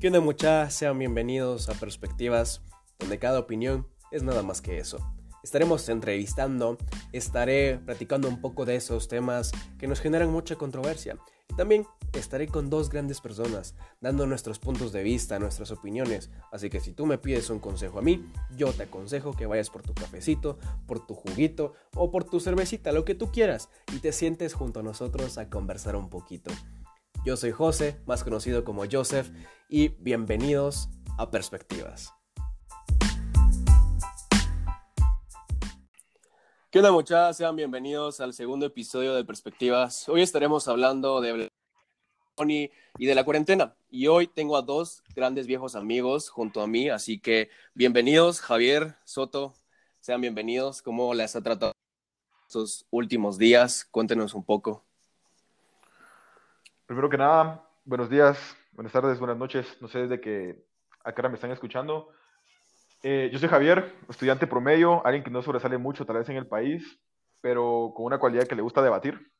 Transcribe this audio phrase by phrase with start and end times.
[0.00, 0.74] ¿Qué onda muchachos?
[0.74, 2.62] Sean bienvenidos a Perspectivas,
[3.00, 4.98] donde cada opinión es nada más que eso.
[5.42, 6.78] Estaremos entrevistando,
[7.10, 11.18] estaré platicando un poco de esos temas que nos generan mucha controversia.
[11.56, 16.30] También estaré con dos grandes personas, dando nuestros puntos de vista, nuestras opiniones.
[16.52, 18.24] Así que si tú me pides un consejo a mí,
[18.56, 22.92] yo te aconsejo que vayas por tu cafecito, por tu juguito o por tu cervecita,
[22.92, 26.52] lo que tú quieras, y te sientes junto a nosotros a conversar un poquito.
[27.24, 29.28] Yo soy José, más conocido como Joseph,
[29.68, 32.14] y bienvenidos a Perspectivas.
[36.70, 37.36] ¿Qué onda muchachos?
[37.36, 40.08] Sean bienvenidos al segundo episodio de Perspectivas.
[40.08, 41.48] Hoy estaremos hablando de
[42.46, 42.70] y
[43.06, 43.74] de la cuarentena.
[43.90, 48.96] Y hoy tengo a dos grandes viejos amigos junto a mí, así que bienvenidos Javier
[49.04, 49.54] Soto,
[50.00, 50.80] sean bienvenidos.
[50.80, 51.72] ¿Cómo les ha tratado
[52.46, 53.84] estos últimos días?
[53.84, 54.84] Cuéntenos un poco.
[56.86, 59.76] Primero que nada, buenos días, buenas tardes, buenas noches.
[59.80, 60.64] No sé desde qué
[61.02, 62.10] acá me están escuchando.
[63.02, 66.46] Eh, yo soy Javier, estudiante promedio, alguien que no sobresale mucho tal vez en el
[66.46, 67.00] país,
[67.40, 69.32] pero con una cualidad que le gusta debatir.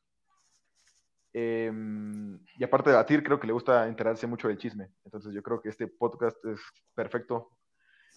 [1.31, 4.89] Em, y aparte de debatir, creo que le gusta enterarse mucho del chisme.
[5.05, 6.59] Entonces yo creo que este podcast es
[6.93, 7.51] perfecto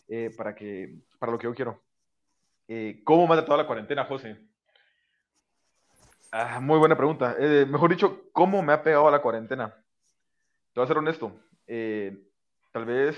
[0.09, 1.85] eh, para, que, para lo que yo quiero.
[2.67, 4.41] Eh, ¿Cómo me ha tratado la cuarentena, José?
[6.33, 7.37] Ah, muy buena pregunta.
[7.39, 9.82] Mejor dicho, ¿cómo me ha pegado la cuarentena?
[10.73, 11.33] Te voy a ser honesto.
[11.67, 12.17] Eh,
[12.73, 13.17] tal vez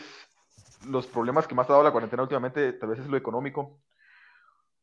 [0.86, 3.80] los problemas que me ha dado la cuarentena últimamente, tal vez es lo económico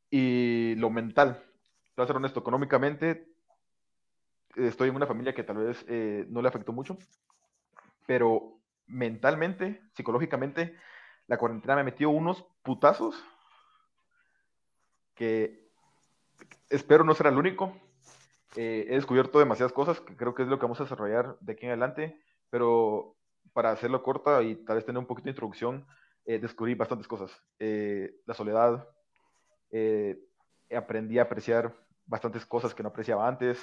[0.09, 1.35] y lo mental.
[1.35, 3.27] Te voy a ser honesto, económicamente
[4.55, 6.97] estoy en una familia que tal vez eh, no le afectó mucho,
[8.05, 10.75] pero mentalmente, psicológicamente,
[11.27, 13.21] la cuarentena me metió unos putazos
[15.15, 15.69] que
[16.69, 17.73] espero no ser el único
[18.55, 21.53] eh, he descubierto demasiadas cosas, que creo que es lo que vamos a desarrollar de
[21.53, 22.21] aquí en adelante,
[22.51, 23.15] pero
[23.53, 25.87] para hacerlo corta y tal vez tener un poquito de introducción,
[26.25, 27.31] eh, descubrí bastantes cosas.
[27.57, 28.87] Eh, la soledad,
[30.75, 31.73] aprendí a apreciar
[32.05, 33.57] bastantes cosas que no apreciaba antes,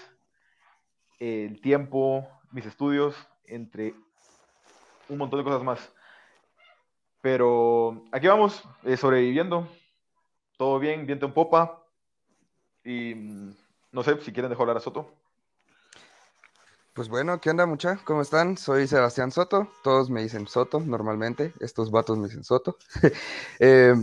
[1.21, 3.95] el tiempo, mis estudios, entre
[5.09, 5.93] un montón de cosas más.
[7.21, 8.63] Pero aquí vamos,
[8.97, 9.69] sobreviviendo,
[10.57, 11.85] todo bien, viento en popa
[12.85, 13.55] y mm,
[13.93, 15.13] no sé si quieren dejar hablar a Soto.
[16.99, 18.01] Pues bueno, ¿qué onda mucha?
[18.03, 18.57] ¿Cómo están?
[18.57, 19.71] Soy Sebastián Soto.
[19.85, 21.53] Todos me dicen Soto normalmente.
[21.61, 22.77] Estos vatos me dicen Soto.
[23.61, 23.95] Eh,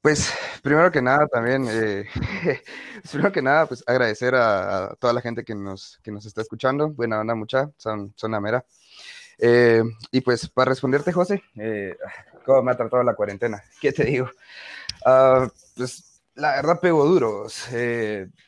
[0.00, 2.06] pues primero que nada también, eh,
[3.10, 6.90] primero que nada, pues agradecer a, toda la gente que nos, que nos está escuchando.
[6.90, 8.64] Buena onda mucha, son, son la mera.
[9.38, 11.42] Eh, y pues para responderte, José,
[12.44, 13.64] ¿cómo me ha tratado la cuarentena?
[13.80, 14.30] ¿Qué te digo?
[15.04, 17.48] Uh, pues la verdad pegó duro.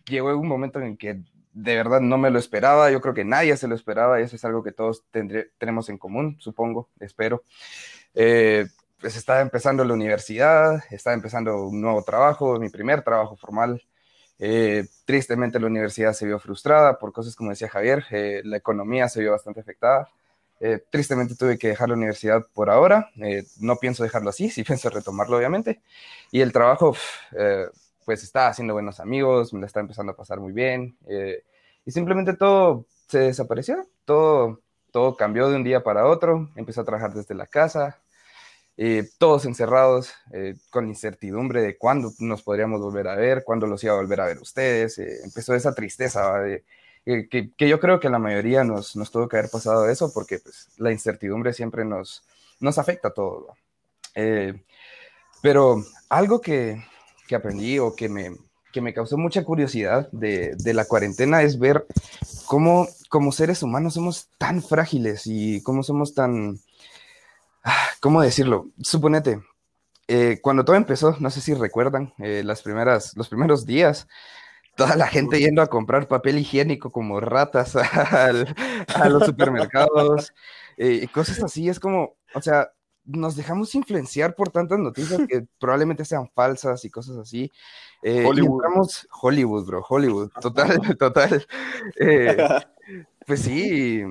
[0.07, 1.25] llegó un momento en que
[1.63, 2.91] de verdad no me lo esperaba.
[2.91, 5.05] Yo creo que nadie se lo esperaba y eso es algo que todos
[5.59, 7.43] tenemos en común, supongo, espero.
[8.15, 8.67] Eh,
[9.01, 13.83] pues estaba empezando la universidad, estaba empezando un nuevo trabajo, mi primer trabajo formal.
[14.39, 19.09] Eh, tristemente la universidad se vio frustrada por cosas como decía Javier, eh, la economía
[19.09, 20.09] se vio bastante afectada.
[20.61, 23.11] Eh, tristemente tuve que dejar la universidad por ahora.
[23.21, 25.81] Eh, no pienso dejarlo así, sí pienso retomarlo, obviamente.
[26.31, 26.95] Y el trabajo,
[28.09, 30.97] pues está haciendo buenos amigos, me la está empezando a pasar muy bien.
[31.85, 36.49] y simplemente todo se desapareció, todo, todo cambió de un día para otro.
[36.57, 38.01] Empecé a trabajar desde la casa,
[39.19, 40.15] todos encerrados,
[40.71, 44.25] con incertidumbre de cuándo nos podríamos volver a ver, cuándo los iba a volver a
[44.25, 44.99] ver ustedes.
[44.99, 46.65] empezó esa tristeza de
[47.05, 50.71] que, yo creo que la mayoría nos, nos, tuvo que haber pasado eso porque pues,
[50.79, 52.25] la incertidumbre siempre nos,
[52.59, 53.55] nos afecta a todo.
[54.15, 54.65] Eh,
[55.43, 56.83] pero algo que,
[57.29, 58.33] que, aprendí o que me,
[58.73, 61.87] que me causó mucha curiosidad de, de, la cuarentena es ver
[62.47, 66.59] cómo como seres humanos somos tan frágiles y cómo somos tan...
[67.65, 68.69] Ah, ¿Cómo decirlo?
[68.81, 69.41] Suponete,
[70.07, 74.09] eh, cuando todo empezó, no sé si recuerdan, eh, las primeras, los primeros días,
[74.77, 77.77] toda la gente yendo a comprar papel higiénico como ratas
[78.95, 80.33] a los supermercados
[80.77, 81.69] eh, y cosas así.
[81.69, 82.71] Es como, o sea,
[83.09, 87.51] nos dejamos influenciar por tantas noticias que probablemente sean falsas y cosas así.
[88.03, 88.89] Eh, Hollywood.
[89.21, 91.47] Hollywood, bro, Hollywood, total, total.
[91.99, 92.37] Eh,
[93.27, 94.05] pues sí,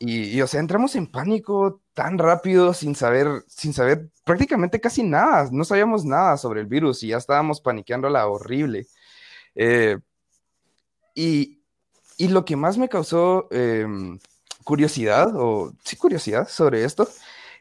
[0.00, 5.02] y, y, o sea, entramos en pánico tan rápido sin saber, sin saber prácticamente casi
[5.02, 8.86] nada, no sabíamos nada sobre el virus y ya estábamos paniqueando la horrible.
[9.54, 9.98] Eh,
[11.14, 11.62] y,
[12.16, 14.18] y, lo que más me causó em,
[14.64, 17.08] curiosidad, o sí, curiosidad sobre esto,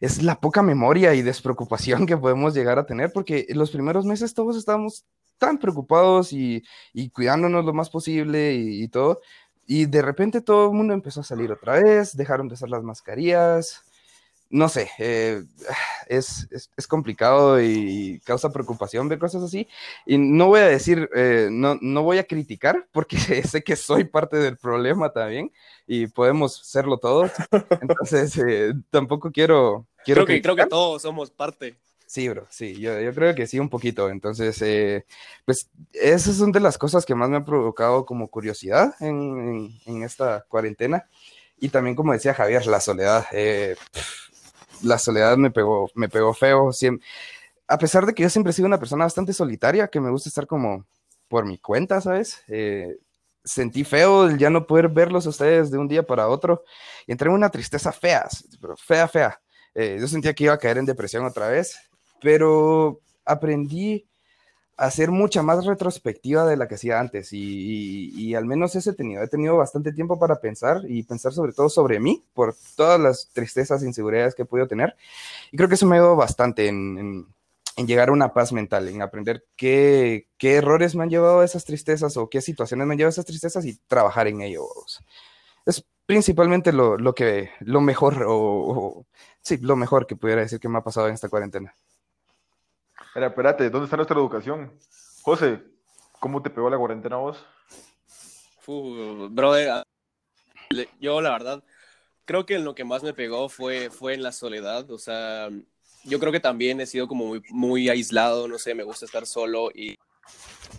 [0.03, 4.05] es la poca memoria y despreocupación que podemos llegar a tener, porque en los primeros
[4.05, 5.05] meses todos estábamos
[5.37, 6.61] tan preocupados y,
[6.91, 9.21] y cuidándonos lo más posible y, todo,
[9.65, 12.83] y de repente todo el mundo empezó a salir otra vez, dejaron de usar las
[12.83, 13.81] mascarillas,
[14.49, 15.41] no sé, eh,
[16.07, 19.67] es, es, complicado y causa preocupación ver cosas así.
[20.05, 24.05] Y no voy a decir, eh, no, no voy a criticar, porque sé que soy
[24.05, 25.51] parte del problema también
[25.87, 27.31] y podemos serlo todos.
[27.81, 29.87] Entonces, eh, tampoco quiero...
[30.05, 31.77] quiero creo, que, creo que todos somos parte.
[32.05, 34.09] Sí, bro, sí, yo, yo, creo que sí, un poquito.
[34.09, 34.59] Entonces,
[35.45, 40.03] pues esas son de las cosas que más me han provocado como curiosidad en, en,
[40.03, 41.09] esta cuarentena.
[41.59, 43.25] Y también, como decía Javier, la soledad
[44.83, 46.69] la soledad me pegó, me pegó feo.
[47.67, 50.29] A pesar de que yo siempre he sido una persona bastante solitaria, que me gusta
[50.29, 50.85] estar como
[51.27, 52.43] por mi cuenta, ¿sabes?
[52.47, 52.97] Eh,
[53.43, 56.63] sentí feo el ya no poder verlos a ustedes de un día para otro
[57.05, 58.27] y entré en una tristeza fea,
[58.77, 59.41] fea, fea.
[59.75, 61.77] Eh, yo sentía que iba a caer en depresión otra vez,
[62.21, 64.07] pero aprendí
[64.77, 69.21] hacer mucha más retrospectiva de la que hacía antes y, al menos ese he tenido,
[69.21, 73.29] he tenido bastante tiempo para pensar y pensar sobre todo sobre mí por todas las
[73.33, 74.95] tristezas e inseguridades que he podido tener
[75.51, 77.27] y creo que eso me ha ayudado bastante en,
[77.77, 81.65] llegar a una paz mental, en aprender qué, qué, errores me han llevado a esas
[81.65, 84.67] tristezas o qué situaciones me han llevado a esas tristezas y trabajar en ello.
[85.65, 89.05] Es principalmente lo, lo que, lo mejor o
[89.41, 91.75] sí, lo mejor que pudiera decir que me ha pasado en esta cuarentena.
[93.13, 94.73] Espera, espérate, ¿dónde está nuestra educación?
[95.21, 95.61] José,
[96.19, 97.45] ¿cómo te pegó la cuarentena vos?
[99.29, 99.83] brother, ah,
[100.99, 101.63] yo la verdad
[102.25, 105.49] creo que lo que más me pegó fue, fue en la soledad, o sea,
[106.03, 109.27] yo creo que también he sido como muy, muy aislado, no sé, me gusta estar
[109.27, 109.95] solo y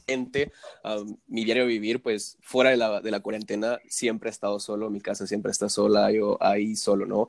[0.05, 0.51] gente,
[0.83, 4.91] ah, mi diario vivir, pues fuera de la, de la cuarentena siempre he estado solo,
[4.91, 7.29] mi casa siempre está sola, yo ahí solo, ¿no?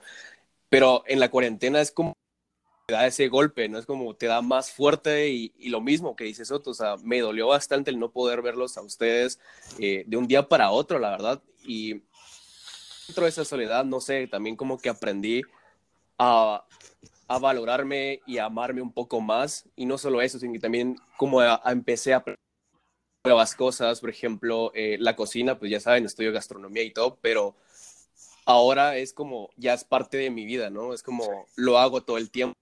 [0.68, 2.16] Pero en la cuarentena es como
[2.86, 3.80] te da ese golpe, ¿no?
[3.80, 7.20] Es como te da más fuerte y, lo mismo que dices Soto, o sea, me
[7.20, 9.40] dolió bastante el no poder verlos a ustedes
[9.80, 12.04] eh, de un día para otro, la verdad, y
[13.08, 15.42] dentro de esa soledad, no sé, también como que aprendí
[16.20, 16.64] a,
[17.28, 20.96] a valorarme y a amarme un poco más, y no solo eso, sino que también
[21.18, 22.24] como a, empecé a
[23.24, 27.56] nuevas cosas, por ejemplo, eh, la cocina, pues ya saben, estudio gastronomía y todo, pero
[28.46, 30.94] ahora es como, ya es parte de mi vida, ¿no?
[30.94, 32.56] Es como, lo hago todo el tiempo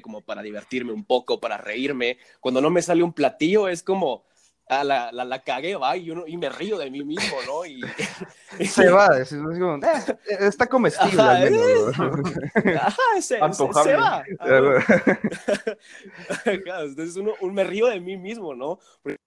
[0.00, 2.18] como para divertirme un poco, para reírme.
[2.38, 4.24] Cuando no me sale un platillo es como,
[4.68, 7.66] ah, la, la, la, cagué, va, y, uno, y me río de mí mismo, ¿no?
[7.66, 7.80] Y,
[8.64, 9.80] se va, es, como, eh,
[10.38, 11.98] está comestible Ajá, al menos.
[12.80, 14.22] Ajá, se, se, va.
[16.44, 18.78] Entonces uno, un me río de mí mismo, ¿no?
[19.02, 19.18] Porque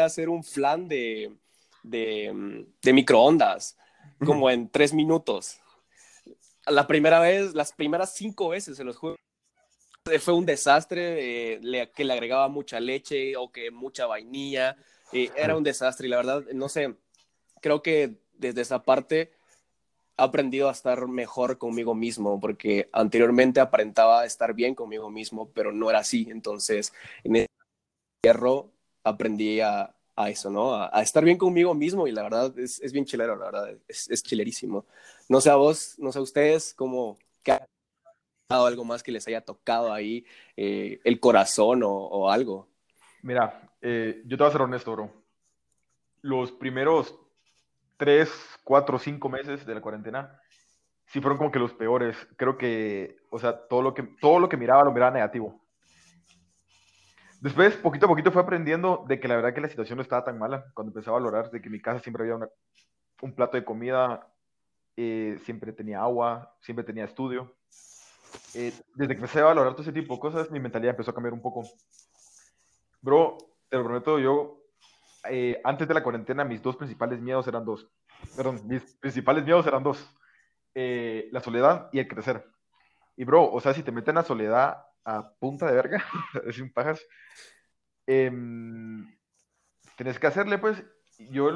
[0.00, 1.36] hacer un flan de,
[1.82, 3.76] de, de microondas,
[4.24, 5.60] como en tres minutos.
[6.66, 9.16] La primera vez, las primeras cinco veces se los juego
[10.20, 14.76] fue un desastre, eh, que le agregaba mucha leche o que mucha vainilla,
[15.12, 16.94] eh, era un desastre y la verdad, no sé,
[17.60, 19.32] creo que desde esa parte
[20.18, 25.72] he aprendido a estar mejor conmigo mismo, porque anteriormente aparentaba estar bien conmigo mismo, pero
[25.72, 26.92] no era así, entonces
[27.24, 27.46] en el
[28.24, 28.72] hierro
[29.04, 30.74] aprendí a, a eso, ¿no?
[30.74, 34.10] A, estar bien conmigo mismo y la verdad es, es bien chilero, la verdad, es,
[34.10, 34.86] es, chilerísimo.
[35.28, 37.52] No sé a vos, no sé a ustedes, cómo, qué
[38.50, 40.24] algo más que les haya tocado ahí
[40.56, 42.68] eh, el corazón o, algo?
[43.22, 45.10] Mira, eh, yo te voy a ser honesto, bro.
[46.22, 47.18] Los primeros
[47.96, 48.30] tres,
[48.64, 50.40] cuatro, cinco meses de la cuarentena
[51.06, 52.16] sí fueron como que los peores.
[52.36, 55.60] Creo que, o sea, todo lo que, todo lo que miraba lo miraba negativo.
[57.40, 60.24] Después, poquito a poquito, fue aprendiendo de que la verdad que la situación no estaba
[60.24, 60.66] tan mala.
[60.74, 62.48] Cuando empecé a valorar de que en mi casa siempre había
[63.22, 64.28] un plato de comida,
[64.96, 67.56] eh, siempre tenía agua, siempre tenía estudio.
[68.54, 71.14] Eh, desde que empecé a valorar todo ese tipo de cosas, mi mentalidad empezó a
[71.14, 71.62] cambiar un poco.
[73.00, 74.60] Bro, te lo prometo, yo,
[75.28, 77.88] eh, antes de la cuarentena, mis dos principales miedos eran dos.
[78.36, 80.04] Perdón, mis principales miedos eran dos.
[80.74, 82.44] Eh, la soledad y el crecer.
[83.16, 86.04] Y bro, o sea, si te meten a soledad a punta de verga,
[86.52, 87.00] sin pajas,
[88.06, 88.30] eh,
[89.96, 90.82] tenés que hacerle, pues,
[91.18, 91.50] yo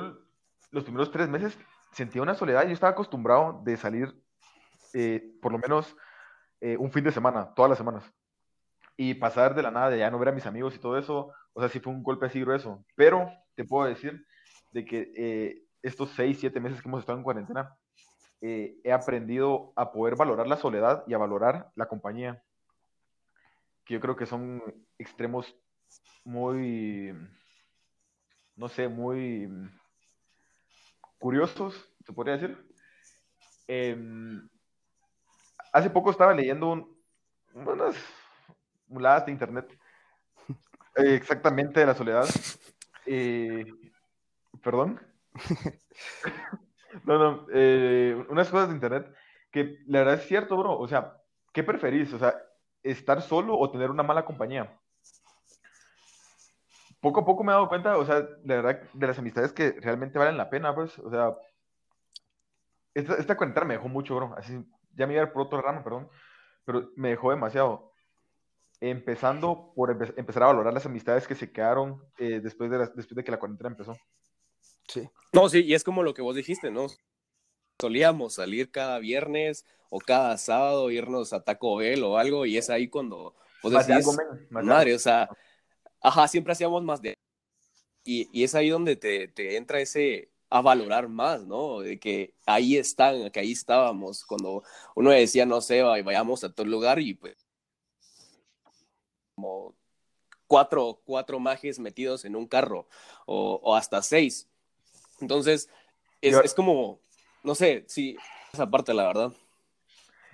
[0.71, 1.59] los primeros tres meses
[1.93, 4.15] sentía una soledad, yo estaba acostumbrado de salir,
[5.41, 5.97] por lo menos
[6.65, 8.11] eh, un fin de semana, todas las semanas.
[8.97, 11.31] Y pasar de la nada de ya no ver a mis amigos y todo eso,
[11.53, 12.83] o sea, sí fue un golpe así grueso.
[12.97, 14.25] Pero te puedo decir
[14.73, 17.77] de que eh, estos seis, siete meses que hemos estado en cuarentena,
[18.41, 22.43] eh, he aprendido a poder valorar la soledad y a valorar la compañía,
[23.85, 24.63] que yo creo que son
[24.97, 25.55] extremos
[26.25, 27.13] muy,
[28.57, 29.51] no sé, muy
[31.19, 32.67] curiosos, se podría decir.
[33.69, 34.49] Em,
[35.75, 36.89] Hace poco estaba leyendo
[37.53, 37.97] unas
[38.87, 39.77] muladas de internet.
[40.97, 42.27] Eh, exactamente de la soledad.
[43.05, 43.65] Eh,
[44.63, 45.01] Perdón.
[47.05, 47.47] no, no.
[47.53, 49.13] Eh, unas cosas de internet
[49.51, 50.79] que la verdad es cierto, bro.
[50.79, 51.17] O sea,
[51.53, 52.13] ¿qué preferís?
[52.13, 52.37] O sea,
[52.85, 54.79] estar solo o tener una mala compañía.
[57.01, 59.73] Poco a poco me he dado cuenta, o sea, la verdad, de las amistades que
[59.73, 61.35] realmente valen la pena, pues, o sea,
[62.95, 64.35] esta, esta me dejó mucho, bro.
[64.39, 64.65] Así,
[64.97, 66.09] ya me iba por otro ramo, perdón,
[66.65, 67.93] pero me dejó demasiado.
[68.81, 73.25] Empezando por empezar a valorar las amistades que se quedaron eh, después, de después de
[73.25, 73.97] que la cuarentena empezó.
[74.89, 75.09] Sí.
[75.33, 76.87] No, sí, y es como lo que vos dijiste, ¿no?
[77.81, 82.69] Solíamos salir cada viernes o cada sábado, irnos a Taco Bell o algo, y es
[82.69, 84.07] ahí cuando vos decís,
[84.51, 85.29] madre, o sea,
[86.01, 87.15] ajá, siempre hacíamos más de...
[88.05, 91.81] Y, y es ahí donde te, te entra ese, a valorar más, ¿no?
[91.81, 94.63] De que ahí están, que ahí estábamos, cuando
[94.95, 97.45] uno decía, no sé, vayamos a todo lugar y pues
[99.35, 99.75] como
[100.47, 102.87] cuatro, cuatro mages metidos en un carro
[103.27, 104.49] o, o hasta seis.
[105.21, 105.69] Entonces,
[106.21, 107.01] es, es, como,
[107.43, 108.17] no sé, sí,
[108.53, 109.33] esa parte, la verdad.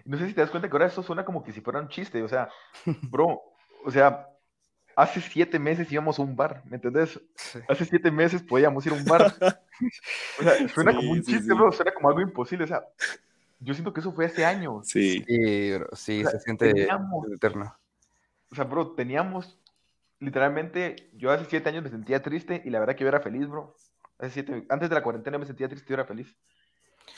[0.04, 1.88] No sé si te das cuenta que ahora eso suena como que si fuera un
[1.88, 2.50] chiste, o sea,
[3.10, 3.40] bro,
[3.86, 4.28] o sea,
[5.00, 7.18] hace siete meses íbamos a un bar, ¿me entendés?
[7.68, 9.32] Hace siete meses podíamos ir a un bar.
[10.40, 12.84] o sea, suena como un chiste, bro, suena como algo imposible, o sea,
[13.60, 14.86] yo siento que eso fue hace años.
[14.88, 16.70] Sí, sí, bro, sí se siente
[17.32, 17.74] eterno.
[18.50, 19.58] O sea, bro, teníamos,
[20.18, 23.48] literalmente, yo hace siete años me sentía triste y la verdad que yo era feliz,
[23.48, 23.74] bro.
[24.18, 26.36] Hace siete, antes de la cuarentena me sentía triste y yo era feliz.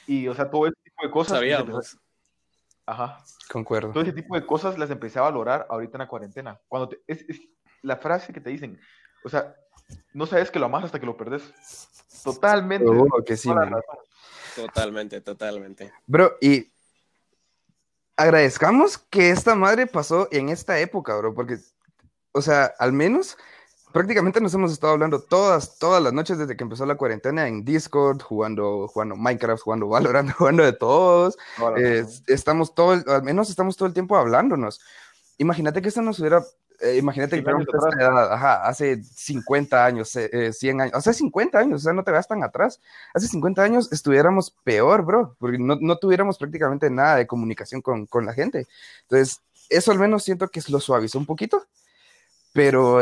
[0.07, 1.39] Y, o sea, todo ese tipo de cosas.
[1.39, 1.99] Sabíamos.
[2.87, 3.19] Ajá.
[3.51, 3.93] Concuerdo.
[3.93, 6.61] Todo ese tipo de cosas las empecé a valorar ahorita en la cuarentena.
[6.69, 7.41] Cuando es, es,
[7.83, 8.81] la frase que te dicen,
[9.25, 9.55] o sea,
[10.15, 11.43] no sabes que lo amas hasta que lo perdes.
[12.25, 12.87] Totalmente.
[12.87, 13.51] Seguro que sí.
[14.55, 15.93] Totalmente, totalmente.
[16.07, 16.73] Bro, y
[18.17, 21.59] agradezcamos que esta madre pasó en esta época, bro, porque,
[22.33, 23.37] o sea, al menos
[23.93, 27.65] prácticamente nos hemos estado hablando todas, todas las noches desde que empezó la cuarentena en
[27.65, 31.37] Discord, jugando, jugando Minecraft, jugando Valorant, jugando de todos.
[31.77, 34.81] Eh, estamos todo, al menos estamos todo el tiempo hablándonos.
[35.39, 36.43] Imagínate que esto nos hubiera
[36.83, 41.85] eh, imagínate que edad, ajá, hace 50 años, 100 eh, años, hace 50 años, o
[41.85, 42.81] sea, no te veas tan atrás.
[43.15, 48.07] Hace 50 años estuviéramos peor, bro, porque no, no tuviéramos prácticamente nada de comunicación con,
[48.07, 48.67] con, la gente.
[49.03, 51.65] Entonces, eso al menos siento que lo suavizó un poquito,
[52.53, 53.01] pero,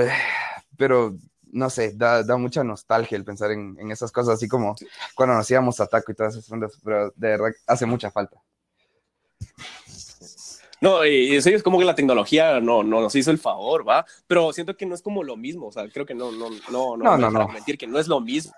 [0.76, 1.16] pero
[1.52, 4.76] no sé, da, da mucha nostalgia el pensar en, en, esas cosas, así como
[5.14, 8.36] cuando nos íbamos a taco y todas esas cosas, pero de verdad hace mucha falta.
[10.80, 14.06] No, y eso es como que la tecnología no, no nos hizo el favor, ¿va?
[14.26, 16.96] Pero siento que no es como lo mismo, o sea, creo que no, no, no,
[16.96, 18.52] no, no, no, mentir que no es lo mismo.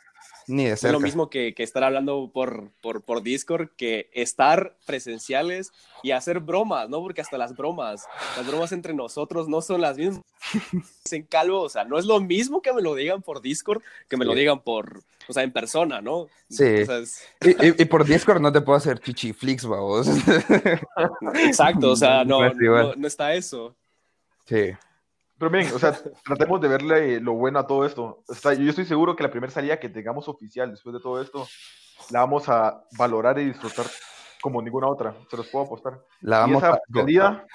[0.47, 0.88] Ni de cerca.
[0.88, 6.11] Es lo mismo que, que estar hablando por, por, por, Discord, que estar presenciales y
[6.11, 7.00] hacer bromas, ¿no?
[7.00, 10.23] Porque hasta las bromas, las bromas entre nosotros no son las mismas.
[11.11, 14.17] En calvo, o sea, no es lo mismo que me lo digan por Discord que
[14.17, 16.29] me lo digan por, o sea, en persona, ¿no?
[16.49, 16.64] Sí.
[17.43, 20.09] y, y, por Discord no te puedo hacer chichiflix, vamos.
[21.35, 23.76] Exacto, o sea, no, no, no está eso.
[24.47, 24.73] Sí.
[25.43, 25.93] Pero bien, o sea,
[26.25, 28.23] tratemos de verle lo bueno a todo esto.
[28.29, 31.21] O sea, yo estoy seguro que la primera salida que tengamos oficial después de todo
[31.21, 31.49] esto,
[32.11, 33.87] la vamos a valorar y disfrutar
[34.41, 35.17] como ninguna otra.
[35.29, 36.01] Se los puedo apostar.
[36.21, 37.47] La vamos y esa salida,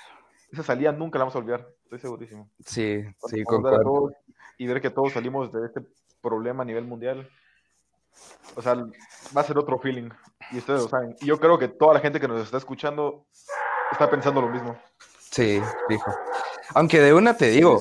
[0.52, 1.66] esa salida nunca la vamos a olvidar.
[1.84, 2.50] Estoy segurísimo.
[2.60, 4.12] Sí, sí, concuerdo.
[4.58, 5.80] Y ver que todos salimos de este
[6.22, 7.30] problema a nivel mundial.
[8.58, 10.10] O sea, va a ser otro feeling.
[10.52, 11.16] Y ustedes lo saben.
[11.22, 13.28] Y yo creo que toda la gente que nos está escuchando
[13.94, 14.78] está pensando lo mismo.
[15.32, 16.12] Sí, dijo.
[16.74, 17.80] Aunque de una te digo,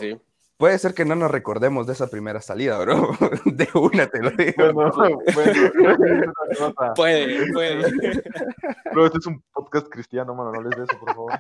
[0.57, 3.11] puede ser que no nos recordemos de esa primera salida, bro.
[3.45, 4.55] De una te lo digo.
[6.97, 7.93] puede, puede.
[8.93, 11.33] Bro, este es un podcast cristiano, mano, no les de eso, por favor.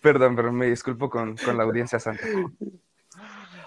[0.00, 2.24] Perdón, pero me disculpo con, con la audiencia santa.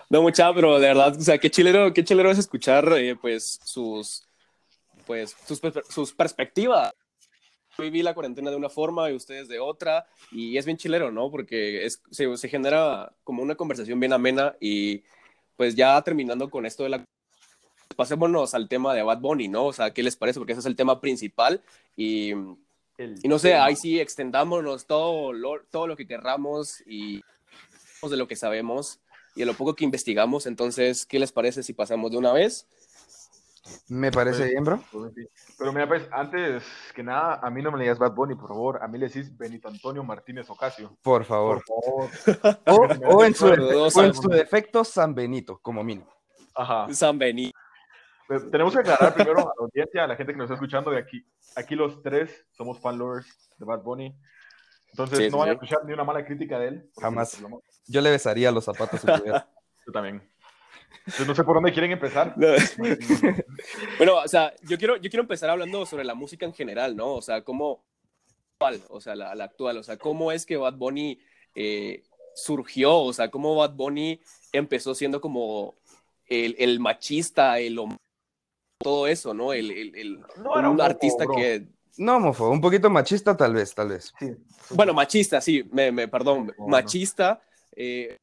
[0.10, 3.60] No, mucha, pero de verdad, o sea, qué chilero, qué chilero es escuchar, eh, pues,
[3.64, 4.24] sus,
[5.08, 5.60] pues, sus,
[5.90, 6.94] sus perspectivas
[7.78, 11.30] viví la cuarentena de una forma y ustedes de otra, y es bien chilero, ¿no?
[11.30, 15.04] Porque es, se, se, genera como una conversación bien amena y
[15.56, 17.06] pues ya terminando con esto de la...
[17.96, 19.68] Pasémonos al tema de Bad Bunny, ¿no?
[19.68, 20.40] O sea, ¿qué les parece?
[20.40, 21.62] Porque ese es el tema principal
[21.96, 27.22] y, y no sé, ahí sí extendámonos todo lo, todo lo que querramos y
[28.10, 29.00] de lo que sabemos
[29.36, 30.46] y de lo poco que investigamos.
[30.46, 32.68] Entonces, ¿qué les parece si pasamos de una vez?
[33.90, 34.80] Me parece pues, bien, bro.
[34.92, 35.14] Pues,
[35.58, 38.50] Pero mira, pues, antes que nada, a mí no me le digas Bad Bunny, por
[38.50, 38.80] favor.
[38.82, 40.98] A mí le decís Benito Antonio Martínez Ocasio.
[41.02, 41.64] Por favor.
[41.66, 43.00] Por favor.
[43.08, 46.14] o, en su, defecto, San Benito, como mínimo.
[46.54, 46.94] Ajá.
[46.94, 47.58] San Benito.
[48.28, 50.92] Pues, tenemos que aclarar primero a la audiencia, a la gente que nos está escuchando
[50.92, 51.26] de aquí.
[51.56, 54.16] Aquí los tres somos fan lovers de Bad Bunny.
[54.90, 56.90] Entonces, no van a escuchar ni una mala crítica de él.
[57.00, 57.42] Jamás.
[57.88, 59.08] Yo le besaría los zapatos si
[59.88, 60.28] Yo también.
[61.28, 62.36] No sé por dónde quieren empezar.
[63.98, 67.14] bueno, o sea, yo quiero, yo quiero empezar hablando sobre la música en general, ¿no?
[67.14, 67.84] O sea, cómo
[68.90, 71.20] o sea, la, actual, o sea, cómo es que Bad Bunny
[71.54, 72.04] eh,
[72.36, 74.20] surgió, o sea, cómo Bad Bunny
[74.52, 75.76] empezó siendo como
[76.28, 77.80] el, el machista, el
[78.80, 79.54] todo eso, ¿no?
[79.54, 81.68] El, el, un artista que...
[81.98, 84.14] No, mofo, un poquito machista tal vez, tal vez.
[84.70, 87.42] Bueno, machista, sí, me, me perdón, machista,
[87.74, 88.18] eh,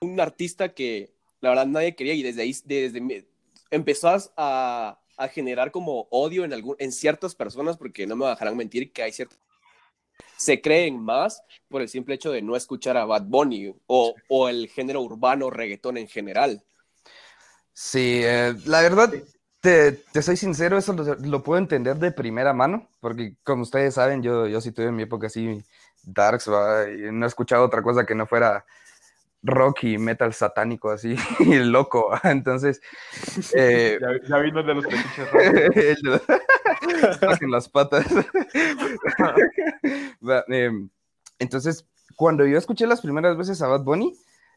[0.00, 1.12] un artista que
[1.44, 3.26] la verdad nadie quería y desde ahí, desde,
[3.70, 8.56] empezó a, a generar como odio en, algún, en ciertas personas, porque no me dejarán
[8.56, 9.38] mentir que hay ciertas
[10.36, 14.48] se creen más por el simple hecho de no escuchar a Bad Bunny o, o
[14.48, 16.62] el género urbano reggaetón en general.
[17.72, 19.12] Sí, eh, la verdad,
[19.60, 24.22] te, te, soy sincero, eso lo, puedo entender de primera mano, porque como ustedes saben,
[24.22, 25.62] yo, yo sí tuve en mi época así
[26.02, 28.64] darks, y no he escuchado otra cosa que no fuera
[29.44, 32.10] rock y metal satánico así, y loco.
[32.24, 32.80] Entonces.
[33.54, 33.98] Eh,
[34.28, 35.28] ya, vino de los petiches
[37.42, 38.06] en las patas.
[40.48, 40.88] Em,
[41.38, 41.86] entonces,
[42.16, 44.14] cuando yo escuché las primeras veces a Bad Bunny,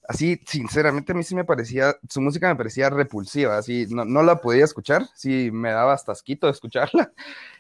[0.08, 4.24] así, sinceramente, a mí sí me parecía, su música me parecía repulsiva, así, no, no
[4.24, 7.12] la podía escuchar, sí me daba hasta asquito escucharla.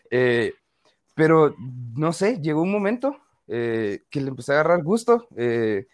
[0.09, 0.53] Eh,
[1.13, 1.55] pero,
[1.95, 3.17] no sé, llegó un momento
[3.47, 5.27] eh, que le empecé a agarrar gusto.
[5.35, 5.87] Eh,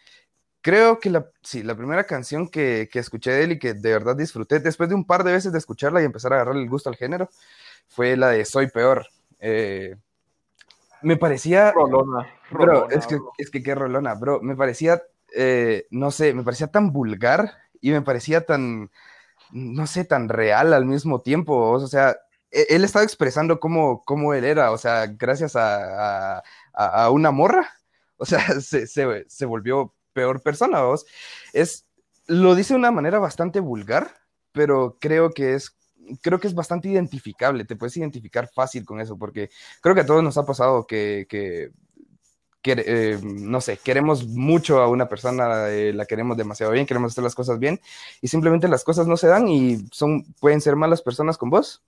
[0.64, 3.92] Creo que la, sí, la primera canción que, que, escuché de él y que de
[3.92, 6.70] verdad disfruté, después de un par de veces de escucharla y empezar a agarrarle el
[6.70, 7.30] gusto al género,
[7.90, 9.06] fue la de Soy Peor.
[9.42, 9.98] Eh,
[11.02, 11.74] me parecía...
[11.74, 12.30] Rolona.
[12.50, 14.40] bro, es, que, es que qué rolona, bro.
[14.42, 15.04] Me parecía,
[15.36, 18.90] eh, no sé, me parecía tan vulgar y me parecía tan,
[19.52, 21.72] no sé, tan real al mismo tiempo.
[21.72, 22.16] O sea,
[22.52, 26.44] e, él estaba expresando cómo, cómo él era, o sea, gracias a, a,
[26.74, 27.70] a una morra.
[28.16, 31.06] O sea, se, se, se volvió peor persona, vos.
[31.52, 31.86] Es,
[32.28, 34.16] lo dice de una manera bastante vulgar,
[34.52, 35.76] pero creo que es
[36.22, 39.50] creo que es bastante identificable, te puedes identificar fácil con eso, porque
[39.82, 41.72] creo que a todos nos ha pasado que, que,
[42.66, 47.24] eh, no sé, queremos mucho a una persona, eh, la queremos demasiado bien, queremos hacer
[47.24, 47.80] las cosas bien,
[48.22, 51.84] y simplemente las cosas no se dan y son, pueden ser malas personas con vos.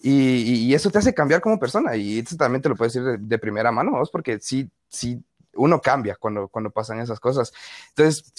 [0.00, 3.08] Y, y, eso te hace cambiar como persona, y eso también te lo puedes decir
[3.08, 5.20] de, de primera mano, vos, porque sí, sí
[5.58, 7.52] uno cambia cuando, cuando pasan esas cosas.
[7.90, 8.32] Entonces,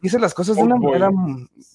[0.00, 1.10] dice las cosas de una manera.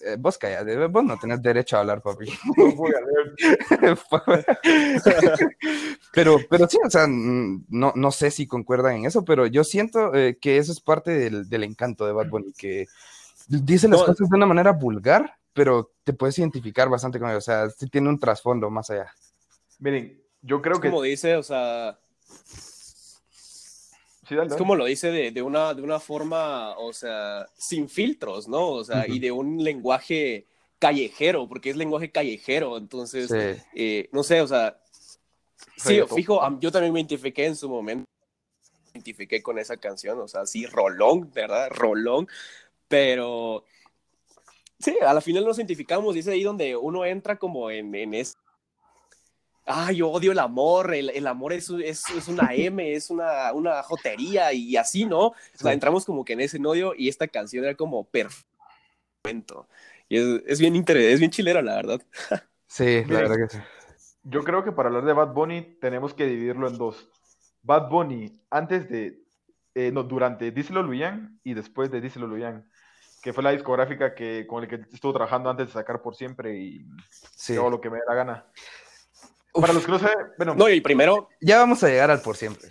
[0.06, 2.32] Eh, vos callate, vos no tenés derecho a hablar, papi.
[6.13, 10.13] pero, pero sí, o sea, no, no sé si concuerdan en eso, pero yo siento
[10.15, 12.86] eh, que eso es parte del, del, encanto de Bad Bunny, que
[13.47, 17.38] dice las cosas de una manera vulgar, pero te puedes identificar bastante con él.
[17.38, 19.12] O sea, sí tiene un trasfondo más allá.
[19.79, 20.89] Miren, yo creo que.
[20.89, 21.97] Como dice, o sea
[24.29, 28.69] es como lo dice de, de, una, de una forma, o sea, sin filtros, ¿no?
[28.69, 30.47] O sea, y de un lenguaje
[30.79, 33.31] callejero, porque es lenguaje callejero, entonces,
[33.73, 34.79] eh, no sé, o sea,
[35.77, 38.05] sí, fijo, yo también me identifiqué en su momento,
[38.86, 41.69] me identifiqué con esa canción, o sea, sí, rolón, ¿verdad?
[41.69, 42.27] Rolón,
[42.88, 43.65] pero
[44.79, 48.13] sí, a la final nos identificamos y es ahí donde uno entra como en, en
[48.13, 48.36] ese
[49.65, 53.54] ay, yo odio el amor, el, el amor es, es, es, una M, es una,
[53.54, 55.28] una jotería y así, ¿no?
[55.28, 59.67] O sea, entramos como que en ese odio y esta canción era como perfecto.
[60.10, 62.02] Y es, es bien interesante, es bien chilera, la verdad.
[62.65, 63.63] Sí, la verdad que sí.
[64.23, 67.08] Yo creo que para hablar de Bad Bunny tenemos que dividirlo en dos.
[67.62, 69.21] Bad Bunny, antes de,
[69.76, 72.67] eh, no, durante Díselo Luyan y después de Díselo Luyan,
[73.21, 76.58] que fue la discográfica que, con la que estuvo trabajando antes de sacar por siempre
[76.58, 76.86] y
[77.47, 78.45] todo lo que me da la gana.
[79.54, 80.56] Para los que no saben, bueno.
[80.56, 81.30] No, y primero.
[81.39, 82.70] Ya vamos a llegar al por siempre.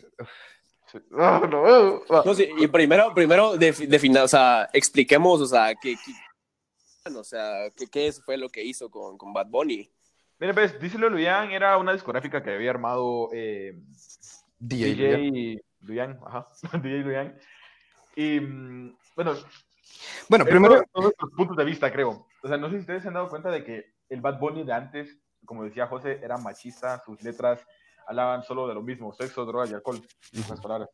[1.11, 5.97] No, no, sí, y primero, primero o sea, expliquemos, o sea, qué,
[7.17, 9.91] o sea, qué, qué, fue lo que hizo con, con Bad Bunny.
[10.39, 13.81] Mire, pues, Díselo Luyan era una discográfica que había armado eh,
[14.59, 16.19] DJ, Luyan.
[16.27, 16.49] ajá,
[16.83, 17.39] DJ Luyan.
[18.17, 19.35] Y, mm, bueno,
[20.29, 20.83] bueno, primero...
[20.93, 22.27] Todos nuestros puntos de vista, creo.
[22.43, 24.65] O sea, no sé si ustedes se han dado cuenta de que el Bad Bunny
[24.65, 27.67] de antes como decía José, era machista, sus letras
[28.07, 30.01] hablaban solo de lo mismo, sexo, drogas y alcohol,
[30.63, 30.91] palabras.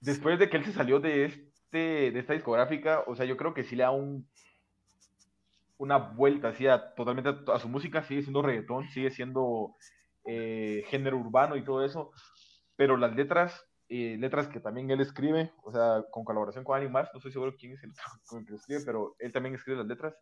[0.00, 3.54] Después de que él se salió de, este, de esta discográfica, o sea, yo creo
[3.54, 4.26] que sí le da un,
[5.78, 9.76] una vuelta así totalmente a, su música, sigue siendo reggaetón, sigue siendo
[10.24, 12.12] eh, género urbano y todo eso,
[12.76, 16.92] pero las letras, eh, letras que también él escribe, o sea, con colaboración con alguien
[16.92, 17.92] más, no estoy seguro quién es el
[18.46, 20.14] que escribe, pero él también escribe las letras,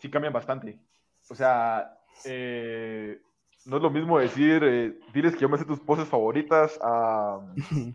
[0.00, 0.80] sí cambian bastante.
[1.28, 3.20] O sea, eh,
[3.64, 7.40] no es lo mismo decir, eh, diles que yo me sé tus poses favoritas a,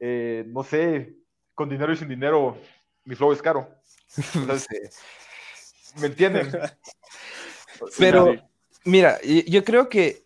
[0.00, 1.14] eh, no sé,
[1.54, 2.58] con dinero y sin dinero,
[3.04, 3.68] mi flow es caro.
[6.00, 6.50] ¿Me entienden?
[7.98, 8.34] Pero,
[8.84, 10.24] mira, yo creo que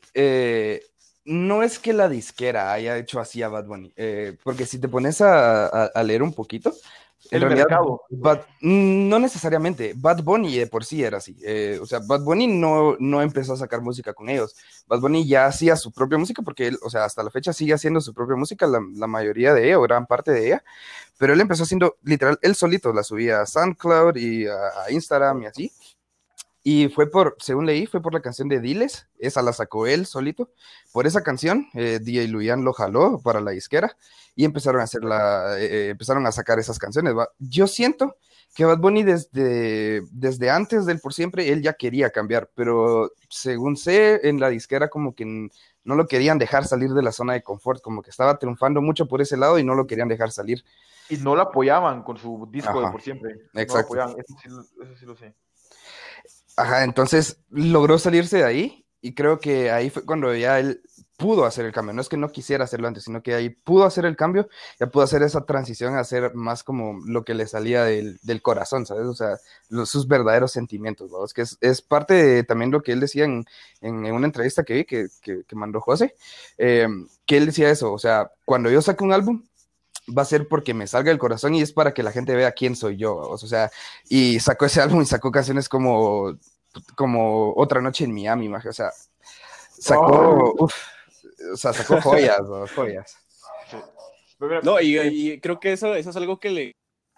[1.25, 3.93] no es que la disquera haya hecho así a Bad Bunny,
[4.43, 6.73] porque si te pones a, leer un poquito,
[7.31, 7.67] en realidad,
[8.61, 9.93] mm, no necesariamente.
[9.97, 11.37] Bad Bunny de por sí era así.
[11.43, 14.57] Eh, o sea, Bad Bunny no, no empezó a sacar música con ellos.
[14.87, 17.75] Bad Bunny ya hacía su propia música porque él, o sea, hasta la fecha sigue
[17.75, 20.65] haciendo su propia música, la, mayoría de ella, o gran parte de ella.
[21.19, 25.47] Pero él empezó haciendo, literal, él solito la subía a SoundCloud y a Instagram y
[25.47, 25.73] así.
[26.63, 30.05] Y fue por, según leí, fue por la canción de Diles, esa la sacó él
[30.05, 30.51] solito.
[30.93, 33.97] Por esa canción, eh, DJ Luyan lo jaló para la disquera
[34.35, 37.15] y empezaron a hacer la, eh, eh, empezaron a sacar esas canciones.
[37.39, 38.17] Yo siento
[38.55, 43.77] que Bad Bunny desde, desde antes del por siempre, él ya quería cambiar, pero según
[43.77, 45.25] sé, en la disquera como que
[45.85, 49.07] no lo querían dejar salir de la zona de confort, como que estaba triunfando mucho
[49.07, 50.63] por ese lado y no lo querían dejar salir.
[51.09, 53.49] Y no lo apoyaban con su disco de por siempre.
[53.55, 53.97] Exacto.
[53.97, 55.35] eso sí lo sé.
[56.57, 60.83] Ajá, entonces logró salirse de ahí y creo que ahí fue cuando ya él
[61.21, 61.93] pudo hacer el cambio.
[61.93, 64.49] No es que no quisiera hacerlo antes, sino que ahí pudo hacer el cambio,
[64.81, 68.87] ya pudo hacer esa transición a hacer más como lo que le salía del, corazón,
[68.87, 69.07] ¿sabes?
[69.07, 69.37] O sea,
[69.85, 71.19] sus verdaderos sentimientos, ¿no?
[71.27, 73.45] que es, parte de también lo que él decía en,
[73.83, 75.09] una entrevista que vi, que,
[75.53, 76.15] mandó José,
[76.57, 76.89] eh,
[77.27, 79.45] que él decía eso, o sea, cuando yo saque un álbum,
[80.17, 82.53] va a ser porque me salga el corazón y es para que la gente vea
[82.53, 83.17] quién soy yo.
[83.17, 83.71] O sea,
[84.09, 86.37] y sacó ese álbum y sacó canciones como,
[86.95, 88.91] como Otra Noche en Miami, o sea,
[89.71, 90.69] sacó, oh.
[91.53, 92.41] o sea, sacó joyas,
[92.75, 93.17] joyas.
[94.63, 96.73] No, y, creo que eso, eso es algo que le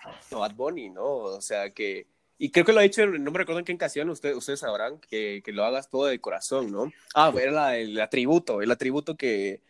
[0.05, 1.05] a Bad Bunny, ¿no?
[1.05, 4.11] O sea, que, y creo que lo ha dicho, no me recuerdo en qué canción,
[4.11, 6.92] ustedes, ustedes sabrán, que, que lo hagas todo de corazón, ¿no?
[7.14, 9.61] Ah, era el atributo, el atributo que,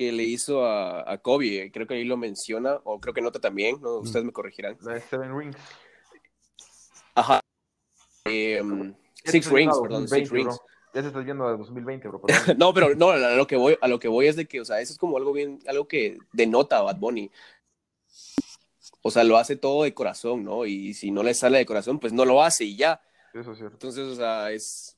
[0.00, 3.38] que le hizo a, a, Kobe, creo que ahí lo menciona, o creo que nota
[3.38, 3.98] también, ¿no?
[3.98, 4.78] Ustedes me corregirán.
[4.80, 5.58] La de Seven Rings.
[7.14, 7.38] Ajá.
[8.24, 8.94] Em,
[9.26, 10.58] six Rings, perdón, Six Rings.
[10.94, 12.22] Ya se está yendo a 2020, bro.
[12.56, 14.64] no, pero no, a lo que voy, a lo que voy es de que, o
[14.64, 17.30] sea, eso es como algo bien, algo que denota a Bad Bunny.
[19.02, 20.64] O sea, lo hace todo de corazón, ¿no?
[20.64, 23.02] Y si no le sale de corazón, pues no lo hace y ya.
[23.34, 23.74] Eso es cierto.
[23.74, 24.96] Entonces, o sea, es,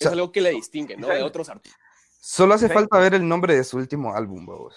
[0.00, 1.08] es algo que le distingue, ¿no?
[1.08, 1.87] De otros artistas.
[2.20, 4.74] Solo hace falta ver el nombre de su último álbum, vamos.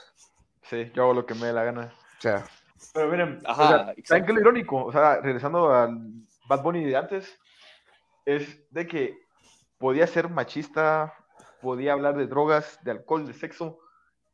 [0.63, 1.93] Sí, yo hago lo que me dé la gana.
[2.17, 2.45] O sea.
[2.93, 4.85] Pero miren, Ajá, ¿saben qué es lo irónico?
[4.85, 5.97] O sea, regresando al
[6.47, 7.39] Bad Bunny de antes,
[8.25, 9.17] es de que
[9.77, 11.13] podía ser machista,
[11.61, 13.79] podía hablar de drogas, de alcohol, de sexo,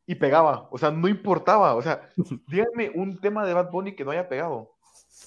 [0.06, 0.68] y pegaba.
[0.70, 1.74] O sea, no importaba.
[1.74, 2.08] O sea,
[2.48, 4.74] díganme un tema de Bad Bunny que no haya pegado.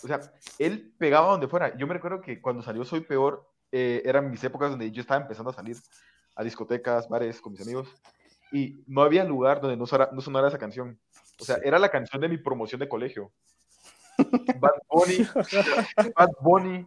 [0.03, 0.19] O sea,
[0.59, 1.75] él pegaba donde fuera.
[1.77, 5.21] Yo me recuerdo que cuando salió Soy Peor, eh, eran mis épocas donde yo estaba
[5.21, 5.77] empezando a salir
[6.35, 7.87] a discotecas, bares con mis amigos,
[8.51, 10.99] y no había lugar donde no sonara, no sonara esa canción.
[11.39, 13.31] O sea, era la canción de mi promoción de colegio.
[14.59, 15.27] Bad Bunny,
[16.15, 16.85] Bad Bunny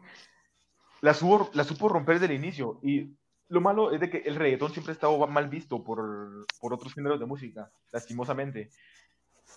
[1.00, 1.16] la,
[1.52, 2.78] la supo romper desde el inicio.
[2.82, 3.14] Y
[3.48, 6.94] lo malo es de que el reggaetón siempre ha estado mal visto por, por otros
[6.94, 8.70] géneros de música, lastimosamente.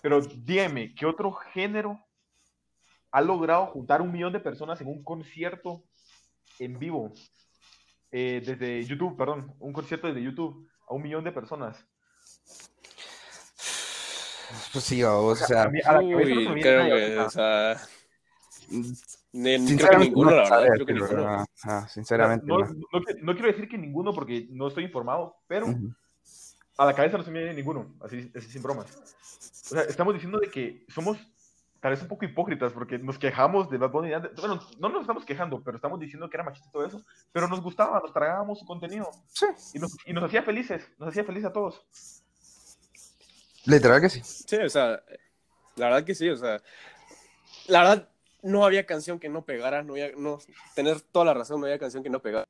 [0.02, 1.98] Pero dígame, ¿qué otro género
[3.10, 5.82] ha logrado juntar un millón de personas en un concierto
[6.58, 7.14] en vivo?
[8.10, 11.84] Eh, desde YouTube, perdón, un concierto desde YouTube a un millón de personas.
[14.72, 17.76] Pues sí, o, sea, a, la creo que, o sea,
[19.32, 21.46] creo que ninguno, la verdad, creo que ninguno.
[21.88, 22.46] sinceramente.
[22.46, 25.66] No, no, quiero decir que ninguno porque no estoy informado, pero
[26.78, 28.86] a la cabeza no se me viene ninguno, así, así sin bromas.
[29.70, 31.18] O sea, estamos diciendo de que somos
[31.80, 34.10] tal vez un poco hipócritas porque nos quejamos de Bad Bunny.
[34.40, 37.48] Bueno, no nos estamos quejando, pero estamos diciendo que era machista y todo eso, pero
[37.48, 39.10] nos gustaba, nos tragábamos su contenido.
[39.28, 39.46] Sí.
[39.74, 41.84] Y nos, y nos hacía felices, nos hacía felices a todos.
[43.64, 44.20] Literal que sí.
[44.24, 45.02] Sí, o sea,
[45.76, 46.62] la verdad que sí, o sea,
[47.66, 48.08] la verdad
[48.42, 50.38] no había canción que no pegara, no había, no,
[50.74, 52.44] tener toda la razón, no había canción que no pegara.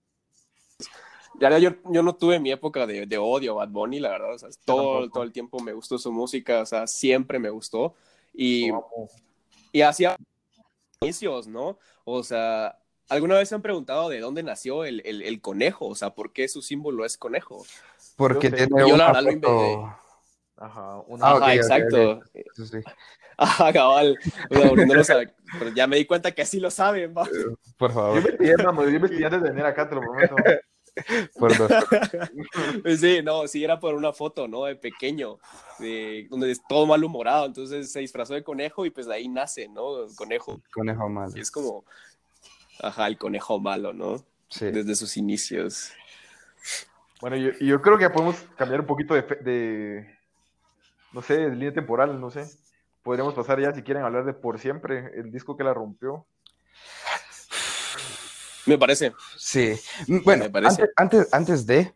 [1.40, 4.34] Ya yo, yo no tuve mi época de, de odio a Bad Bunny, la verdad,
[4.34, 7.94] o sea, todo, todo el tiempo me gustó su música, o sea, siempre me gustó.
[8.40, 8.70] Y,
[9.72, 10.16] y hacía
[11.00, 11.76] inicios, ¿no?
[12.04, 15.86] O sea, ¿alguna vez se han preguntado de dónde nació el, el, conejo?
[15.86, 17.66] O sea, ¿por qué su símbolo es conejo?
[18.16, 19.78] Porque tiene yo la verdad lo inventé.
[20.56, 22.20] Ajá, Ajá exacto.
[22.54, 22.78] Sí.
[23.36, 24.16] Ajá, cabal.
[24.48, 27.28] pero ya me di cuenta que así lo saben, ¿va?
[27.76, 28.16] Por favor.
[28.16, 30.36] Yo me estoy yo me antes de venir acá, te lo prometo.
[32.98, 34.64] sí, no, sí era por una foto, ¿no?
[34.64, 35.38] De pequeño,
[35.78, 39.68] de, donde es todo malhumorado, entonces se disfrazó de conejo y pues de ahí nace,
[39.68, 40.04] ¿no?
[40.04, 40.60] El conejo.
[40.72, 41.32] Conejo malo.
[41.36, 41.84] Y es como,
[42.80, 44.24] ajá, el conejo malo, ¿no?
[44.48, 44.66] Sí.
[44.70, 45.92] Desde sus inicios.
[47.20, 50.18] Bueno, yo, yo creo que podemos cambiar un poquito de, de,
[51.12, 52.46] no sé, de línea temporal, no sé.
[53.02, 56.26] Podríamos pasar ya, si quieren, hablar de Por Siempre, el disco que la rompió.
[58.68, 59.12] Me parece.
[59.36, 59.74] Sí.
[60.24, 60.46] Bueno,
[60.96, 61.92] Antes, antes, de,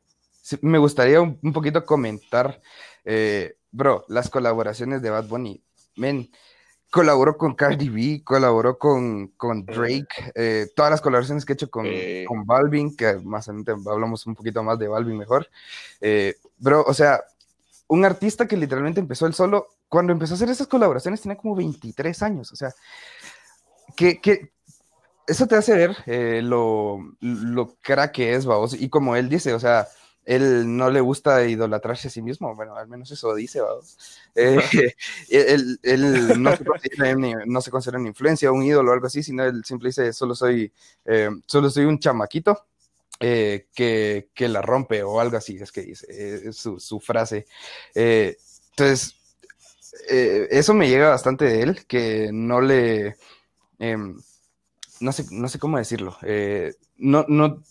[0.61, 2.61] me gustaría un, poquito comentar,
[3.05, 5.63] eh, bro, las colaboraciones de Bad Bunny.
[5.97, 6.31] Men,
[6.93, 11.71] colaboró con Cardi B, colaboró con, con Drake, eh, todas las colaboraciones que he hecho
[11.71, 11.87] con,
[12.27, 15.49] con Balvin, que más adelante hablamos un poquito más de Balvin mejor.
[16.03, 17.23] Eh, bro, o sea,
[17.89, 21.57] un artista que literalmente empezó el solo, cuando empezó a hacer esas colaboraciones tenía como
[21.57, 22.75] 23 años, o sea,
[23.97, 24.53] que, que
[25.27, 29.55] eso te hace ver eh, lo, lo crack que es, vamos, y como él dice,
[29.55, 29.89] o sea,
[30.25, 33.97] él no le gusta idolatrarse a sí mismo, bueno, al menos eso dice, vamos.
[34.35, 34.61] Eh,
[35.31, 37.15] él, él no, se considera,
[37.47, 40.35] no, se considera, una influencia, un ídolo o algo así, sino él siempre dice, solo
[40.35, 40.73] soy,
[41.05, 42.67] eh, solo soy un chamaquito
[43.19, 46.07] eh, que, que, la rompe o algo así, es que dice,
[46.49, 47.47] es su, su, frase.
[47.95, 49.17] entonces,
[50.09, 53.17] eso me llega bastante de él, que no le,
[53.79, 54.17] em,
[55.03, 56.17] no, sé, no sé cómo decirlo,
[56.97, 57.63] no, no,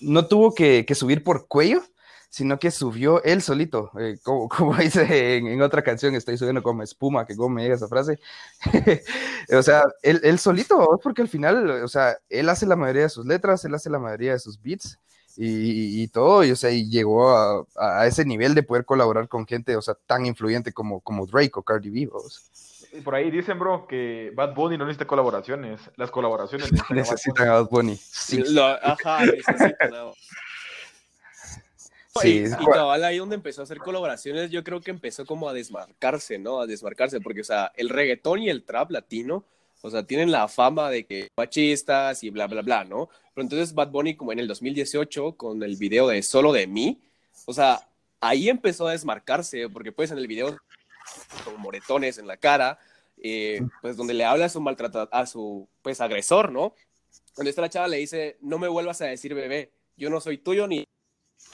[0.00, 1.82] no tuvo que, que subir por cuello,
[2.36, 6.82] sino que subió él solito, eh, como, como, dice en, otra canción, estoy subiendo como
[6.82, 8.18] espuma, que como llega esa frase.
[9.56, 13.08] o sea, él, él, solito, porque al final, o sea, él hace la mayoría de
[13.08, 14.98] sus letras, él hace la mayoría de sus beats
[15.36, 19.28] y, y todo, y, o sea, y llegó a, a, ese nivel de poder colaborar
[19.28, 22.00] con gente, o sea, tan influyente como, como Drake o Cardi B.
[22.00, 22.06] Y
[23.04, 25.80] por ahí dicen, bro, que Bad Bunny no necesita colaboraciones.
[25.96, 27.96] Las colaboraciones necesitan, a Bad Bunny.
[27.96, 28.42] Sí.
[28.82, 29.90] ajá, necesitan
[32.22, 35.52] Sí, y, cabal ahí donde empezó a hacer colaboraciones, yo creo que empezó como a
[35.52, 36.60] desmarcarse, ¿no?
[36.60, 39.44] A desmarcarse, porque, o sea, el reggaetón y el trap latino,
[39.82, 43.08] o sea, tienen la fama de que machistas y bla, bla, bla, ¿no?
[43.34, 47.02] Pero entonces Bad Bunny, como en el 2018, con el video de Solo de mí,
[47.44, 47.86] o sea,
[48.20, 50.56] ahí empezó a desmarcarse, porque pues en el video,
[51.44, 52.78] como moretones en la cara,
[53.18, 56.74] eh, pues donde le habla a su maltratador, a su, pues, agresor, ¿no?
[57.36, 60.38] Donde está la chava le dice, no me vuelvas a decir bebé, yo no soy
[60.38, 60.86] tuyo ni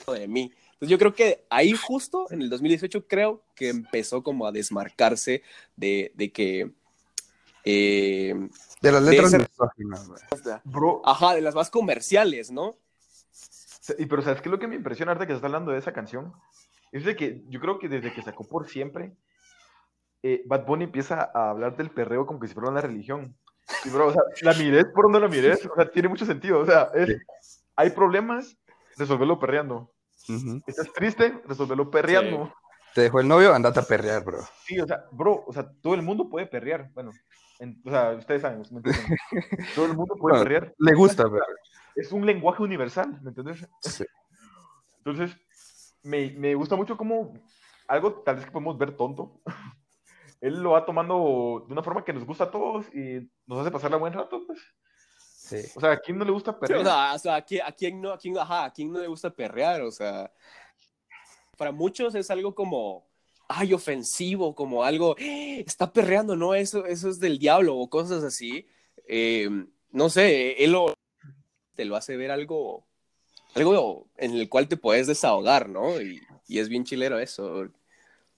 [0.07, 0.53] de mí.
[0.73, 5.43] Entonces yo creo que ahí justo en el 2018 creo que empezó como a desmarcarse
[5.77, 6.73] de, de que...
[7.65, 8.35] Eh,
[8.81, 9.47] de las letras de
[10.65, 11.03] Bro.
[11.05, 12.77] Ajá, de las más comerciales, ¿no?
[13.99, 15.79] Y pero ¿sabes qué es lo que me impresiona ahorita que se está hablando de
[15.79, 16.33] esa canción?
[16.91, 19.13] Es de que yo creo que desde que sacó por siempre,
[20.23, 23.37] eh, Bad Bunny empieza a hablar del perreo como que si fuera una religión.
[23.85, 26.61] Y bro, o sea, la mires por donde la mires, o sea, tiene mucho sentido.
[26.61, 26.91] O sea,
[27.77, 28.57] hay problemas,
[28.97, 29.93] resolverlo perreando.
[30.67, 32.53] Estás triste, resolverlo perreando.
[32.95, 34.39] Te dejó el novio, andate a perrear, bro.
[34.67, 36.91] Sí, o sea, bro, o sea, todo el mundo puede perrear.
[36.93, 37.11] Bueno,
[37.85, 38.83] o sea, ustedes saben, ¿me
[39.75, 40.75] todo el mundo puede perrear.
[40.79, 41.45] Le gusta, pero...
[41.95, 43.67] Es un lenguaje universal, ¿me entiendes?
[43.81, 44.05] Sí.
[44.99, 45.37] Entonces,
[46.03, 47.35] me, me gusta mucho como
[47.89, 49.41] algo tal vez que podemos ver tonto.
[50.43, 53.71] Él lo va tomando de una forma que nos gusta a todos y nos hace
[53.71, 54.59] pasar la buen rato, pues.
[55.77, 57.15] O sea, ¿a quién no le gusta perrear?
[57.15, 59.83] o sea, ¿a, quién, no, a, quién, ajá, ¿a quién no le gusta perrear?
[59.83, 60.33] O sea,
[61.57, 63.07] para muchos es algo como,
[63.47, 65.63] ay, ofensivo, como algo, ¡Eh!
[65.65, 66.55] está perreando, ¿no?
[66.55, 68.67] Eso, eso es del diablo o cosas así.
[69.07, 69.49] Eh,
[69.93, 70.93] no sé, él lo,
[71.77, 72.85] te lo hace ver algo,
[73.55, 76.01] algo en el cual te puedes desahogar, ¿no?
[76.01, 77.69] Y, y es bien chilero eso.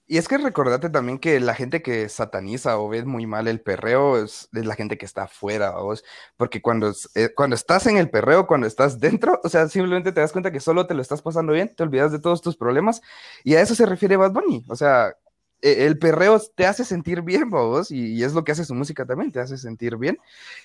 [0.07, 3.59] Y es que recordate también que la gente que sataniza o ve muy mal el
[3.59, 6.03] perreo es, la gente que está afuera, vos,
[6.37, 10.21] porque cuando, eh, cuando estás en el perreo, cuando estás dentro, o sea, simplemente te
[10.21, 13.01] das cuenta que solo te lo estás pasando bien, te olvidas de todos tus problemas,
[13.43, 15.15] y a eso se refiere Bad Bunny, o sea,
[15.59, 19.07] e, el perreo te hace sentir bien, vos, y, es lo que hace su música
[19.07, 20.19] también, te hace sentir bien,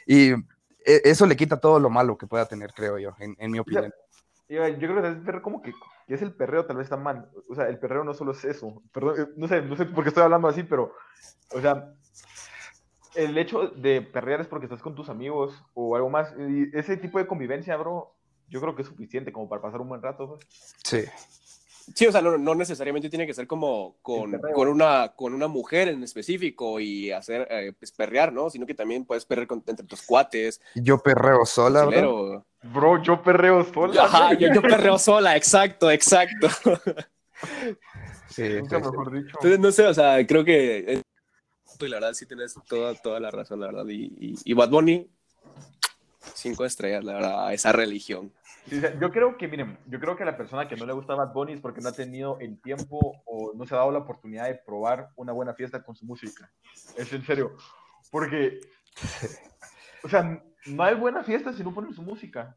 [0.07, 3.59] y e, eso le quita todo lo malo que pueda tener, creo yo, en, mi
[3.59, 3.91] opinión.
[4.51, 5.73] Yo, creo que es como que
[6.11, 7.31] y es el perreo, tal vez está mal.
[7.49, 8.83] O sea, el perreo no solo es eso.
[8.93, 10.93] Perdón, eh, no sé, no sé por qué estoy hablando así, pero,
[11.55, 11.95] o sea,
[13.15, 16.35] el hecho de perrear es porque estás con tus amigos o algo más.
[16.37, 18.17] Y ese tipo de convivencia, bro,
[18.49, 20.41] yo creo que es suficiente como para pasar un buen rato.
[20.83, 21.05] Sí.
[21.95, 25.89] Sí, o sea, no, necesariamente tiene que ser como con, con, una, con una mujer
[25.89, 28.51] en específico y hacer, eh, pues, perrear, ¿no?
[28.51, 30.61] Sino que también puedes perrear entre tus cuates.
[30.75, 32.45] Yo perreo sola, bro.
[32.63, 34.05] Bro, yo perreo sola.
[34.05, 36.49] Ajá, yo, perreo sola, exacto, exacto.
[38.29, 39.37] Sí, mejor dicho.
[39.39, 41.03] Entonces, no sé, o sea, creo que
[41.89, 43.87] la verdad sí tienes toda, toda la razón, la verdad.
[43.89, 45.09] Y, y, y Bad Bunny,
[46.35, 48.33] cinco estrellas, la verdad, esa religión
[49.01, 51.55] yo creo que, miren, yo creo que la persona que no le gusta Bad Bunny
[51.55, 54.55] es porque no ha tenido el tiempo o no se ha dado la oportunidad de
[54.55, 56.51] probar una buena fiesta con su música.
[56.97, 57.57] Es en serio.
[58.11, 58.61] Porque,
[60.05, 62.57] o sea, no hay buena fiesta si no ponen su música.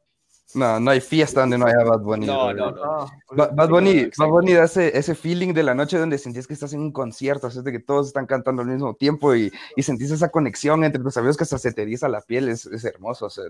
[0.55, 2.27] No, no hay fiesta donde no haya Bad Bunny.
[2.27, 3.07] No, no, no.
[3.31, 6.73] Bad, Bunny, Bad Bunny da ese, ese, feeling de la noche donde sentís que estás
[6.73, 9.83] en un concierto, o sea, de que todos están cantando al mismo tiempo y, y
[9.83, 12.85] sentís esa conexión entre tus amigos que hasta se te eriza la piel, es, es
[12.85, 13.25] hermoso.
[13.25, 13.45] O sea,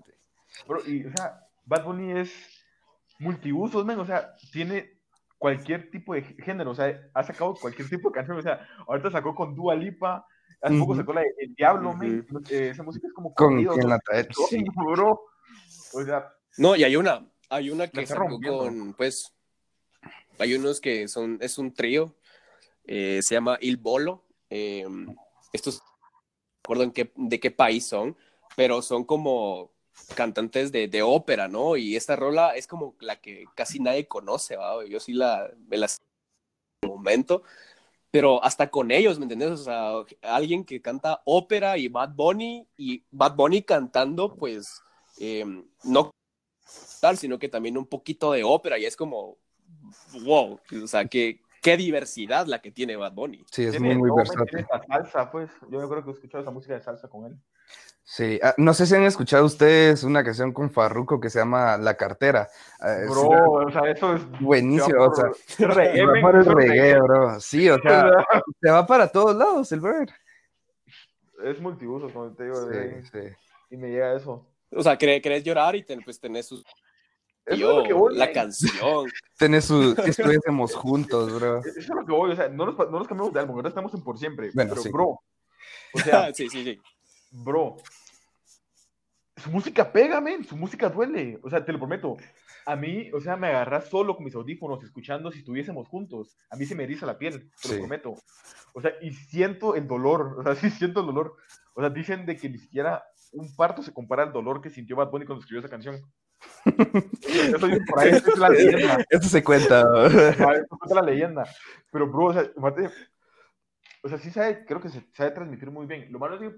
[0.86, 2.32] y, o sea, Bad Bunny es
[3.20, 4.98] multiusos, o sea, tiene
[5.38, 9.12] cualquier tipo de género, o sea, ha sacado cualquier tipo de canción, o sea, ahorita
[9.12, 10.26] sacó con Dua Lipa,
[10.62, 13.74] hace poco sacó la de El Diablo, men, eh, esa música es como Con corrido,
[13.74, 13.96] quien ¿no?
[13.96, 14.00] la
[14.50, 14.64] sí.
[14.94, 15.20] bro.
[15.96, 18.60] O sea, No, y hay una, hay una que sacó rompiendo.
[18.60, 19.34] con, pues,
[20.40, 22.14] hay unos que son, es un trío,
[22.86, 24.86] eh, se llama Il Bolo, eh,
[25.52, 26.10] estos, no
[26.64, 28.16] recuerdo en qué, de qué país son,
[28.56, 29.72] pero son como
[30.16, 31.76] cantantes de, de ópera, ¿no?
[31.78, 34.86] Y esta rola es como la que casi nadie conoce, ¿va?
[34.86, 35.88] Yo sí la, me la
[36.88, 37.44] momento,
[38.12, 39.52] pero hasta con ellos, ¿me entendés?
[39.52, 44.82] O sea, alguien que canta ópera y Bad Bunny, y Bad Bunny cantando, pues,
[45.20, 45.46] eh,
[45.84, 46.13] no
[47.04, 49.38] tal, sino que también un poquito de ópera, y es como,
[50.24, 53.44] wow, o sea, qué, qué diversidad la que tiene Bad Bunny.
[53.52, 54.66] Sí, es muy, muy versátil.
[54.88, 55.52] salsa, pues.
[55.70, 57.38] Yo me acuerdo que he escuchado esa música de salsa con él.
[58.06, 61.76] Sí, ah, no sé si han escuchado ustedes una canción con Farruko que se llama
[61.78, 62.48] La Cartera.
[62.80, 63.28] Ah, Bro,
[63.68, 64.22] o sea, eso es.
[64.40, 67.40] buenísimo, se va o sea, reggae, se va men, para el por reggae, bro.
[67.42, 68.10] Sí, o sea,
[68.62, 70.10] se va para todos lados el brother.
[71.44, 73.36] es multiuso, como te digo, de- Sí, sí.
[73.72, 74.48] y me llega eso.
[74.76, 76.64] O sea, querés llorar y ten- pues tenés sus...
[77.46, 78.34] Eso yo, es lo que voy, la men.
[78.34, 79.06] canción.
[79.38, 81.60] Tenés su, que estuviésemos juntos, bro.
[81.66, 83.70] Eso es lo que voy, o sea, no nos, no nos cambiamos de álbum, ahora
[83.70, 84.52] estamos en por siempre.
[84.54, 84.90] Bueno, pero, sí.
[84.90, 85.08] bro,
[85.94, 86.82] o sea, sí, sí, sí.
[87.32, 87.78] bro,
[89.38, 92.16] su música pega, men, su música duele, o sea, te lo prometo.
[92.66, 96.38] A mí, o sea, me agarras solo con mis audífonos escuchando si estuviésemos juntos.
[96.50, 97.80] A mí se me eriza la piel, te lo Sí.
[97.80, 98.14] prometo.
[98.74, 101.36] O sea, y siento el dolor, o sea, sí siento el dolor.
[101.74, 103.04] O sea, dicen de que ni siquiera
[103.34, 106.00] un parto se compara al dolor que sintió Bad Bunny cuando escribió esa canción.
[106.66, 109.06] Eso por ahí, es la leyenda.
[109.10, 109.82] Esto se cuenta.
[109.82, 111.44] Ajá, eso cuenta la leyenda.
[111.92, 112.50] Pero, bro, o sea,
[114.04, 116.12] o sea, sí sabe, creo que se sabe transmitir muy bien.
[116.12, 116.56] Lo malo es que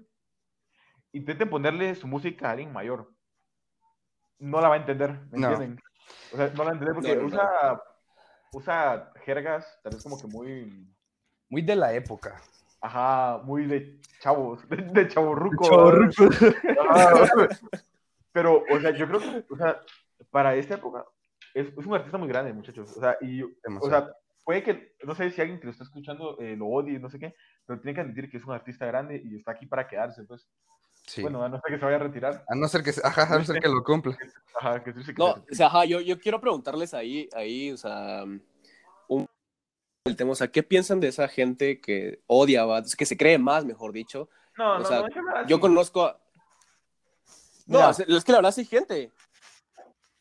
[1.12, 3.12] intenten ponerle su música a alguien mayor.
[4.38, 5.50] No la va a entender, ¿me No.
[5.50, 5.80] entienden?
[6.32, 7.26] O sea, no la va a entender porque No, no, no.
[7.28, 7.82] usa,
[8.52, 10.88] usa jergas, tal vez como que muy,
[11.48, 12.40] Muy de la época.
[12.80, 15.64] ajá, muy de chavos, de, de chavorruco.
[15.64, 16.28] Chavorruco.
[18.36, 19.80] Pero, o sea, yo creo que, o sea,
[20.30, 21.06] para esta época,
[21.54, 22.94] es, es un artista muy grande, muchachos.
[22.94, 24.12] O sea, y, o sea,
[24.44, 27.18] puede que, no sé si alguien que lo está escuchando eh, lo odie, no sé
[27.18, 30.22] qué, pero tiene que admitir que es un artista grande y está aquí para quedarse,
[30.24, 30.50] pues.
[31.06, 31.22] Sí.
[31.22, 32.44] Bueno, a no ser que se vaya a retirar.
[32.46, 34.14] a no ser que, ajá, a no ser que lo cumpla.
[34.60, 37.78] Ajá, que sí se No, o sea, ajá, yo, yo quiero preguntarles ahí, ahí, o
[37.78, 38.22] sea,
[39.08, 39.26] un,
[40.04, 42.66] el tema, o sea, ¿qué piensan de esa gente que odia,
[42.98, 44.28] que se cree más, mejor dicho?
[44.58, 45.46] No, o no, sea, no.
[45.46, 46.25] Yo conozco a...
[47.66, 47.90] No, Mira.
[47.90, 49.12] es, es que la verdad sí hay gente.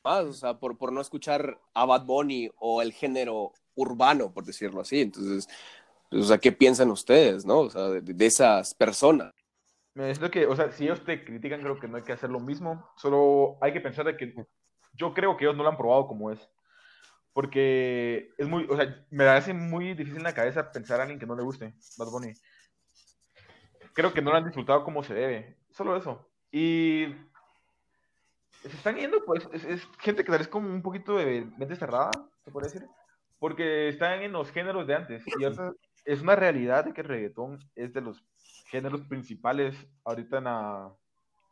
[0.04, 4.46] Más, o sea, por, por no escuchar a Bad Bunny o el género urbano, por
[4.46, 5.02] decirlo así.
[5.02, 5.48] Entonces,
[6.10, 7.62] pues, o sea, ¿qué piensan ustedes, no?
[7.62, 9.34] O sea, de, de esas personas.
[9.94, 12.30] Me siento que, o sea, si ellos te critican, creo que no hay que hacer
[12.30, 12.90] lo mismo.
[12.98, 14.36] Solo hay que pensar de que
[14.94, 16.50] yo creo que ellos no lo han probado como es.
[17.34, 21.20] Porque es muy, o sea, me hace muy difícil en la cabeza pensar a alguien
[21.20, 22.34] que no le guste Bad Bunny.
[23.94, 25.58] Creo que no lo han disfrutado como se debe.
[25.70, 26.30] Solo eso.
[26.52, 27.08] Y
[28.70, 31.76] se están yendo, pues, es, es gente que tal vez como un poquito de mente
[31.76, 32.12] cerrada,
[32.44, 32.86] se puede decir.
[33.40, 35.24] Porque están en los géneros de antes.
[35.40, 35.74] Y ahorita
[36.06, 38.24] es una realidad de que el reggaetón es de los
[38.70, 40.94] géneros principales ahorita en la,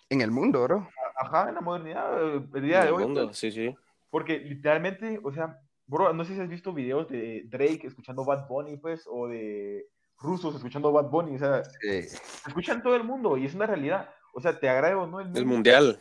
[0.10, 0.90] En el mundo, bro.
[1.18, 3.04] ajá, en la modernidad, eh, el día de del hoy.
[3.04, 3.38] mundo, pues.
[3.38, 3.76] sí, sí.
[4.10, 8.48] porque literalmente, o sea, bro, no sé si has visto videos de Drake escuchando Bad
[8.48, 9.86] Bunny, pues, o de
[10.20, 12.08] rusos escuchando Bad Bunny, o sea, Sí.
[12.48, 14.10] escuchan todo el mundo y es una realidad.
[14.34, 16.00] O sea, te agrade o no el El mundial.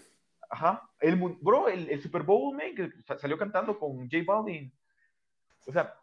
[0.49, 0.89] Ajá.
[1.03, 4.73] El, bro, el, el Super Bowl, man, que sa- salió cantando con J Balvin.
[5.67, 5.95] O sea,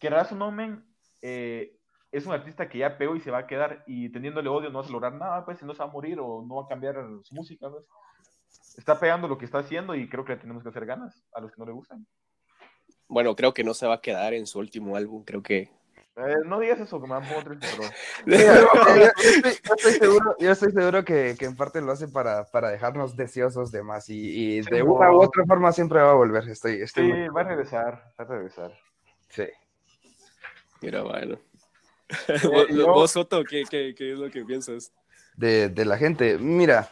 [0.00, 0.84] querrás o no, man,
[1.22, 1.76] eh,
[2.10, 4.78] es un artista que ya pegó y se va a quedar y teniéndole odio no
[4.78, 6.96] vas a lograr nada, pues, no se va a morir o no va a cambiar
[7.22, 7.84] su música, pues.
[8.76, 11.40] Está pegando lo que está haciendo y creo que le tenemos que hacer ganas a
[11.40, 12.06] los que no le gustan.
[13.08, 15.24] Bueno, creo que no se va a quedar en su último álbum.
[15.24, 15.70] Creo que
[16.16, 17.90] Eh, no digas eso, que me da un poco triste, pero...
[18.26, 21.92] Mira, yo, yo estoy, yo estoy seguro, yo estoy seguro que, que en parte lo
[21.92, 24.94] hace para, para dejarnos deseosos de más y, y de no.
[24.94, 26.48] una u otra forma siempre va a volver.
[26.48, 28.72] Estoy, estoy Sí, muy- va a regresar, va a regresar.
[29.28, 29.44] sí.
[30.80, 31.38] Mira, bueno.
[32.28, 34.92] Eh, vos, yo- vos, Soto, ¿qué, qué, qué es lo que piensas?
[35.36, 36.38] de, de la gente.
[36.38, 36.90] Mira,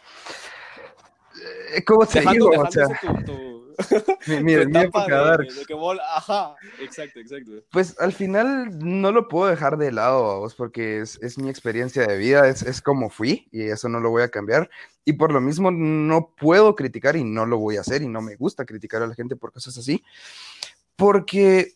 [1.73, 2.61] eh, ¿cómo te Dejando, digo?
[2.63, 3.54] O sea, ese tu, tu-
[4.27, 5.47] mi, tu mira, mi época de, dark.
[5.53, 7.51] de que vos- ajá, exacto, exacto.
[7.71, 12.05] Pues al final no lo puedo dejar de lado, vos, porque es, es mi experiencia
[12.05, 14.69] de vida, es, es como fui y eso no lo voy a cambiar.
[15.03, 18.21] Y por lo mismo no puedo criticar y no lo voy a hacer y no
[18.21, 20.03] me gusta criticar a la gente por cosas así,
[20.95, 21.73] porque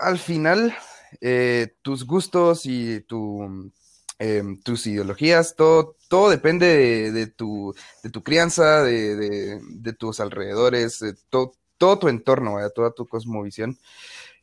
[0.00, 0.74] al final
[1.20, 3.70] eh, tus gustos y tu,
[4.18, 11.00] em, tus ideologías, todo, todo depende de, tu, de tu crianza, de, de- tus alrededores,
[11.00, 12.72] de to- todo tu entorno, ¿verdad?
[12.74, 13.78] toda tu cosmovisión.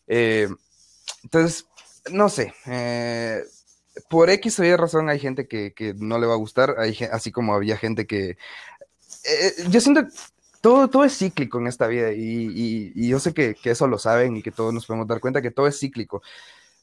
[0.08, 0.48] Eh,
[1.24, 1.68] entonces,
[2.12, 2.54] no sé.
[2.68, 3.44] Eh,
[4.10, 6.76] por X o Y razón hay gente que, no le va a gustar,
[7.12, 8.38] así como había gente que...
[9.26, 10.06] Eh, yo siento
[10.62, 14.42] todo, todo es cíclico en esta vida y, yo sé que, eso lo saben y
[14.42, 16.22] que todos nos podemos dar cuenta que todo es cíclico.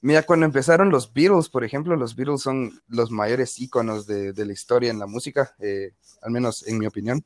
[0.02, 4.52] Mira, cuando empezaron los Beatles, por ejemplo, los Beatles son los mayores íconos de, la
[4.52, 5.92] historia en la música, eh,
[6.22, 7.22] al menos en mi opinión.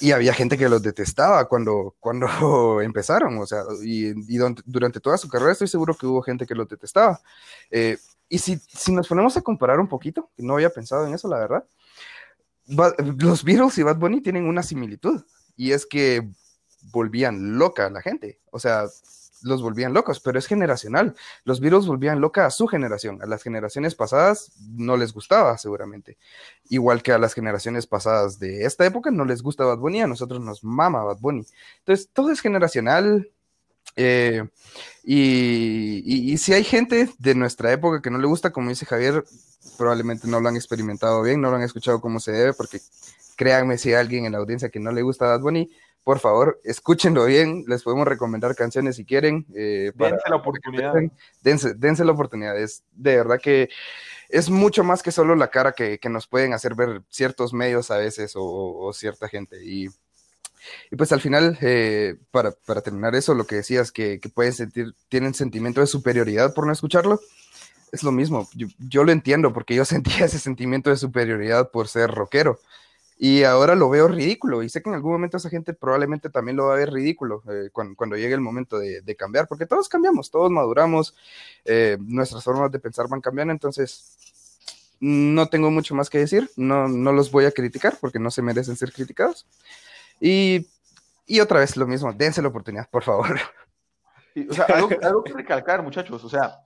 [0.00, 4.12] Y había gente que los detestaba cuando, cuando empezaron, o sea, y,
[4.64, 7.20] durante toda su carrera estoy seguro que hubo gente que los detestaba.
[7.70, 7.98] Eh,
[8.28, 11.38] y si, si, nos ponemos a comparar un poquito, no había pensado en eso, la
[11.38, 11.64] verdad,
[13.18, 15.24] los Beatles y Bad Bunny tienen una similitud,
[15.56, 16.30] y es que
[16.92, 18.84] volvían loca a la gente, o sea,
[19.42, 21.14] los volvían locos, pero es generacional.
[21.44, 26.18] Los Beatles volvían loca a su generación, a las generaciones pasadas no les gustaba seguramente,
[26.68, 30.06] igual que a las generaciones pasadas de esta época no les gusta Bad Bunny, a
[30.06, 31.46] nosotros nos mama Bad Bunny.
[31.78, 33.30] Entonces, todo es generacional,
[33.96, 34.48] eh,
[35.02, 39.24] y, si hay gente de nuestra época que no le gusta, como dice Javier,
[39.76, 42.80] probablemente no lo han experimentado bien, no lo han escuchado como se debe, porque
[43.36, 45.70] créanme, si hay alguien en la audiencia que no le gusta Bad Bunny,
[46.04, 49.46] por favor, escúchenlo bien, les podemos recomendar canciones si quieren.
[49.54, 50.94] Eh, dense la oportunidad.
[51.42, 53.68] Dense, la oportunidad, es de verdad que
[54.28, 57.98] es mucho más que solo la cara que, nos pueden hacer ver ciertos medios a
[57.98, 59.64] veces o cierta gente.
[59.64, 59.88] Y
[60.90, 64.94] y pues al final, eh, para, terminar eso, lo que decías, que, que, pueden sentir,
[65.08, 67.20] tienen sentimiento de superioridad por no escucharlo,
[67.92, 68.48] es lo mismo.
[68.78, 72.58] Yo, lo entiendo porque yo sentía ese sentimiento de superioridad por ser rockero.
[73.22, 74.62] Y ahora lo veo ridículo.
[74.62, 77.42] Y sé que en algún momento esa gente probablemente también lo va a ver ridículo
[77.50, 81.14] eh, cuando, llegue el momento de, cambiar, porque todos cambiamos, todos maduramos,
[81.66, 83.52] eh, nuestras formas de pensar van cambiando.
[83.52, 84.16] Entonces,
[85.00, 86.50] no tengo mucho más que decir.
[86.56, 89.46] No, no los voy a criticar porque no se merecen ser criticados.
[90.18, 90.66] Y,
[91.26, 93.38] y otra vez lo mismo, dense la oportunidad, por favor.
[94.48, 96.60] o sea, algo, algo, que recalcar, muchachos, o sea,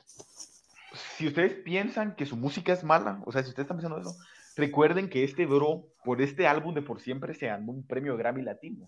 [1.17, 4.17] si ustedes piensan que su música es mala, o sea, si ustedes están pensando eso,
[4.57, 8.43] recuerden que este bro, por este álbum de Por Siempre, se ganó un premio Grammy
[8.43, 8.87] Latino.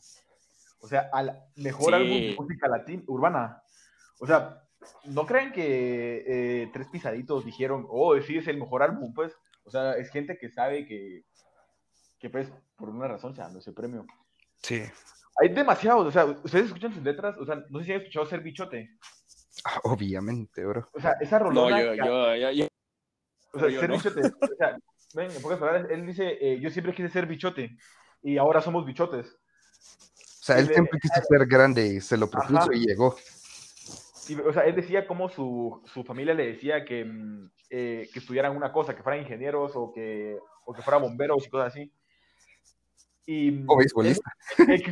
[0.80, 3.62] O sea, al mejor álbum de música latina, urbana.
[4.18, 4.62] O sea,
[5.04, 9.34] no creen que eh, Tres Pisaditos dijeron, oh, sí, es el mejor álbum, pues.
[9.64, 11.24] O sea, es gente que sabe que,
[12.18, 14.06] que pues, por una razón se ganó ese premio.
[14.62, 14.82] Sí.
[15.40, 18.26] Hay demasiados, o sea, ustedes escuchan sus letras, o sea, no sé si han escuchado
[18.26, 18.90] Ser Bichote.
[19.64, 20.88] Ah, obviamente, bro.
[20.94, 21.78] O sea, esa rolona...
[21.78, 22.66] No, yo, yo, yo,
[23.52, 24.78] O sea, Ser Bichote, o sea,
[25.14, 27.76] ven, en pocas palabras, él dice, eh, yo siempre quise ser bichote,
[28.22, 29.26] y ahora somos bichotes.
[29.28, 33.16] O sea, él siempre quiso ser grande y se lo propuso y llegó.
[34.44, 38.56] O sea, él decía como su, su familia le decía que, mm, eh, que estudiaran
[38.56, 41.92] una cosa, que fueran ingenieros o que, o que fueran bomberos y cosas así.
[43.26, 44.32] Y o beisbolista.
[44.68, 44.82] Él,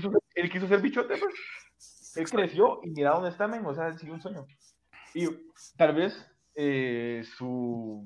[0.51, 1.35] quiso, ser bichote, pues.
[2.17, 3.65] Él creció y mira dónde está, men.
[3.65, 4.47] O sea, él siguió un sueño.
[5.15, 5.29] Y
[5.77, 6.15] tal vez
[6.57, 8.05] eh, su,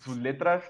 [0.00, 0.64] sus letras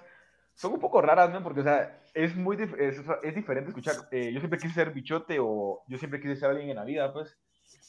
[0.54, 1.42] son un poco raras, ¿no?
[1.42, 3.96] Porque, o sea, es muy es, es diferente escuchar.
[4.10, 7.12] Eh, yo siempre quise ser bichote o yo siempre quise ser alguien en la vida,
[7.12, 7.36] pues.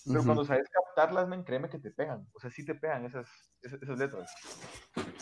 [0.06, 2.28] Pero cuando sabes captarlas, men, créeme que te pegan.
[2.34, 3.28] O sea, sí te pegan esas,
[3.62, 4.32] esas, letras.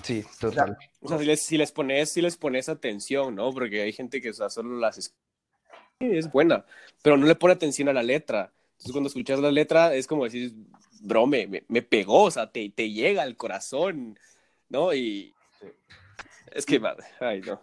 [0.04, 0.78] Sí, total.
[1.02, 3.52] O sea, si les, si les, pones, si les pones atención, ¿no?
[3.52, 5.14] Porque hay gente que o sea, solo las
[6.00, 6.66] es buena,
[7.02, 8.54] pero no le pone atención a la letra.
[8.72, 10.54] Entonces cuando escuchas la letra es como decir,
[11.02, 14.18] bro, me, me, pegó, o sea, te, te, llega al corazón,
[14.70, 14.94] ¿no?
[14.94, 15.34] Y
[16.52, 16.82] es que,
[17.20, 17.62] ay, no.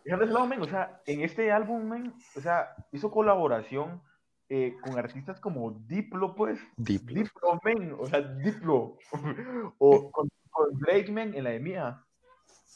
[0.60, 4.02] o sea, en este álbum, men, o sea, hizo colaboración
[4.48, 6.60] eh, con artistas como Diplo, pues.
[6.76, 7.22] Diplo.
[7.22, 8.96] Diplo, men, o sea, Diplo.
[9.78, 10.28] o con,
[10.72, 12.04] Drake, men, en la de Mía.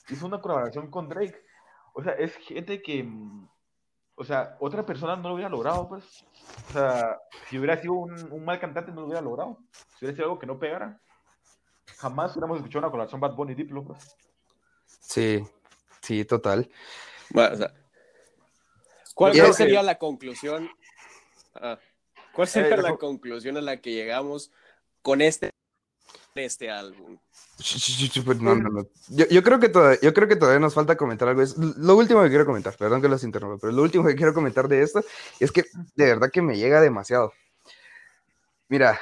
[0.09, 1.43] Hizo una colaboración con Drake.
[1.93, 3.49] O sea, es gente que, mm,
[4.17, 6.25] o sea, otra persona no lo hubiera logrado, pues.
[6.69, 9.59] O sea, si hubiera sido un, mal cantante, no lo hubiera logrado.
[9.99, 11.01] Si hubiera sido algo que no pegara,
[11.99, 14.17] jamás hubiéramos escuchado una colaboración Bad Bunny Diplo, pues.
[14.87, 15.45] Sí,
[16.15, 16.69] sí, total.
[17.31, 17.75] Bueno, o sea,
[19.15, 20.71] ¿cuál sería la conclusión
[21.55, 21.79] Ah,
[22.33, 24.53] ¿Cuál sería la conclusión a la que llegamos
[25.03, 25.51] con este,
[26.35, 27.19] este álbum?
[29.09, 31.43] Yo, creo que todavía, yo creo que todavía nos falta comentar algo.
[31.43, 34.33] Es lo último que quiero comentar, perdón que los interrumpa, pero lo último que quiero
[34.33, 35.03] comentar de esto
[35.41, 35.65] es que
[35.97, 37.33] de verdad que me llega demasiado.
[38.69, 39.01] Mira,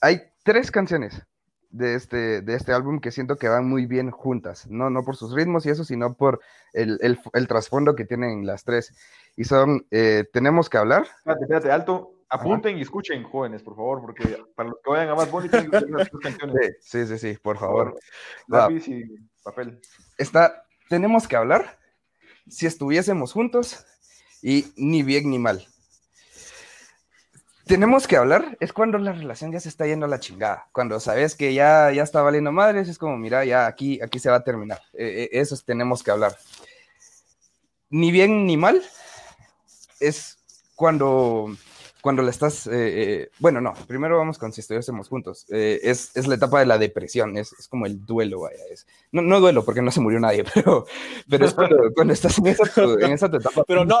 [0.00, 1.22] hay tres canciones
[1.70, 5.16] de este, de este álbum que siento que van muy bien juntas, no, no por
[5.16, 6.40] sus ritmos y eso, sino por
[6.72, 8.94] el, el, el trasfondo que tienen las tres
[9.36, 11.02] y son eh, Tenemos que hablar.
[11.02, 12.14] Espérate, espérate, alto.
[12.30, 16.76] Apunten y escuchen, jóvenes, por favor, porque para los que vayan a más canciones.
[16.80, 17.98] Sí, sí, sí, por favor.
[18.48, 19.04] Lápiz y
[19.42, 19.80] papel.
[20.18, 21.78] Está, tenemos que hablar
[22.48, 23.86] si estuviésemos juntos
[24.42, 25.66] y ni bien ni mal.
[27.68, 30.68] Tenemos que hablar es cuando la relación ya se está yendo a la chingada.
[30.72, 34.30] Cuando sabes que ya, ya está valiendo madres, es como, mira, ya aquí, aquí se
[34.30, 34.80] va a terminar.
[34.94, 36.36] Eh, eh, eso es, tenemos que hablar.
[37.90, 38.82] Ni bien ni mal,
[40.00, 40.38] es
[40.74, 41.56] cuando
[42.00, 45.46] cuando le estás, eh, eh, bueno, no, primero vamos con si estuviésemos juntos.
[45.50, 48.62] Eh, es, es, la etapa de la depresión, es, es como el duelo, vaya.
[48.70, 50.86] Es, no, no, duelo porque no se murió nadie, pero,
[51.28, 52.62] pero es cuando, cuando estás en esa,
[53.00, 53.64] en esa, etapa.
[53.68, 53.98] Pero no,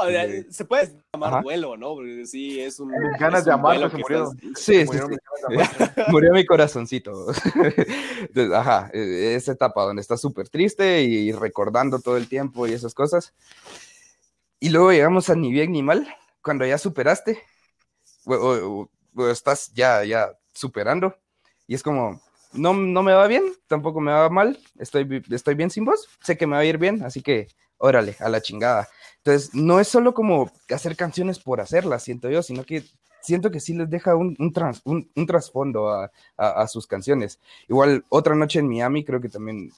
[0.48, 1.42] se puede llamar Ajá.
[1.42, 1.94] duelo, ¿no?
[1.94, 2.92] Porque sí, es un.
[3.18, 4.32] Ganas de amar, se murió.
[4.32, 4.62] Estás...
[4.62, 6.02] Sí, sí, murió, sí.
[6.08, 7.26] murió mi corazoncito.
[8.20, 12.94] Entonces, ajá, esa etapa donde estás súper triste y recordando todo el tiempo y esas
[12.94, 13.34] cosas.
[14.60, 16.08] Y luego llegamos a ni bien ni mal,
[16.42, 17.42] cuando ya superaste
[19.30, 21.16] estás ya, ya superando.
[21.66, 22.20] Y es como,
[22.52, 26.36] no, no me va bien, tampoco me va mal, estoy, estoy bien sin vos, sé
[26.36, 27.48] que me va a ir bien, así que
[27.78, 28.88] órale, a la chingada.
[29.18, 32.84] Entonces, no es solo como hacer canciones por hacerlas, siento yo, sino que
[33.28, 36.86] siento que sí les deja un, un, trans, un, un trasfondo a, a, a, sus
[36.86, 37.38] canciones.
[37.68, 39.70] Igual, Otra Noche en Miami creo que también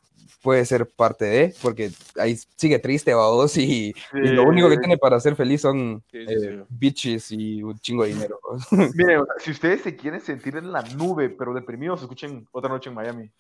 [0.43, 3.95] puede ser parte de, porque ahí sigue triste, vos, y, sí.
[4.15, 7.79] y lo único que tiene para ser feliz son sí, sí, eh, bitches y un
[7.79, 8.41] chingo de dinero.
[8.95, 12.97] Miren, si ustedes se quieren sentir en la nube, pero deprimidos, escuchen Otra Noche en
[12.97, 13.31] Miami.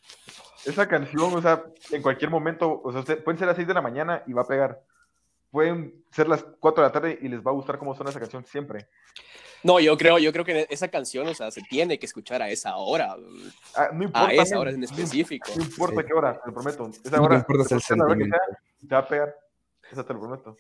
[0.66, 3.74] Esa canción, o sea, en cualquier momento, o sea, usted, pueden ser las 6 de
[3.74, 4.82] la mañana y va a pegar.
[5.50, 8.20] Pueden ser las 4 de la tarde y les va a gustar cómo suena esa
[8.20, 8.88] canción siempre.
[9.62, 12.48] No, yo creo, yo creo que esa canción, o sea, se tiene que escuchar a
[12.48, 13.16] esa hora.
[13.74, 14.28] Ah, no importa.
[14.28, 15.50] A esa hora en específico.
[15.56, 16.06] No importa sí.
[16.06, 16.90] qué hora, te lo prometo.
[17.04, 18.30] Esa hora, no importa el
[18.88, 19.36] te va a pegar.
[19.90, 20.50] Esa te lo prometo.
[20.50, 20.56] O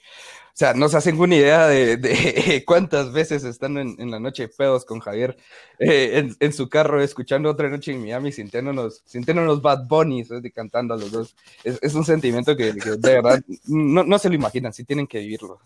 [0.52, 4.48] sea, no se hacen una idea de, de cuántas veces están en, en, la noche
[4.48, 5.36] pedos con Javier
[5.78, 10.52] eh, en, en, su carro escuchando otra noche en Miami, sintiéndonos, sintiéndonos Bad Bunnies ¿eh?
[10.52, 11.36] cantando a los dos.
[11.62, 15.06] Es, es un sentimiento que, que, de verdad no, no, se lo imaginan, sí tienen
[15.06, 15.60] que vivirlo.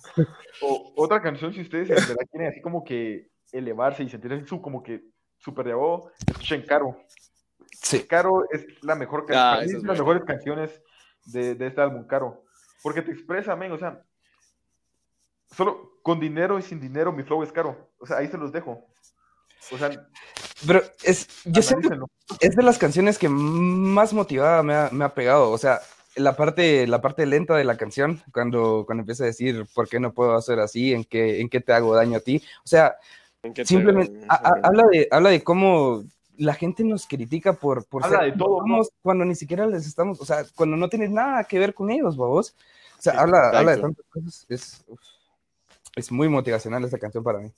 [0.61, 4.61] O, otra canción, si ustedes en verdad quieren así como que elevarse y sentirse su,
[4.61, 5.05] como que
[5.39, 7.01] súper de abajo, escuchen Caro.
[7.71, 8.05] Sí.
[8.05, 10.83] Caro es la mejor canción, ah, es de las mejores canciones
[11.25, 12.44] de, de este álbum, Caro.
[12.85, 14.05] Porque te expresa, men, o sea,
[15.57, 17.91] solo con dinero y sin dinero mi flow es caro.
[17.99, 18.87] O sea, ahí se los dejo.
[19.73, 19.91] O sea,
[20.67, 22.11] pero es, yo siento,
[22.41, 25.51] es de las canciones que más motivada me ha, me ha, pegado.
[25.51, 25.81] O sea,
[26.15, 29.99] la parte, la parte lenta de la canción, cuando, cuando empieza a decir por qué
[29.99, 32.43] no puedo hacer así, en qué, en qué te hago daño a ti.
[32.67, 32.97] O sea,
[33.65, 34.27] simplemente te...
[34.29, 36.05] a, a, habla, de, habla de cómo
[36.37, 38.83] la gente nos critica por, por habla ser, de todo, ¿no?
[39.03, 42.17] cuando ni siquiera les estamos, o sea, cuando no tienes nada que ver con ellos,
[42.17, 42.55] vos.
[42.99, 44.47] O sea, sí, habla, habla, de tantas cosas.
[44.49, 44.85] Es,
[45.97, 47.51] es muy motivacional esta canción para mí.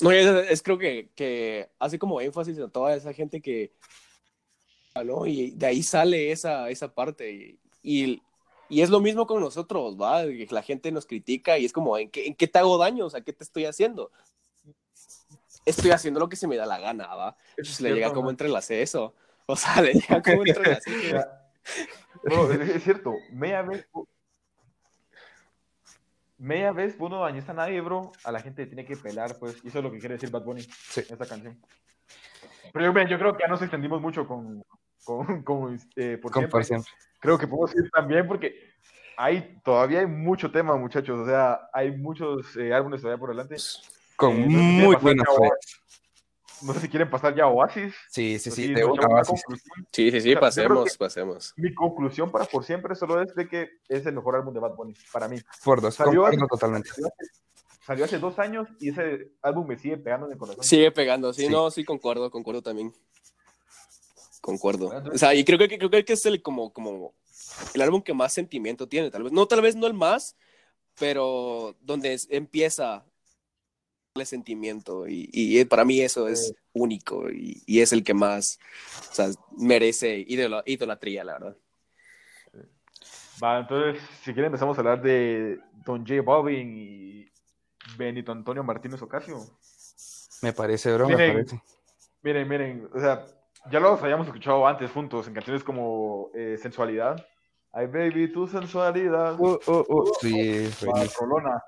[0.00, 3.72] No, es, es creo que, que, hace como énfasis a toda esa gente que,
[5.04, 5.26] ¿no?
[5.26, 7.32] Y de ahí sale esa, esa parte.
[7.32, 8.22] Y, y,
[8.68, 10.24] y, es lo mismo con nosotros, ¿va?
[10.24, 13.06] La gente nos critica y es como, ¿en qué, ¿en qué te hago daño?
[13.06, 14.10] O sea, ¿qué te estoy haciendo?
[15.66, 17.36] Estoy haciendo lo que se me da la gana, ¿va?
[17.56, 19.14] Pues le llega como entrelace eso.
[19.44, 20.90] O sea, le llega como entrelace.
[22.24, 23.14] no, es cierto.
[23.32, 23.86] Media vez,
[26.38, 29.56] media vez vos no dañaste a nadie, bro, a la gente tiene que pelar, pues,
[29.64, 31.00] y eso es lo que quiere decir Bad Bunny sí.
[31.00, 31.60] en esta canción.
[32.72, 34.62] Pero yo, yo, creo que ya nos extendimos mucho con,
[35.04, 36.50] con, con eh, por, con siempre.
[36.50, 36.90] por, siempre.
[37.20, 38.74] Creo que podemos ir también porque
[39.16, 43.56] hay, todavía hay mucho tema, muchachos, o sea, hay muchos eh, álbumes todavía por delante.
[44.16, 45.26] Con eh, muy buenas
[46.62, 47.94] no sé si quieren pasar ya a Oasis.
[48.10, 49.42] Sí, sí, sí, de una Oasis.
[49.92, 51.54] Sí, sí, sí, o sea, pasemos, pasemos.
[51.56, 54.74] Mi conclusión para por siempre solo es de que es el mejor álbum de Bad
[54.74, 55.38] Bunny, para mí.
[55.64, 56.88] Por dos, salió hace, totalmente.
[56.90, 57.30] Salió hace,
[57.84, 60.64] salió hace, dos años y ese álbum me sigue pegando en el corazón.
[60.64, 61.48] Sigue pegando, sí, sí.
[61.48, 62.92] no, sí, concuerdo, concuerdo también.
[64.40, 64.92] Concuerdo.
[64.92, 67.14] Entonces, o sea, y creo que, creo que es el, como, como
[67.74, 69.32] el álbum que más sentimiento tiene, tal vez.
[69.32, 70.36] No, tal vez no el más,
[70.98, 73.04] pero donde es, empieza
[74.24, 78.58] sentimiento y, y, para mí eso es único y, y, es el que más
[79.10, 81.56] o sea, merece idol idolatría, la verdad.
[83.42, 87.30] Va, entonces, si quieren empezamos a hablar de Don J Balvin y
[87.98, 89.38] Benito Antonio Martínez Ocasio.
[90.42, 91.62] Me parece, bro, miren, me parece.
[92.22, 93.26] Miren, miren, o sea,
[93.70, 97.26] ya los habíamos escuchado antes juntos en canciones como eh, Sensualidad.
[97.72, 99.38] Ay, baby, tu sensualidad.
[99.38, 100.12] Uh, uh, uh.
[100.20, 100.70] Sí,
[101.18, 101.62] Colona.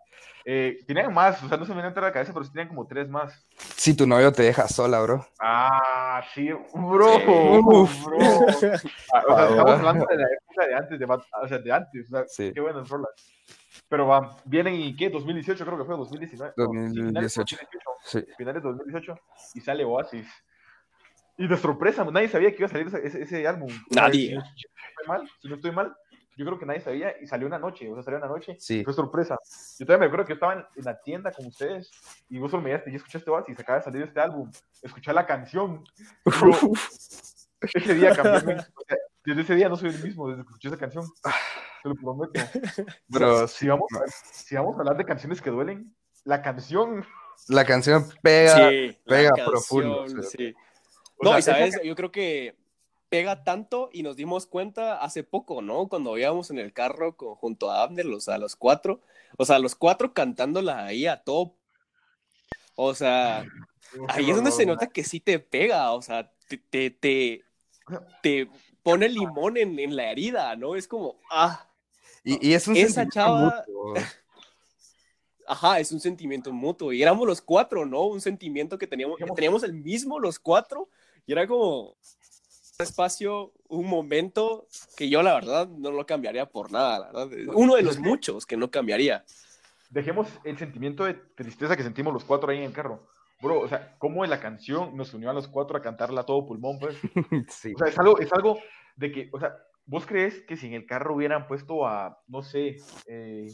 [0.50, 2.68] Eh, tienen más, o sea, no se me viene a la cabeza, pero sí tienen
[2.68, 3.46] como tres más.
[3.76, 5.26] Si tu novio te deja sola, bro.
[5.38, 7.18] Ah, sí, bro.
[7.18, 7.24] Sí.
[7.28, 8.18] Uf, bro.
[8.18, 8.72] Ah, o sea,
[9.52, 12.50] estamos hablando de la época de antes, de, o sea, de antes, o sea, sí.
[12.54, 13.10] qué buenas rolas.
[13.90, 16.54] Pero va, vienen y qué, 2018 creo que fue, 2019.
[16.56, 17.56] 2018.
[17.60, 18.24] No, sí.
[18.38, 19.20] Finales de 2018
[19.52, 20.26] y sale Oasis.
[21.36, 23.68] Y de sorpresa, nadie sabía que iba a salir ese, ese, ese álbum.
[23.90, 24.28] Nadie.
[24.28, 25.96] Si no estoy mal, si no estoy mal
[26.38, 28.56] yo creo que nadie sabía y salió una noche, o sea, salió una noche.
[28.60, 28.84] Sí.
[28.84, 29.36] Fue sorpresa.
[29.78, 31.90] Yo todavía me acuerdo que yo estaba en, en la tienda con ustedes
[32.28, 34.48] y vos solo me dijiste, ya escuchaste Oasis, acaba de salir este álbum,
[34.80, 35.82] escuché la canción.
[36.24, 36.72] Yo,
[37.74, 38.58] ese día cambié, men.
[38.60, 41.04] O sea, desde ese día no soy el mismo, desde que escuché esa canción.
[41.82, 42.32] Te lo prometo.
[43.12, 45.92] Pero Si vamos, a, si vamos a hablar de canciones que duelen,
[46.24, 47.04] la canción.
[47.48, 48.68] la canción pega.
[48.68, 50.54] Sí, la pega canción, profundo, sí.
[51.16, 52.56] o No, sea, y sabes, yo creo que
[53.08, 55.88] pega tanto y nos dimos cuenta hace poco, ¿no?
[55.88, 59.00] Cuando íbamos en el carro con- junto a Abner, o sea, los cuatro,
[59.36, 61.54] o sea, los cuatro cantándola ahí a todo.
[62.74, 63.44] O sea,
[64.08, 67.44] ahí es donde se nota que sí te pega, o sea, te, te, te,
[68.22, 68.48] te
[68.82, 70.76] pone limón en, en la herida, ¿no?
[70.76, 71.68] Es como, ah,
[72.22, 73.94] Y, y es un Esa chava- mutuo.
[75.46, 76.92] ajá, es un sentimiento mutuo.
[76.92, 78.02] Y éramos los cuatro, ¿no?
[78.04, 80.88] Un sentimiento que teníamos, que teníamos el mismo los cuatro,
[81.26, 81.96] y era como
[82.84, 87.52] espacio, un momento que yo la verdad no lo cambiaría por nada, la verdad.
[87.54, 89.24] Uno de los muchos que no cambiaría.
[89.90, 93.02] Dejemos el sentimiento de tristeza que sentimos los cuatro ahí en el carro.
[93.42, 96.46] Bro, o sea, cómo la canción nos unió a los cuatro a cantarla a todo
[96.46, 96.96] pulmón, pues.
[97.48, 97.72] Sí.
[97.74, 98.60] O sea, es algo, es algo
[98.94, 102.42] de que, o sea, ¿vos crees que si en el carro hubieran puesto a, no
[102.42, 102.76] sé,
[103.06, 103.48] eh,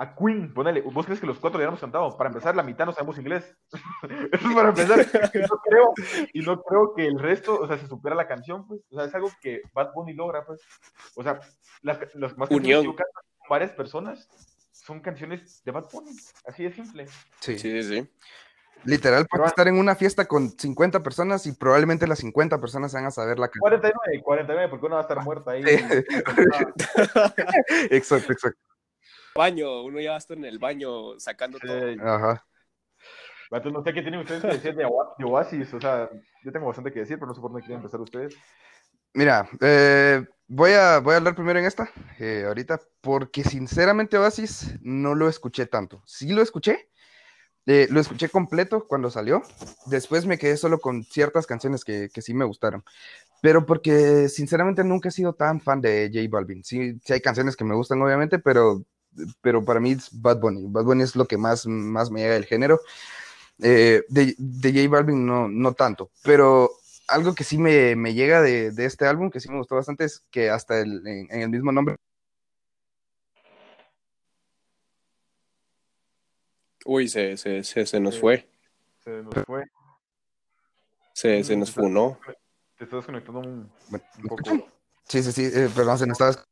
[0.00, 2.16] a Queen, ponele, ¿vos crees que los cuatro le hubiéramos cantado?
[2.16, 3.54] Para empezar, la mitad no sabemos inglés.
[4.32, 5.00] Eso es para empezar.
[5.34, 5.92] Y no creo,
[6.32, 8.80] y no creo que el resto, o sea, se supiera la canción, pues.
[8.90, 10.62] O sea, es algo que Bad Bunny logra, pues.
[11.16, 11.38] O sea,
[11.82, 12.80] las, las más canciones Unión.
[12.80, 14.26] que yo canto con varias personas
[14.72, 16.16] son canciones de Bad Bunny.
[16.46, 17.06] Así de simple.
[17.40, 17.58] Sí.
[17.58, 18.10] Sí, sí, sí.
[18.84, 23.04] Literal, puedes estar en una fiesta con 50 personas y probablemente las 50 personas van
[23.04, 23.60] a saber la canción.
[23.60, 25.62] 49, 49, porque uno va a estar muerta ahí.
[25.62, 25.68] Sí.
[27.90, 28.69] Exacto, exacto.
[29.34, 31.88] Baño, uno ya va a estar en el baño sacando todo.
[31.88, 32.44] Eh, Ajá.
[33.50, 34.84] Vato, no sé qué tienen ustedes que decir de
[35.24, 35.74] Oasis.
[35.74, 36.08] O sea,
[36.44, 38.36] yo tengo bastante que decir, pero no sé por dónde quieren empezar ustedes.
[39.12, 44.78] Mira, eh, voy, a, voy a hablar primero en esta, eh, ahorita, porque sinceramente Oasis
[44.82, 46.00] no lo escuché tanto.
[46.06, 46.90] Sí lo escuché,
[47.66, 49.42] eh, lo escuché completo cuando salió,
[49.86, 52.84] después me quedé solo con ciertas canciones que, que sí me gustaron,
[53.42, 56.62] pero porque sinceramente nunca he sido tan fan de J Balvin.
[56.62, 58.84] Sí, sí hay canciones que me gustan obviamente, pero,
[59.40, 60.66] pero para mí es Bad Bunny.
[60.68, 62.80] Bad Bunny es lo que más, más me llega del género.
[63.62, 66.70] Eh, de, de J Balvin no, no tanto, pero
[67.08, 70.04] algo que sí me, me llega de, de este álbum, que sí me gustó bastante,
[70.04, 71.96] es que hasta el- en, en el mismo nombre,
[76.86, 78.48] Uy, se, se, se, se nos fue.
[79.04, 79.64] Se nos fue.
[81.12, 82.18] Se, se nos funó.
[82.78, 84.68] Te estás conectando un, bueno, un ¿me poco.
[85.06, 86.42] Sí, sí, sí, eh, perdón, se me estaba...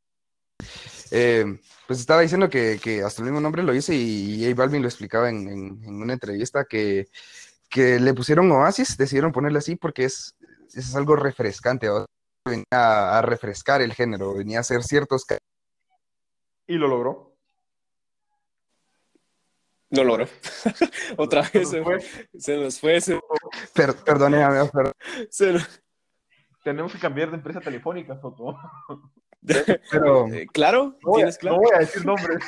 [1.10, 4.82] Eh, pues estaba diciendo que, que hasta el mismo nombre lo hice y J Balvin
[4.82, 7.08] lo explicaba en, en- en una entrevista que,
[7.68, 10.34] que le pusieron Oasis, decidieron ponerle así porque es,
[10.74, 11.88] es algo refrescante,
[12.44, 15.24] venía a, a refrescar el género, venía a hacer ciertos...
[16.66, 17.34] Y lo logró.
[19.90, 20.26] No logró.
[21.16, 21.98] Otra vez se, fue.
[22.38, 23.00] se nos fue.
[23.00, 23.18] Se,
[23.72, 24.92] Per, perdone, amigos, perdón,
[25.52, 25.80] nos-
[26.62, 28.54] Tenemos que cambiar de empresa telefónica, Soto.
[29.90, 30.32] Pero...
[30.32, 30.96] Eh, ¿Claro?
[31.02, 31.56] No voy, a, ¿Tienes claro?
[31.56, 32.38] no voy a decir nombres.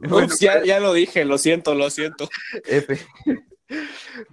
[0.00, 2.28] Bueno, Ups, ya, ya lo dije, lo siento, lo siento.
[2.66, 2.98] F.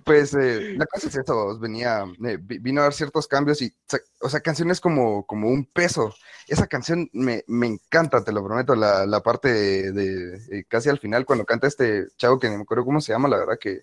[0.04, 3.74] Pues eh, la cosa es eso, venía, eh, vi- vino a dar ciertos cambios y,
[4.22, 6.14] o sea, canciones como, como un peso.
[6.48, 10.90] Esa canción me, me encanta, te lo prometo, la, la parte de, de, eh, casi
[10.90, 13.58] al final cuando canta este chavo que no me acuerdo cómo se llama, la verdad
[13.60, 13.82] que,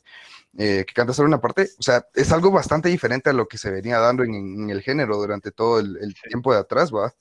[0.59, 3.59] eh, que canta solo una parte, o sea, es algo bastante diferente a lo que
[3.59, 7.15] se venía dando en, en el género durante todo el, el tiempo de atrás, ¿va?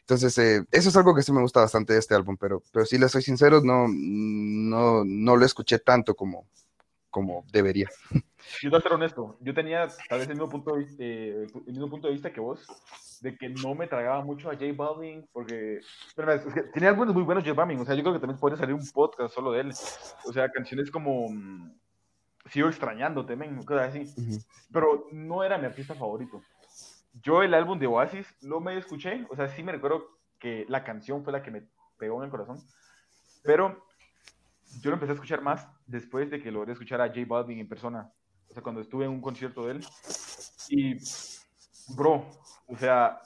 [0.00, 2.86] Entonces, eh, eso es algo que sí me gusta bastante de este álbum, pero, pero
[2.86, 6.46] si les soy sincero, no, no, no lo escuché tanto como,
[7.12, 7.88] como debería.
[8.60, 9.36] Yo voy a ser honesto.
[9.40, 12.32] Yo tenía tal vez el mismo punto de vista, eh, el mismo punto de, vista
[12.32, 12.66] que vos,
[13.20, 15.80] de que no me tragaba mucho a J Balvin, porque
[16.16, 17.78] pero, es que tenía álbumes muy buenos J Balvin.
[17.78, 19.72] O sea, yo creo que también podría salir un podcast solo de él.
[20.24, 21.70] O sea, canciones como mm,
[22.50, 24.12] Sigo extrañándote, men, cosas así.
[24.72, 26.42] Pero no era mi artista favorito.
[27.22, 30.82] Yo el álbum de Oasis lo medio escuché, o sea, sí me recuerdo que la
[30.82, 31.62] canción fue la que me
[31.98, 32.58] pegó en el corazón,
[33.44, 33.86] pero
[34.80, 37.68] yo lo empecé a escuchar más después de que logré escuchar a J Balvin en
[37.68, 38.10] persona,
[38.48, 39.86] o sea, cuando estuve en un concierto de él.
[40.68, 40.96] Y,
[41.94, 42.26] bro,
[42.66, 43.20] o sea,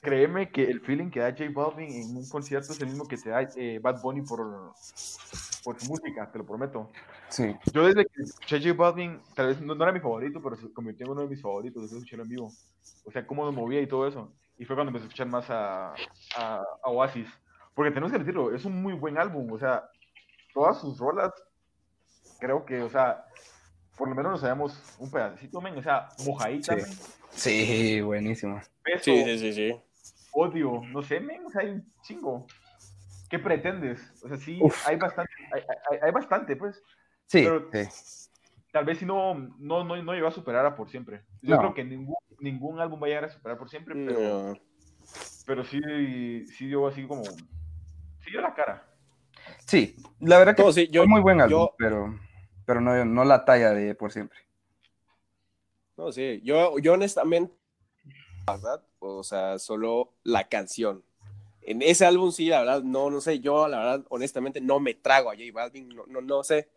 [0.00, 3.16] créeme que el feeling que da J Balvin en un concierto es el mismo que
[3.16, 4.72] te da eh, Bad Bunny por,
[5.64, 6.90] por su música, te lo prometo.
[7.28, 7.54] Sí.
[7.72, 10.72] Yo desde que escuché J Balvin, tal vez no, no era mi favorito, pero se
[10.72, 12.52] convirtió en uno de mis favoritos desde escuché en vivo.
[13.04, 14.32] O sea, cómo nos movía y todo eso.
[14.58, 15.92] Y fue cuando empecé a escuchar más a,
[16.36, 17.28] a, a Oasis.
[17.74, 19.50] Porque tenemos que decirlo, es un muy buen álbum.
[19.52, 19.88] O sea,
[20.52, 21.32] todas sus rolas,
[22.40, 23.24] creo que, o sea,
[23.96, 26.82] por lo menos nos hayamos un pedacito, men, o sea, mojadita, Sí.
[26.82, 26.90] men,
[27.30, 28.60] Sí, buenísimo.
[29.02, 29.80] Sí, sí, sí, sí.
[30.32, 32.46] odio, no sé, men, o sea, hay un chingo.
[33.28, 34.00] ¿Qué pretendes?
[34.24, 34.86] O sea, sí, Uf.
[34.88, 36.82] hay bastante, hay, hay- hay bastante, pues.
[37.26, 38.28] Sí, Pero- sí.
[38.72, 41.22] Tal vez si no, no, no, no llegó a superar a por siempre.
[41.42, 41.60] Yo No.
[41.60, 44.58] creo que ningún, ningún álbum va a llegar a superar por siempre, pero, No.
[45.44, 48.86] pero sí, sí dio así como, sí dio la cara.
[49.66, 52.18] Sí, la verdad que No, sí, yo, fue muy buen álbum, yo- pero,
[52.70, 54.38] pero no, no la talla de por siempre.
[55.96, 57.52] No, sí, yo, yo honestamente,
[58.46, 61.02] verdad, o sea, solo la canción.
[61.62, 64.94] En ese álbum sí, la verdad, no, no sé, yo la verdad, honestamente, no me
[64.94, 66.68] trago a J Balvin, no, no, no sé,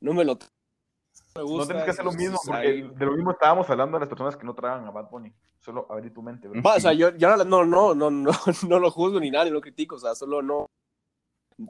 [0.00, 3.12] no me lo me No gusta, tienes que hacer lo mismo, porque ahí- de lo
[3.12, 5.32] mismo estábamos hablando de las personas que no tragan a Bad Bunny.
[5.60, 6.60] Solo abrir tu mente, bro.
[6.62, 8.30] O sea, yo, yo no, no, no, no, no,
[8.68, 10.66] no lo juzgo ni nada, ni lo critico, o sea, solo no,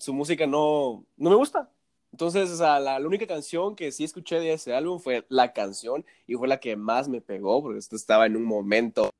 [0.01, 1.71] su música no, no me gusta.
[2.13, 5.53] Entonces, o sea, la, la única canción que sí escuché de ese álbum fue la
[5.53, 9.11] canción y fue la que más me pegó, porque esto estaba en un momento,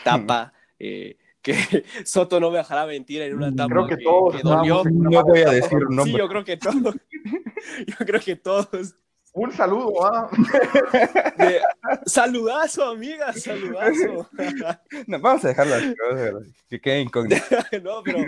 [0.00, 1.54] etapa, eh, que
[2.04, 4.82] Soto no me dejará mentir en una etapa Creo que todos que dolió.
[4.82, 6.12] una No voy a decir un nombre.
[6.12, 6.94] Sí, yo creo que todos,
[7.86, 8.94] yo creo que todos.
[9.32, 10.28] Un saludo, ¿ah?
[11.38, 11.60] De-
[12.04, 14.28] saludazo, amiga, saludazo.
[15.06, 17.42] No, vamos a dejarlo así, vamos a dejarlo así, que quede incógnito.
[17.82, 18.24] no, pero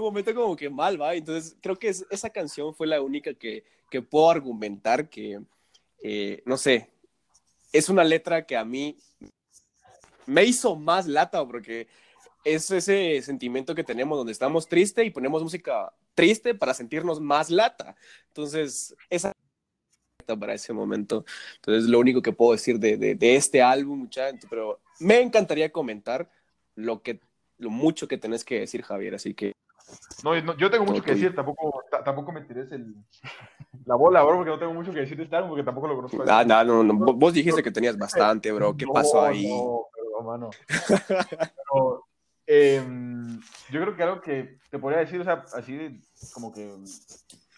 [0.00, 1.14] un momento como que mal, va.
[1.14, 5.40] Entonces creo que es- esa canción fue la única que, que puedo argumentar que,
[6.02, 6.88] eh, no sé,
[7.72, 8.96] es una letra que a mí
[10.26, 11.88] me hizo más lata porque
[12.44, 17.50] es ese sentimiento que tenemos donde estamos tristes y ponemos música triste para sentirnos más
[17.50, 17.96] lata.
[18.28, 19.32] Entonces, esa
[20.38, 21.24] para ese momento.
[21.56, 25.72] Entonces, lo único que puedo decir de, de, de este álbum, muchachos, pero me encantaría
[25.72, 26.30] comentar
[26.76, 27.20] lo que
[27.58, 29.52] lo mucho que tenés que decir, Javier, así que
[30.22, 32.94] No, no, yo tengo mucho Todo que decir, tampoco, ta- tampoco me tires el,
[33.86, 35.96] la bola, bro, porque no tengo mucho que decir de este álbum, porque tampoco lo
[35.96, 36.22] conozco.
[36.28, 39.46] ah, no, no, no, vos- dijiste que tenías bastante, bro, ¿qué No, pasó ahí?
[39.48, 40.50] No, pero, mano.
[41.72, 42.04] Pero,
[42.46, 46.00] em, yo creo que algo que te podría decir, o sea, así de,
[46.34, 46.68] como que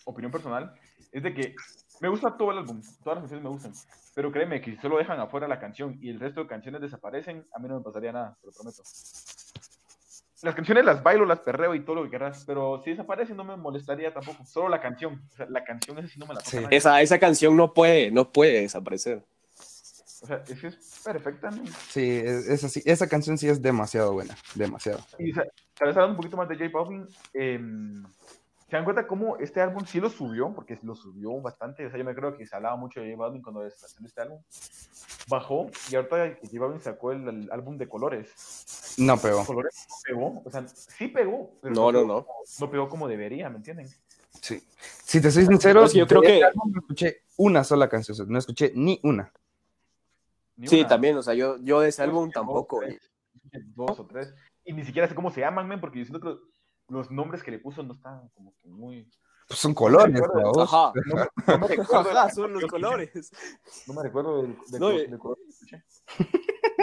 [0.05, 0.73] opinión personal,
[1.11, 1.55] es de que
[2.01, 3.73] me gusta todo el álbum, todas las canciones me gustan,
[4.15, 7.47] pero créeme que si solo dejan afuera la canción y el resto de canciones desaparecen,
[7.55, 8.83] a mí no me pasaría nada, te lo prometo.
[10.43, 13.45] Las canciones las bailo, las perreo y todo lo que quieras, pero si desaparecen no
[13.45, 16.41] me molestaría tampoco, solo la canción, o sea, la canción esa sí no me la
[16.41, 16.67] toca Sí.
[16.71, 19.23] Esa, esa canción no puede, no puede desaparecer.
[20.23, 21.65] O sea, es que es perfecta, ¿no?
[21.89, 22.83] Sí, es, es así.
[22.85, 25.01] Esa canción sí es demasiado buena, demasiado.
[25.19, 25.45] Y tal
[25.81, 28.05] vez hablando un poquito más de J Balvin, em,
[28.73, 30.51] ¿se dan cuenta cómo este álbum sí lo subió?
[30.55, 31.85] Porque lo subió bastante.
[31.85, 34.23] O sea, yo me creo que se hablaba mucho de J Balvin cuando salió este
[34.23, 34.41] álbum.
[35.29, 38.95] Bajó y ahorita que J Balvin sacó el, el álbum de colores.
[38.97, 39.45] No pegó.
[39.45, 41.51] Colores no pegó, o sea, sí pegó.
[41.61, 42.25] pero No, no, pegó no.
[42.25, 43.89] como- no pegó como debería, ¿me entienden?
[44.41, 44.63] Sí.
[45.05, 48.73] Si te soy sincero, yo creo de que- no escuché una sola canción, no escuché
[48.75, 49.31] ni una.
[50.57, 50.89] Ni Sí, una.
[50.89, 52.81] también, o sea, yo, yo de ese Dos, álbum dos, tampoco.
[52.81, 53.11] tres,
[53.77, 54.35] Dos o tres.
[54.65, 56.41] Y ni siquiera sé cómo se llaman, men, porque yo siento que
[56.89, 59.09] los, nombres que le puso no están como que muy...
[59.49, 60.21] Pues son colores.
[60.21, 60.63] ¿no?
[60.63, 60.93] Ajá.
[61.07, 61.29] No, me-
[61.59, 61.75] no me
[62.11, 63.31] Ajá, son los colores.
[63.87, 65.07] No me recuerdo del, del No, eh.
[65.09, 65.85] del color que escuché.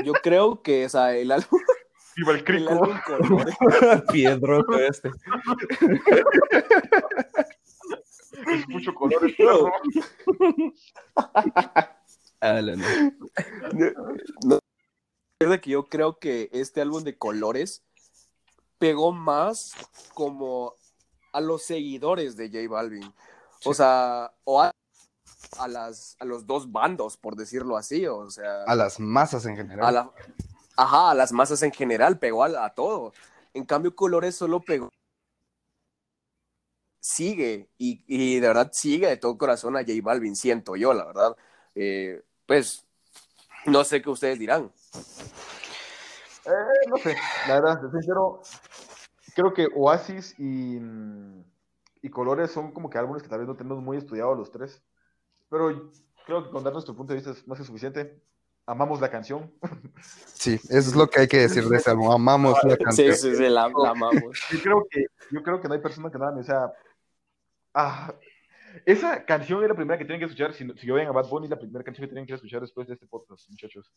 [0.05, 1.59] Yo creo que, o sea, el álbum,
[2.15, 2.69] Viva el el crico.
[2.71, 3.55] álbum colores.
[4.11, 5.09] Piedroso este.
[8.55, 9.35] Escucho colores.
[9.39, 9.45] No.
[9.45, 9.71] perro.
[12.39, 12.85] Ala, no.
[14.43, 14.59] No,
[15.39, 17.83] es de que yo creo que este álbum de colores
[18.79, 19.73] pegó más
[20.13, 20.73] como
[21.33, 23.13] a los seguidores de J Balvin.
[23.65, 24.71] O sea, o a,
[25.57, 28.07] a las, a los dos bandos, por decirlo así.
[28.07, 29.85] O sea, A las masas en general.
[29.85, 30.11] a la,
[30.77, 33.13] ajá, a las masas en general, pegó a, a todo.
[33.53, 34.89] En cambio, Colores solo pegó.
[37.01, 41.05] Sigue, y, y de verdad sigue de todo corazón a J Balvin, siento yo, la
[41.05, 41.35] verdad.
[41.75, 42.85] Eh, pues,
[43.65, 44.71] no sé qué ustedes dirán.
[46.49, 47.15] Eh, no sé,
[47.47, 48.41] la verdad, sincero,
[49.35, 50.79] creo que Oasis y,
[52.01, 54.81] y Colores son como que álbumes que tal vez no tenemos muy estudiados los tres,
[55.49, 55.91] pero
[56.25, 58.21] creo que con dar nuestro punto de vista es más que suficiente.
[58.65, 59.51] Amamos la canción.
[60.25, 62.11] Sí, eso es lo que hay que decir de ese álbum.
[62.11, 63.15] Amamos la Sí, canción.
[63.15, 64.39] sí, sí, la, la amamos.
[64.51, 66.71] Yo creo que, yo creo que no hay persona que nada, o sea,
[67.73, 68.13] ah,
[68.85, 70.53] esa canción es la primera que tienen que escuchar.
[70.53, 72.93] Si, si oyen a Bad Bunny, la primera canción que tienen que escuchar después de
[72.93, 73.91] este podcast, muchachos,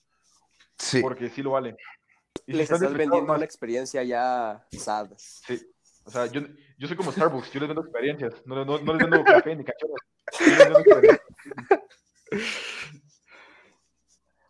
[0.78, 1.76] Sí, porque sí lo vale.
[2.46, 5.10] Y si Les están estás vendiendo más- una experiencia ya sad.
[5.16, 5.60] Sí.
[6.04, 6.40] O sea, yo,
[6.78, 9.64] yo soy como Starbucks, yo les vendo experiencias, no, no, no les vendo café ni
[9.64, 9.96] canciones.
[10.40, 11.20] Yo les vendo experiencias.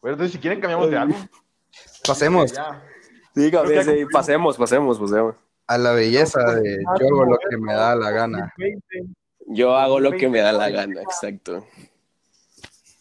[0.00, 1.28] Bueno, entonces si quieren cambiamos de álbum.
[2.06, 2.52] pasemos.
[3.34, 5.34] Dígame, sí, algo- pasemos, pasemos, pasemos.
[5.66, 8.52] a la belleza de yo hago lo que me da la gana.
[8.58, 9.14] 2020,
[9.48, 11.66] Yo hago lo que me da la gana, exacto.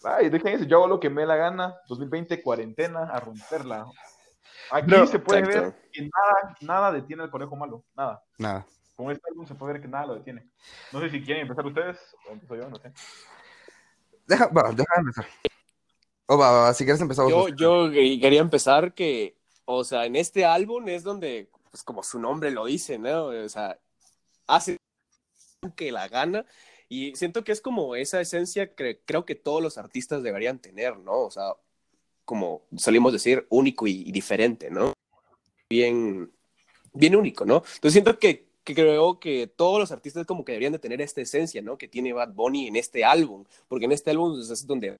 [0.03, 1.75] Ay, dejen eso, yo hago lo que me da la gana.
[1.87, 3.85] 2020, cuarentena, a romperla.
[4.71, 7.83] Aquí se puede ver que nada, nada detiene al conejo malo.
[7.95, 8.23] Nada.
[8.37, 8.65] Nada.
[8.95, 10.49] Con este álbum se puede ver que nada lo detiene.
[10.91, 11.97] No sé si quieren empezar ustedes
[12.29, 12.91] o empiezo yo, no sé.
[14.27, 15.25] Deja, va, deja empezar.
[16.27, 17.27] O va, va, si quieres empezar.
[17.27, 22.19] Yo, yo quería empezar que, o sea, en este álbum es donde, pues como su
[22.19, 23.25] nombre lo dice, ¿no?
[23.25, 23.77] O sea,
[24.47, 24.77] hace
[25.75, 26.45] que la gana
[26.87, 30.97] y siento que es como esa esencia que creo que todos los artistas deberían tener,
[30.97, 31.21] ¿no?
[31.21, 31.53] O sea,
[32.31, 34.93] como salimos decir, único y, diferente, ¿no?
[35.69, 36.31] Bien,
[36.93, 37.57] bien único, ¿no?
[37.57, 41.19] Entonces siento que, que, creo que todos los artistas como que deberían de tener esta
[41.19, 41.77] esencia, ¿no?
[41.77, 44.95] Que tiene Bad Bunny en este álbum, porque en este álbum es donde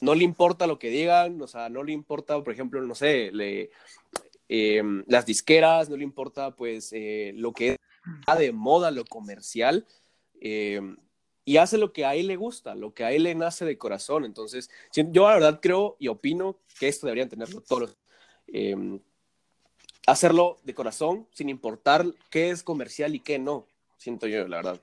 [0.00, 3.32] no le importa lo que digan, o sea, no le importa, por ejemplo, no sé,
[3.32, 3.70] le,
[4.48, 9.84] eh, las disqueras, no le importa pues eh, lo que es de moda, lo comercial,
[10.40, 10.80] eh,
[11.44, 13.78] y hace lo que a él le gusta, lo que a él le nace de
[13.78, 14.24] corazón.
[14.24, 17.96] Entonces, yo la verdad creo y opino que esto deberían tenerlo todos.
[20.06, 23.66] hacerlo de corazón, sin importar qué es comercial y qué no,
[23.96, 24.80] siento yo, la verdad.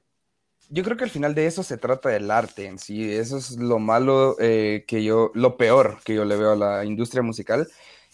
[0.69, 3.09] Yo creo que al final de eso se trata del arte en sí.
[3.09, 7.21] Eso es lo malo que yo, lo peor que yo le veo a la industria
[7.21, 7.67] musical,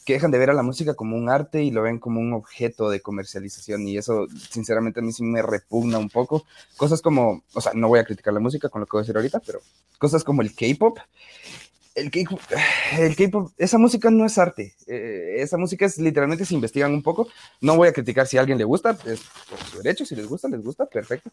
[0.06, 2.34] que dejan de ver a la música como un arte y lo ven como un
[2.34, 6.46] objeto de comercialización y eso sinceramente a mí sí me repugna un poco.
[6.78, 9.04] Cosas como, o sea, no voy a criticar la música con lo que voy a
[9.04, 9.60] decir ahorita, pero
[9.98, 11.00] cosas como el K-pop.
[11.96, 17.04] El K-pop, esa música no es arte, eh, esa música es literalmente se investigan un
[17.04, 17.28] poco.
[17.62, 20.28] No voy a criticar si a alguien le gusta, es por su derecho, si les
[20.28, 21.30] gusta, les gusta, perfecto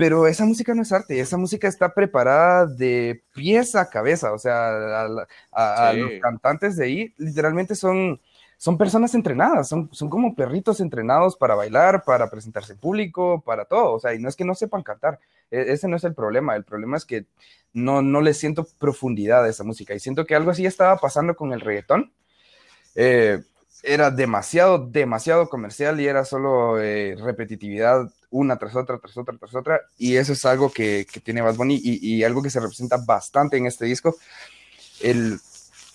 [0.00, 4.38] pero esa música no es arte, esa música está preparada de pies a cabeza, o
[4.38, 5.04] sea,
[5.52, 8.18] a, los cantantes de ahí literalmente son,
[8.56, 13.66] son personas entrenadas, son, son como perritos entrenados para bailar, para presentarse en público, para
[13.66, 15.20] todo, o sea, y no es que no sepan cantar,
[15.50, 17.26] e, ese no es el problema, el problema es que
[17.74, 21.36] no, no le siento profundidad a esa música, y siento que algo así estaba pasando
[21.36, 22.10] con el reggaetón.
[22.94, 23.38] Eh,
[23.82, 29.54] era demasiado, demasiado comercial y era solo eh, repetitividad una tras otra, tras otra, tras
[29.54, 29.80] otra.
[29.98, 33.56] Y eso es algo que, que tiene Bad Bunny y, algo que se representa bastante
[33.56, 34.16] en este disco.
[35.00, 35.38] El,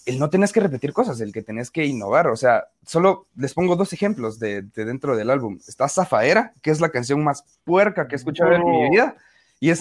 [0.05, 2.27] el, no tenés que repetir cosas, el que tenés que innovar.
[2.27, 5.59] O sea, solo les pongo dos ejemplos de, de dentro del álbum.
[5.67, 9.15] Está Zafaera, que es la canción más puerca que he escuchado en mi vida.
[9.59, 9.79] Y, es,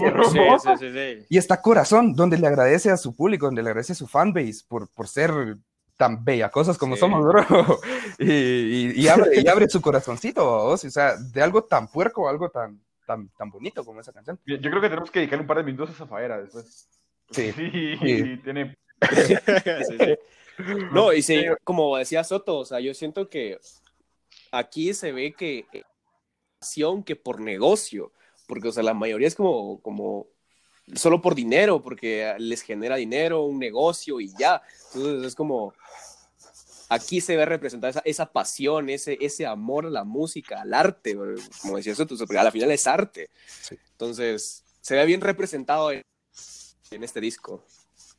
[1.28, 4.64] y está Corazón, donde le agradece a su público, donde le agradece a su fanbase
[4.68, 5.58] por, por ser
[5.96, 7.44] tan bella cosas como somos, bro.
[8.18, 12.80] Y, y, abre, y, abre, su corazoncito, o sea, de algo tan puerco, algo tan,
[13.06, 14.38] tan, tan bonito como esa canción.
[14.46, 16.88] Yo creo que tenemos que dedicarle un par de minutos a Zafaera después.
[17.30, 17.52] Sí.
[17.52, 18.76] Sí, tiene.
[20.92, 23.58] no, y sí, como decía Soto, o sea, yo siento que
[24.52, 25.66] aquí se ve que
[26.60, 28.12] acción que por negocio,
[28.46, 30.26] porque, o sea, la mayoría es como, como
[30.94, 34.62] solo por dinero, porque les genera dinero, un negocio y ya.
[34.94, 35.74] Entonces es como,
[36.88, 41.16] aquí se ve representada esa, esa pasión, ese, ese amor a la música, al arte,
[41.62, 43.30] como decía eso, porque a la final es arte.
[43.92, 46.02] Entonces, se ve bien representado en,
[46.90, 47.64] este disco.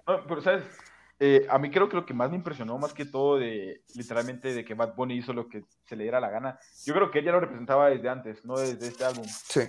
[0.05, 0.63] pero, ¿sabes?
[1.19, 4.53] Eh, a mí creo que lo que más me impresionó, más que todo, de literalmente
[4.53, 7.19] de que Bad Bunny hizo lo que se le diera la gana, yo creo que
[7.19, 9.25] él ya lo representaba desde antes, no desde este álbum.
[9.25, 9.61] Sí.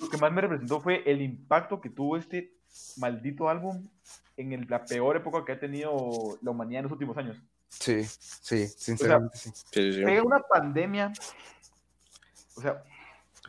[0.00, 2.52] Lo que más me representó fue el impacto que tuvo este
[2.98, 3.88] maldito álbum
[4.36, 7.36] en la peor época que ha tenido la humanidad en los últimos años.
[7.68, 9.50] Sí, sí, sinceramente sí.
[9.72, 11.12] Pega una pandemia.
[12.54, 12.82] O sea,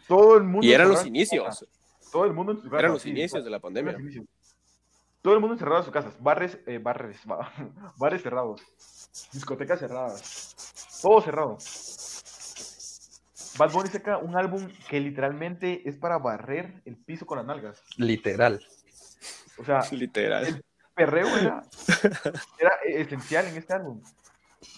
[0.07, 0.65] todo el mundo.
[0.65, 1.67] Y eran los inicios.
[2.11, 2.79] Todo el mundo en su casa.
[2.79, 3.95] Eran los inicios de la pandemia
[5.27, 7.19] todo el mundo encerrado en sus casas, barres, eh, barres,
[7.97, 8.61] bares cerrados,
[9.33, 11.57] discotecas cerradas, todo cerrado.
[13.59, 17.83] Bad Bunny saca un álbum que literalmente es para barrer el piso con las nalgas.
[17.97, 18.65] Literal.
[19.57, 20.45] O sea, literal.
[20.45, 20.63] El
[20.95, 21.61] perreo era,
[22.57, 24.01] era esencial en este álbum.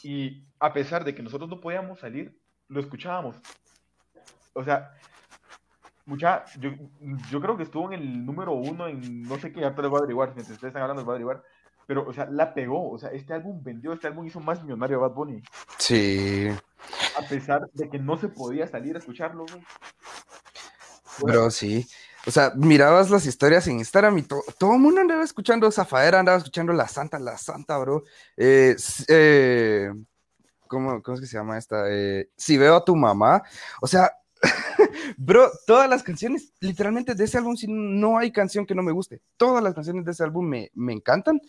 [0.02, 2.36] Y a pesar de que nosotros no podíamos salir,
[2.70, 3.36] lo escuchábamos.
[4.54, 4.96] O sea,
[6.10, 6.72] Mucha, yo,
[7.30, 9.92] yo creo que estuvo en el número uno en no sé qué, ya te lo
[9.92, 11.44] voy a averiguar, mientras ustedes están hablando, les voy a averiguar.
[11.86, 14.98] Pero, o sea, la pegó, o sea, este álbum vendió, este álbum hizo más millonario
[14.98, 15.44] a Bad Bunny.
[15.78, 16.48] Sí.
[17.16, 19.64] A pesar de que no se podía salir a escucharlo, güey.
[21.24, 21.88] Pero sí.
[22.26, 26.40] O sea, mirabas las historias en Instagram y todo el mundo andaba escuchando Zafaera, andaba
[26.40, 28.04] escuchando La Santa, La Santa, bro.
[28.36, 28.76] Eh,
[29.08, 29.92] eh,
[30.66, 31.84] ¿cómo, ¿Cómo es que se llama esta?
[31.88, 33.44] Eh, si veo a tu mamá.
[33.80, 34.12] O sea,
[35.18, 39.22] Bro, todas las canciones, literalmente de ese álbum, no hay canción que no me guste.
[39.38, 41.40] Todas las canciones de ese álbum me, me encantan.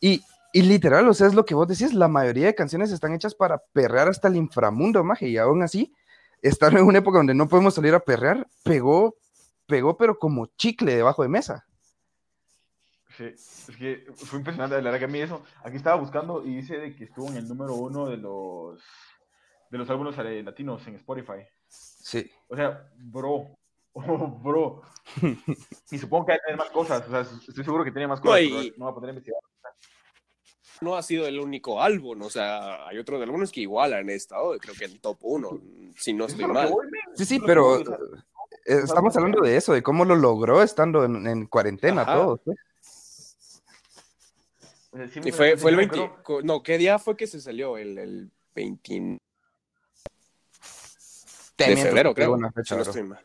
[0.00, 0.22] Y,
[0.52, 3.34] y, literal, o sea, es lo que vos decís, la mayoría de canciones están hechas
[3.34, 5.92] para perrear hasta el inframundo, maje, y aún así
[6.42, 9.16] estar en una época donde no podemos salir a perrear, pegó,
[9.66, 11.66] pegó, pero como chicle debajo de mesa.
[13.16, 16.56] Sí, es que fue impresionante, la verdad que a mí eso, aquí estaba buscando y
[16.56, 18.82] dice de que estuvo en el número uno de los
[19.70, 21.46] de los álbumes eh, latinos en Spotify.
[22.06, 22.30] Sí.
[22.46, 23.50] O sea, bro,
[23.94, 24.82] oh, bro.
[25.90, 28.62] y supongo que tener más cosas, o sea, estoy seguro que tiene más cosas, No,
[28.62, 29.40] y- no voy a poner a investigar.
[30.82, 34.56] No ha sido el único álbum, o sea, hay otros álbumes que igual han estado,
[34.58, 35.60] creo que en top 1,
[35.96, 36.72] si no estoy mal.
[37.16, 37.84] Sí, sí, pero eh,
[38.66, 42.14] estamos hablando de eso, de cómo lo logró estando en, en cuarentena Ajá.
[42.14, 42.40] todos.
[45.12, 46.22] sí me- fue, fue el me 20, acuerdo.
[46.22, 47.78] co- no, ¿qué día fue que se salió?
[47.78, 49.18] El, el 20
[51.64, 52.32] de miento, febrero, creo.
[52.34, 52.90] una fecha, si no bro.
[52.90, 53.24] estoy mal.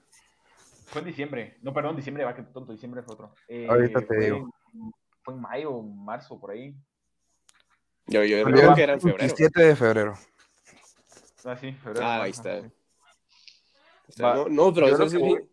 [0.86, 1.58] Fue en diciembre.
[1.62, 3.34] No, perdón, diciembre, va que tonto, diciembre fue otro.
[3.48, 4.54] Eh, Ahorita te fue digo.
[5.24, 6.76] Fue en mayo, marzo, por ahí.
[8.08, 9.18] Yo, yo Salió creo el que era en febrero.
[9.20, 10.14] 27 de febrero.
[11.46, 12.06] Ah, sí, febrero.
[12.06, 12.62] Ah, ahí está.
[14.10, 15.50] sea, Va, no, no, pero yo eso lo sí- que voy-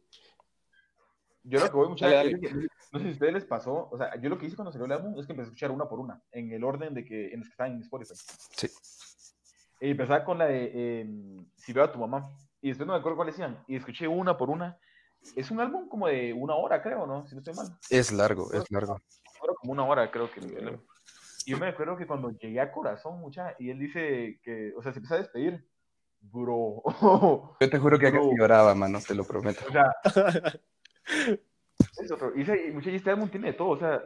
[1.45, 2.69] Yo lo que voy Dale, dale.
[2.93, 4.87] no sé si a ustedes les pasó, o sea, yo lo que hice cuando salió
[4.87, 7.29] el álbum es que empecé a escuchar una por una, en el orden de que,
[7.33, 8.15] en los que están en Spotify.
[8.57, 8.69] Sí.
[9.81, 11.07] Y empezaba con la de eh,
[11.57, 12.29] Si veo a tu mamá.
[12.61, 13.63] Y después no me acuerdo cuál decían.
[13.67, 14.79] Y escuché una por una.
[15.37, 17.27] Es un álbum como de una hora, creo, ¿no?
[17.27, 17.67] Si no estoy mal.
[17.91, 19.01] Es largo, es largo.
[19.61, 20.41] Como una hora, creo que.
[21.47, 24.83] Y yo me acuerdo que cuando llegué a Corazón, mucha, y él dice que, o
[24.83, 25.67] sea, se empieza a despedir.
[26.21, 26.83] Bro.
[27.61, 29.61] Yo te juro que casi lloraba, mano, te lo prometo.
[29.69, 29.93] O sea,
[32.03, 32.33] es otro.
[32.37, 34.03] Y, mucha- y este álbum tiene de todo, o sea,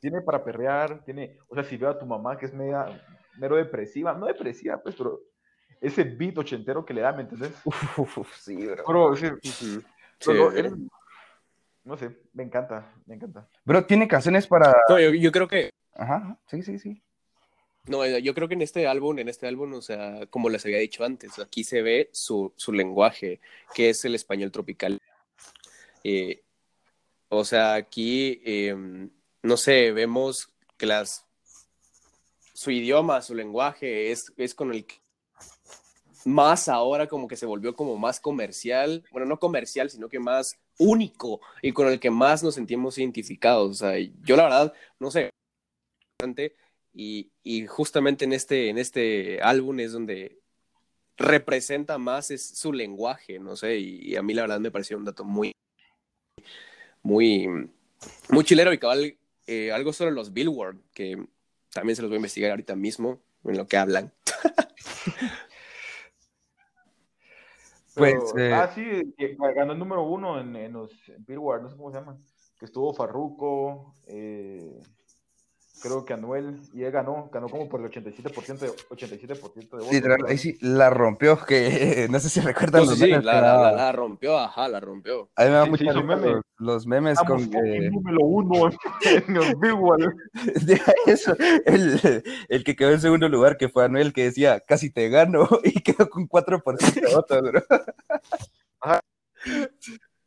[0.00, 2.86] tiene para perrear, tiene, o sea, si veo a tu mamá que es media,
[3.38, 5.20] mero depresiva, no depresiva, pues, pero
[5.80, 7.52] ese beat ochentero que le da, ¿me entendés?
[7.64, 8.84] Uf, sí, bro.
[8.86, 9.82] Bro, sí, Ujú.
[10.24, 10.58] pero Sí.
[10.58, 10.88] él-
[11.84, 13.48] no sé, me encanta, me encanta.
[13.64, 14.74] Bro, tiene canciones para.
[14.88, 17.02] No, yo, yo creo que Ajá, sí, sí, sí.
[17.86, 20.64] No, eh, yo creo que en este álbum, en este álbum, o sea, como les
[20.64, 23.40] había dicho antes, aquí se ve su, su lenguaje,
[23.74, 25.00] que es el español tropical.
[26.02, 26.42] Eh,
[27.28, 28.76] o sea, aquí, eh,
[29.42, 31.24] no sé, vemos que las,
[32.52, 34.96] su idioma, su lenguaje es, es con el que
[36.26, 40.58] más ahora como que se volvió como más comercial, bueno, no comercial, sino que más
[40.78, 43.70] único y con el que más nos sentimos identificados.
[43.70, 45.30] O sea, yo la verdad, no sé,
[46.92, 50.40] y, y justamente en este, en este álbum es donde
[51.16, 54.96] representa más es su lenguaje, no sé, y, y a mí la verdad me pareció
[54.96, 55.52] un dato muy,
[57.02, 57.70] muy,
[58.30, 59.16] muy chilero y cabal,
[59.46, 61.24] eh, algo sobre los Billboard, que
[61.72, 64.12] también se los voy a investigar ahorita mismo en lo que hablan.
[67.96, 70.92] Pues, Pero- eh, Ah, sí, que ganó el número uno en, en los
[71.26, 72.18] Billboard, no sé cómo se llama,
[72.58, 74.82] que estuvo Farruko, eh,
[75.80, 79.92] creo que Anuel, y él ganó, ganó como por el 87% de, 87% de votos.
[79.92, 83.24] Literal, ahí sí la rompió, que no sé si recuerdan No, los sí, sí, memes.
[83.24, 83.70] la, que la- daba.
[83.72, 85.28] la- la rompió, ajá, la rompió.
[85.36, 86.32] A mí me da Sí, mucha sí, hizo risa meme.
[86.32, 87.90] los, los memes Estamos con que...
[87.90, 88.76] número uno en.
[90.66, 94.90] Deja eso, el, el que quedó en segundo lugar, que fue Anuel, que decía, casi
[94.90, 97.62] te gano, y quedó con 4% de votos, bro.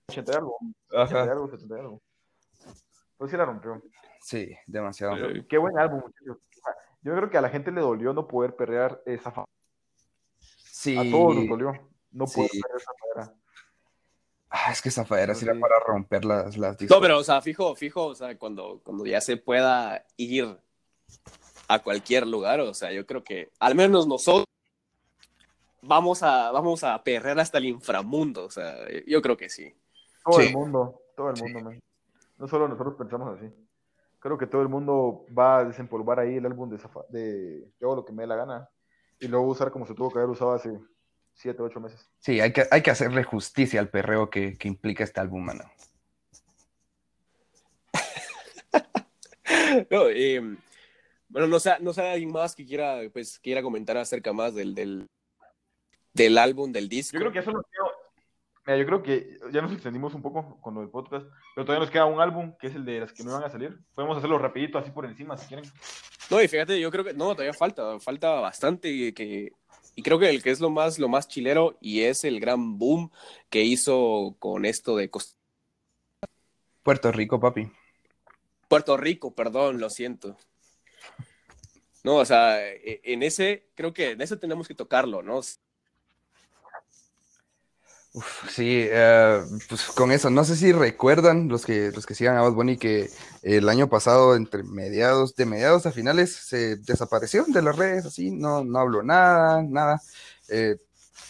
[0.09, 0.57] 80 y algo,
[0.89, 1.31] 80 y Ajá.
[1.31, 2.01] algo, 70 y algo.
[3.17, 3.81] Pues sí la rompió.
[4.19, 5.15] Sí, demasiado.
[5.47, 6.37] Qué buen álbum, muchachos.
[6.37, 9.45] O sea, Yo creo que a la gente le dolió no poder perrear esa fa-
[10.41, 10.97] Sí.
[10.97, 11.71] A todos nos dolió
[12.11, 12.35] no Sí.
[12.35, 13.35] poder perrear esa manera.
[14.49, 15.45] Ah, es que esa sí era Sí.
[15.59, 19.21] para romper las, las No, pero, o sea, fijo, fijo, o sea, cuando, cuando ya
[19.21, 20.57] se pueda ir
[21.67, 24.45] a cualquier lugar, o sea, yo creo que al menos nosotros
[25.81, 29.73] vamos a, vamos a perrear hasta el inframundo, o sea, yo creo que sí.
[30.25, 30.47] Todo Sí.
[30.47, 31.43] el mundo, todo el Sí.
[31.43, 31.79] mundo, man.
[32.37, 33.53] No solo nosotros pensamos así.
[34.19, 37.87] Creo que todo el mundo va a desempolvar ahí el álbum de, Zafa- de Yo
[37.87, 38.69] hago lo que me dé la gana
[39.19, 40.77] y luego usar como se tuvo que haber usado hace
[41.33, 42.05] 7, 8 meses.
[42.19, 45.63] Sí, hay que, hay que hacerle justicia al perreo que, que implica este álbum, mano.
[49.89, 50.41] No, eh,
[51.27, 54.75] bueno, no sé, no sé alguien más que quiera, pues, quiera comentar acerca más del,
[54.75, 55.07] del,
[56.13, 57.13] del álbum, del disco.
[57.15, 57.85] Yo creo que eso nos queda.
[58.69, 61.85] Mira, yo creo que ya nos extendimos un poco con lo del podcast, pero todavía
[61.85, 63.79] nos queda un álbum que es el de las que no van a salir.
[63.95, 65.65] Podemos hacerlo rapidito, así por encima, si quieren.
[66.29, 69.53] No, y fíjate, yo creo que no, todavía falta, falta bastante y que
[69.95, 72.77] y creo que el que es lo más lo más chilero y es el gran
[72.77, 73.09] boom
[73.49, 75.35] que hizo con esto de Costa-
[76.83, 77.71] Puerto Rico, papi.
[78.67, 80.37] Puerto Rico, perdón, lo siento.
[82.03, 85.39] No, o sea, e- en ese creo que en ese tenemos que tocarlo, ¿no?
[88.49, 92.41] Sí, eh, pues con eso, no sé si recuerdan los que, los que sigan a
[92.41, 93.09] Bad Bunny que
[93.43, 98.31] el año pasado, entre mediados, de mediados a finales, se desapareció de las redes, así,
[98.31, 100.01] no, no habló nada, nada.
[100.49, 100.77] Eh,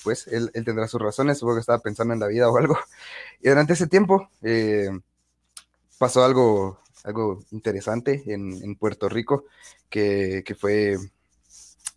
[0.03, 2.77] pues él, tendrá sus razones, supongo que estaba pensando en la vida o algo.
[3.41, 4.89] Y durante ese tiempo eh,
[5.97, 9.45] pasó algo, algo interesante en, Puerto Rico,
[9.89, 10.97] que, fue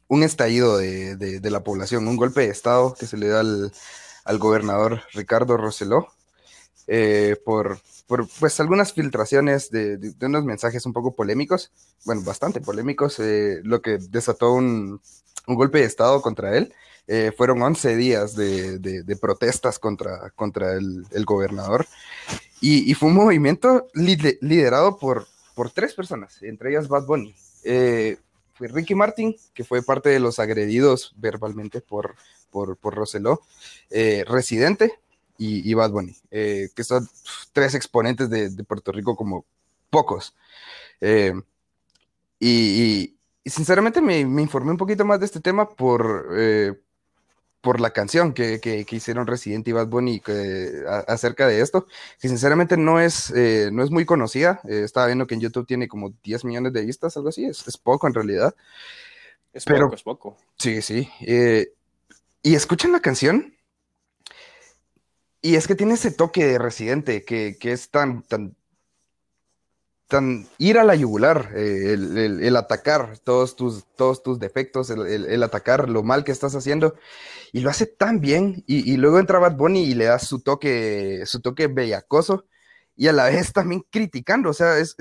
[0.09, 3.73] un estallido de, la población, un golpe de Estado que se le dio al,
[4.39, 6.09] gobernador Ricardo Roseló
[6.89, 7.79] eh, por,
[8.39, 11.71] pues algunas filtraciones de, unos mensajes un poco polémicos,
[12.05, 15.01] bueno, bastante polémicos, eh, lo que desató un,
[15.47, 16.73] golpe de Estado contra él.
[17.09, 21.87] Eh, fueron 11 días de, protestas contra, contra el, gobernador
[22.61, 27.35] y, fue un movimiento liderado por, por tres personas, entre ellas Bad Bunny.
[28.55, 32.15] Fue Ricky Martin, que fue parte de los agredidos verbalmente por,
[32.53, 33.41] por, por Roseló,
[33.91, 35.01] Residente,
[35.43, 37.09] y, Bad Bunny, eh, que son
[37.53, 39.45] tres exponentes de, Puerto Rico como
[39.91, 40.35] pocos.
[41.01, 41.33] Eh,
[42.39, 46.75] y, sinceramente me, informé un poquito más de este tema por, eh,
[47.61, 50.23] por la canción que, que, hicieron Resident y Bad Bunny
[51.09, 51.87] acerca de esto,
[52.21, 53.33] que sinceramente no es,
[53.73, 54.61] no es muy conocida.
[54.65, 58.07] estaba viendo que en YouTube tiene como 10 millones de vistas, algo así, es, poco
[58.07, 58.55] en realidad.
[59.53, 60.37] Es poco, es poco.
[60.57, 61.09] Sí, sí.
[62.43, 63.55] Y escuchan la canción
[65.43, 68.55] y es que tiene ese toque de residente que, es tan, tan,
[70.07, 75.89] tan ir a la yugular, eh, el, atacar todos tus, todos tus defectos, el, atacar
[75.89, 76.95] lo mal que estás haciendo,
[77.51, 81.25] y lo hace tan bien, y, luego entra Bad Bunny y le da su toque,
[81.27, 82.47] su toque bellacoso,
[82.95, 84.95] y a la vez también criticando, o sea, es,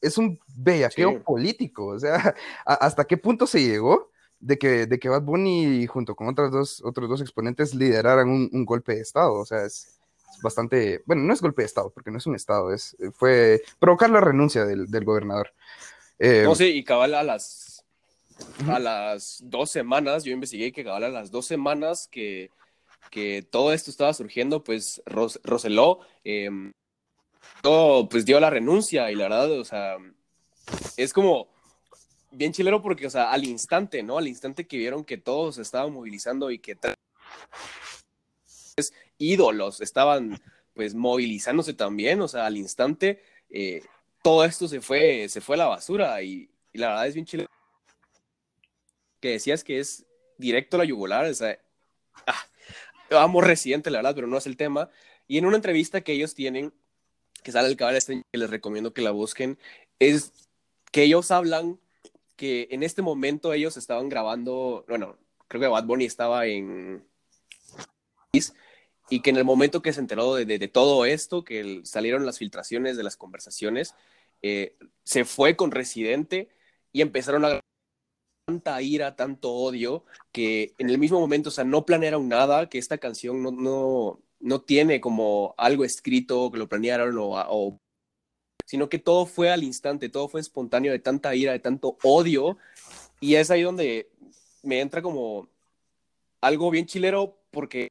[0.00, 4.11] es, un bellaqueo político, o sea, ¿hasta qué punto se llegó?
[4.42, 8.64] De que, de que Bad Bunny junto con otras dos, otros dos exponentes lideraran un,
[8.64, 9.34] golpe de Estado.
[9.34, 9.98] O sea, es,
[10.42, 14.10] bastante, bueno, no es golpe de Estado, porque no es un Estado, es, fue provocar
[14.10, 15.54] la renuncia del, gobernador.
[16.18, 17.84] Eh, no, sé, y cabal a las,
[18.68, 22.50] a las dos semanas, yo investigué que cabal a las dos semanas que,
[23.10, 26.72] que todo esto estaba surgiendo, pues Ros Roseló em,
[27.62, 29.98] todo, pues dio la renuncia y la verdad, o sea,
[30.96, 31.51] es como
[32.32, 34.18] bien chilero porque, o sea, al instante, ¿no?
[34.18, 36.76] Al instante que vieron que todos estaban movilizando y que
[39.18, 40.40] ídolos estaban,
[40.74, 43.82] pues, movilizándose también, o sea, al instante, eh,
[44.22, 47.50] todo esto se fue, se fue a la basura y, la verdad es bien chilero
[49.20, 50.06] que decías que es
[50.38, 51.58] directo la yugular, o sea,
[52.26, 52.46] ah,
[53.10, 54.90] amo Residente, la verdad, pero no es el tema.
[55.28, 56.72] Y en una entrevista que ellos tienen,
[57.42, 59.58] que sale el cabal este, que les recomiendo que la busquen,
[60.00, 60.32] es
[60.90, 61.78] que ellos hablan
[62.42, 65.16] que en este momento ellos estaban grabando, bueno,
[65.46, 67.06] creo que Bad Bunny estaba en...
[69.08, 72.96] Y que en el momento que se enteró de, todo esto, que salieron las filtraciones
[72.96, 73.94] de las conversaciones,
[74.42, 76.48] eh, se fue con Residente
[76.90, 77.60] y empezaron a
[78.44, 82.78] tanta ira, tanto odio, que en el mismo momento, o sea, no planearon nada, que
[82.78, 87.80] esta canción no, no, no tiene como algo escrito, que lo planearon o, o
[88.64, 92.58] sino que todo fue al instante, todo fue espontáneo de tanta ira, de tanto odio,
[93.20, 94.10] y es ahí donde
[94.62, 95.48] me entra como
[96.40, 97.88] algo bien chilero porque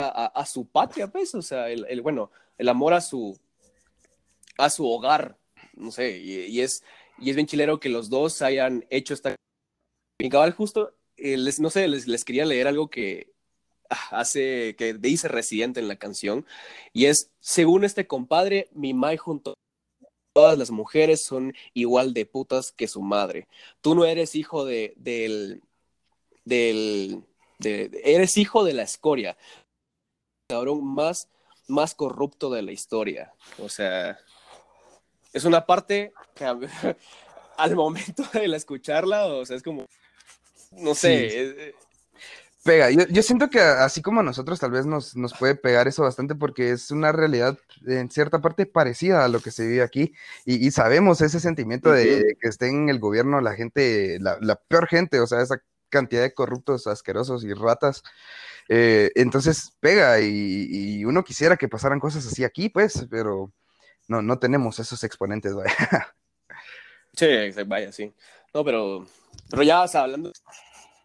[0.00, 3.36] a, su patria, pues, o sea, el, bueno, el amor a su,
[4.56, 5.36] a su hogar,
[5.74, 6.84] no sé, y, es,
[7.18, 9.34] y es bien chilero que los dos hayan hecho esta...
[10.20, 13.32] Mi cabal justo, eh, les, no sé, les, les quería leer algo que
[13.90, 16.46] ah, hace, que dice Residente en la canción,
[16.92, 19.54] y es, según este compadre, mi mai junto
[20.38, 23.48] todas las mujeres son igual de putas que su madre.
[23.80, 25.64] Tú no eres hijo de, del,
[26.44, 27.24] del,
[27.58, 29.36] eres hijo de la escoria,
[30.48, 31.28] cabrón más,
[31.66, 33.34] más corrupto de la historia.
[33.58, 34.16] O sea,
[35.32, 36.44] es una parte que
[37.56, 39.86] al momento de la escucharla, o sea, es como,
[40.70, 41.74] no sé,
[42.68, 42.90] pega.
[42.90, 46.34] Yo, siento que así como a nosotros tal vez nos, nos, puede pegar eso bastante
[46.34, 50.12] porque es una realidad en cierta parte parecida a lo que se vive aquí
[50.44, 55.18] y, sabemos ese sentimiento de, que esté en el gobierno la gente, la, peor gente,
[55.20, 58.02] o sea, esa cantidad de corruptos, asquerosos y ratas.
[58.68, 63.50] Eh, entonces pega y, uno quisiera que pasaran cosas así aquí, pues, pero
[64.08, 65.74] no, no tenemos esos exponentes, vaya.
[67.14, 67.26] Sí,
[67.66, 68.14] vaya, sí.
[68.54, 69.04] No, pero,
[69.50, 70.30] pero ya, o sea, hablando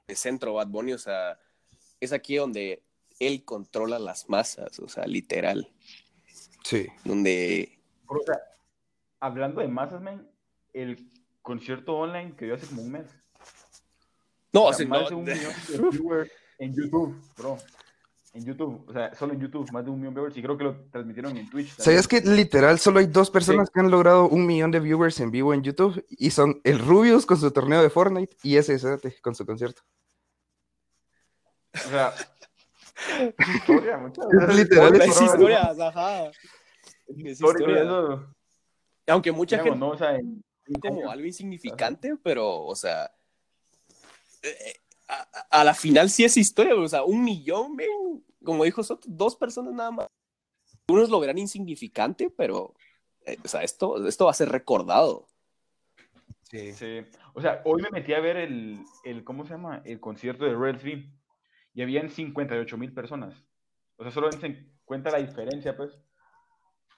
[0.07, 1.39] de centro Bad Bunny, o sea,
[2.03, 2.83] es aquí donde
[3.19, 5.71] él controla las masas, o sea, literal.
[6.63, 6.87] Sí.
[7.03, 7.79] Donde.
[8.07, 8.39] O sea,
[9.19, 10.27] hablando de masas, man,
[10.73, 11.09] el
[11.41, 13.07] concierto online que dio hace como un mes.
[14.51, 17.57] No, o sea, más de un millón de viewers en YouTube, bro.
[18.35, 20.57] En YouTube, o sea, solo en YouTube, más de un millón de viewers, y creo
[20.57, 21.75] que lo transmitieron en Twitch.
[21.77, 25.29] ¿Sabías que literal solo hay dos personas que han logrado un millón de viewers en
[25.29, 26.03] vivo en YouTube?
[26.09, 28.79] Y son el Rubius con su torneo de Fortnite y ese
[29.21, 29.83] con su concierto.
[31.73, 32.13] O sea,
[33.37, 34.31] es historia, muchachos.
[34.49, 36.25] Es literal, Es historia, ajá.
[37.07, 37.83] Es historia.
[37.83, 38.25] eso.
[39.07, 39.91] Aunque mucha Digamos, gente ¿no?
[39.91, 40.43] O sea, en-
[40.81, 43.11] como algo insignificante, pero, o sea,
[44.41, 44.75] eh,
[45.09, 45.27] a,
[45.59, 49.35] a- la final sí es historia, o sea, un millón, men, como dijo Soto, dos
[49.35, 50.07] personas nada más.
[50.87, 52.73] Unos lo verán insignificante, pero,
[53.25, 55.27] eh, o sea, esto, esto va a ser recordado.
[56.49, 56.71] Sí.
[56.73, 57.01] Sí.
[57.33, 59.81] O sea, hoy me metí a ver el, el ¿cómo se llama?
[59.85, 61.09] El concierto de Red V
[61.73, 63.35] y habían 58 mil personas.
[63.95, 65.91] O sea, solo dense en cuenta la diferencia, pues.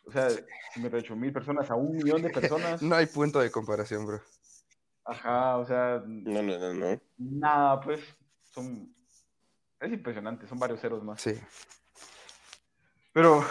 [0.05, 0.29] O sea,
[0.73, 2.81] 58 mil personas a un millón de personas.
[2.81, 4.21] No hay punto de comparación, bro.
[5.05, 7.01] Ajá, o sea, No, no, no, no.
[7.17, 8.01] nada, pues.
[8.43, 8.93] Son.
[9.79, 11.21] Es impresionante, son varios ceros más.
[11.21, 11.33] Sí.
[13.13, 13.43] Pero,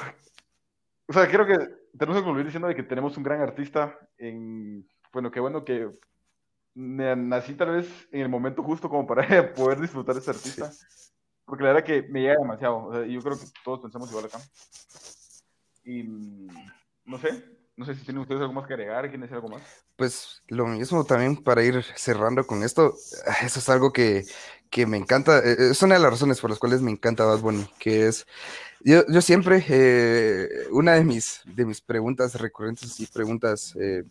[1.06, 1.58] o sea, creo que
[1.98, 5.90] tenemos que concluir diciendo de que tenemos un gran artista en, bueno, qué bueno que
[6.74, 9.22] me nací tal vez en el momento justo como para
[9.54, 10.70] poder disfrutar de este artista,
[11.44, 14.26] porque la verdad que me llega demasiado, o sea, yo creo que todos pensamos igual
[14.26, 14.40] acá.
[15.84, 16.46] Y mm,
[17.04, 17.44] no sé,
[17.76, 19.62] no sé si tienen ustedes algo más que agregar, quieren decir algo más.
[19.96, 22.94] Pues lo mismo también para ir cerrando con esto,
[23.42, 24.24] eso es algo que,
[24.70, 27.40] que me encanta, eh, es una de las razones por las cuales me encanta Bad
[27.40, 28.26] Bunny, que es,
[28.80, 34.02] yo, yo siempre, eh, una de mis, de mis preguntas recurrentes y preguntas eh,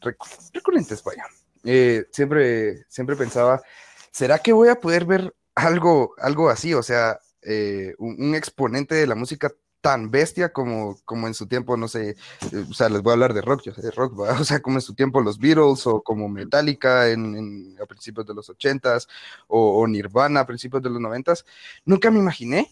[0.00, 1.24] recu- recurrentes, vaya,
[1.64, 3.62] eh, siempre, siempre pensaba,
[4.10, 6.74] ¿será que voy a poder ver algo, algo así?
[6.74, 11.76] O sea, eh, un, exponente de la música tan bestia como, como en su tiempo,
[11.76, 14.18] no sé, eh, o sea, les voy a hablar de rock, yo sé de rock,
[14.20, 14.32] ¿va?
[14.40, 18.26] o sea, como en su tiempo los Beatles o como Metallica en, en- a principios
[18.26, 19.08] de los ochentas
[19.46, 21.44] o, o Nirvana a principios de los noventas,
[21.84, 22.70] nunca me imaginé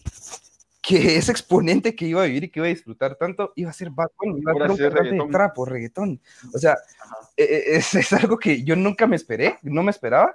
[0.87, 3.73] que ese exponente que iba a vivir y que iba a disfrutar tanto iba a
[3.73, 5.31] ser Bad Bunny, iba a ser de reggaetón.
[5.31, 6.21] trap o reggaetón,
[6.53, 6.77] o sea,
[7.35, 10.33] e- e- es, es algo que yo nunca me esperé, no me esperaba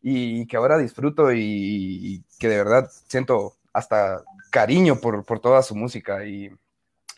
[0.00, 5.62] y que ahora disfruto y, y que de verdad siento hasta cariño por, por toda
[5.62, 6.50] su música y,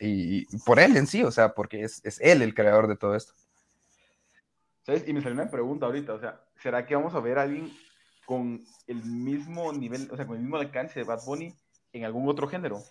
[0.00, 3.14] y por él en sí, o sea, porque es, es él el creador de todo
[3.14, 3.34] esto.
[4.82, 5.06] ¿Sabes?
[5.06, 7.72] Y me salió una pregunta ahorita, o sea, ¿será que vamos a ver a alguien
[8.26, 11.54] con el mismo nivel, o sea, con el mismo alcance de Bad Bunny
[11.94, 12.82] en algún otro género?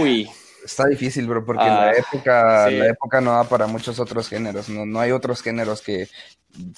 [0.00, 0.28] Uy,
[0.64, 2.74] Está difícil, bro, porque Ah, la época, sí.
[2.76, 6.08] la época no da para muchos otros géneros, no, no hay otros géneros que,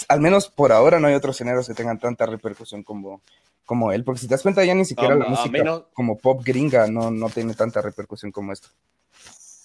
[0.08, 3.22] al menos por ahora no hay otros géneros que tengan tanta repercusión como,
[3.64, 6.42] como él, porque si te das cuenta ya ni siquiera la música menos- como pop
[6.44, 8.68] gringa no, no tiene tanta repercusión como esto.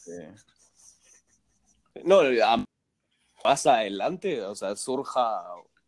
[0.08, 0.32] Eh,
[2.06, 2.22] no,
[3.44, 5.44] más adelante, o sea, surja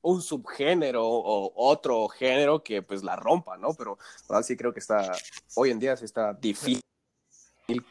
[0.05, 3.73] un subgénero o otro género que pues la rompa, ¿no?
[3.73, 3.97] Pero
[4.29, 5.11] ahora sí creo que está,
[5.55, 6.83] hoy en día sí está difícil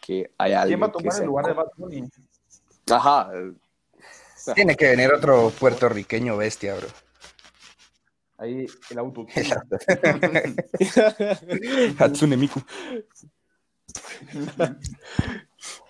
[0.01, 2.09] que haya alguien ¿Quién va a tomar el lugar de Bad Bunny?
[2.91, 3.31] Ajá,
[4.55, 6.87] Tiene que venir otro puertorriqueño bestia, bro.
[8.39, 9.27] Ahí el auto.
[11.99, 12.61] Hatsune Miku.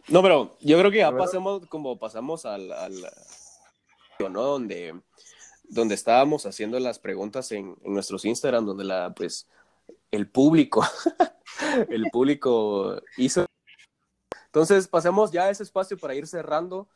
[0.09, 2.95] No, pero yo creo que ya verdad- pasamos, como pasamos al, al
[4.31, 4.43] ¿no?
[4.43, 4.95] Donde,
[5.69, 9.49] donde estábamos haciendo las preguntas en, en nuestros Instagram, donde la, pues,
[10.11, 10.85] el público,
[11.89, 13.47] el público hizo.
[14.47, 16.89] Entonces, pasemos ya a ese espacio para ir cerrando.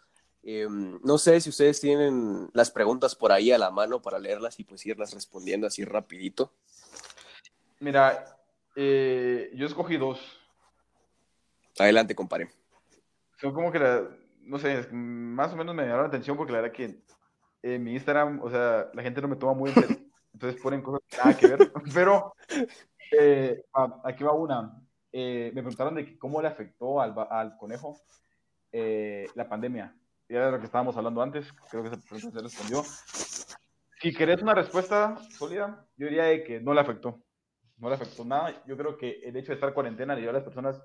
[0.44, 4.58] Eh, no sé si ustedes tienen las preguntas por ahí a la mano para leerlas
[4.60, 6.52] y pues irlas respondiendo así rapidito.
[7.80, 8.38] Mira,
[8.76, 10.20] eh, yo escogí dos.
[11.78, 12.50] Adelante, compadre.
[13.40, 14.08] Son como que, la-
[14.42, 17.02] no sé, más o menos me llamaron la atención porque la verdad que
[17.62, 19.96] en mi Instagram, o sea, la gente no me toma muy en serio.
[20.32, 21.72] Entonces ponen cosas que nada que ver.
[21.94, 22.34] Pero
[23.18, 23.62] eh,
[24.04, 24.80] aquí va una.
[25.12, 27.98] Eh, me preguntaron de cómo le afectó al, al conejo
[28.72, 29.94] eh, la pandemia.
[30.28, 31.52] Y era de lo que estábamos hablando antes.
[31.70, 32.82] Creo que pregunta se respondió.
[34.00, 37.20] Si querés una respuesta sólida, yo diría de que no le afectó.
[37.78, 38.62] No le afectó nada.
[38.66, 40.80] Yo creo que el hecho de estar en cuarentena le dio a las personas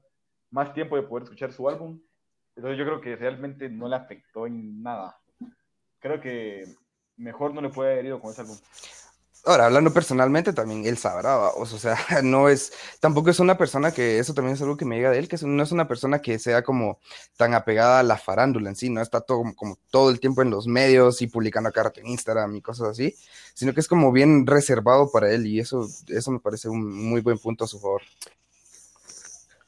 [0.50, 2.02] más tiempo de poder escuchar su álbum.
[2.56, 5.20] Entonces yo creo que realmente no le afectó en nada.
[6.04, 6.66] Creo que
[7.16, 8.58] mejor no le puede haber ido con ese álbum.
[9.46, 13.92] Ahora, hablando personalmente, también él sabrá, vamos, o sea, no es, tampoco es una persona
[13.94, 15.88] que, eso también es algo que me llega de él, que es- no es una
[15.88, 17.00] persona que sea como
[17.38, 20.50] tan apegada a la farándula en sí, no está todo, como, todo el tiempo en
[20.50, 23.16] los medios y publicando a cada rato en Instagram y cosas así,
[23.54, 27.22] sino que es como bien reservado para él y eso, eso me parece un muy
[27.22, 28.02] buen punto a su favor.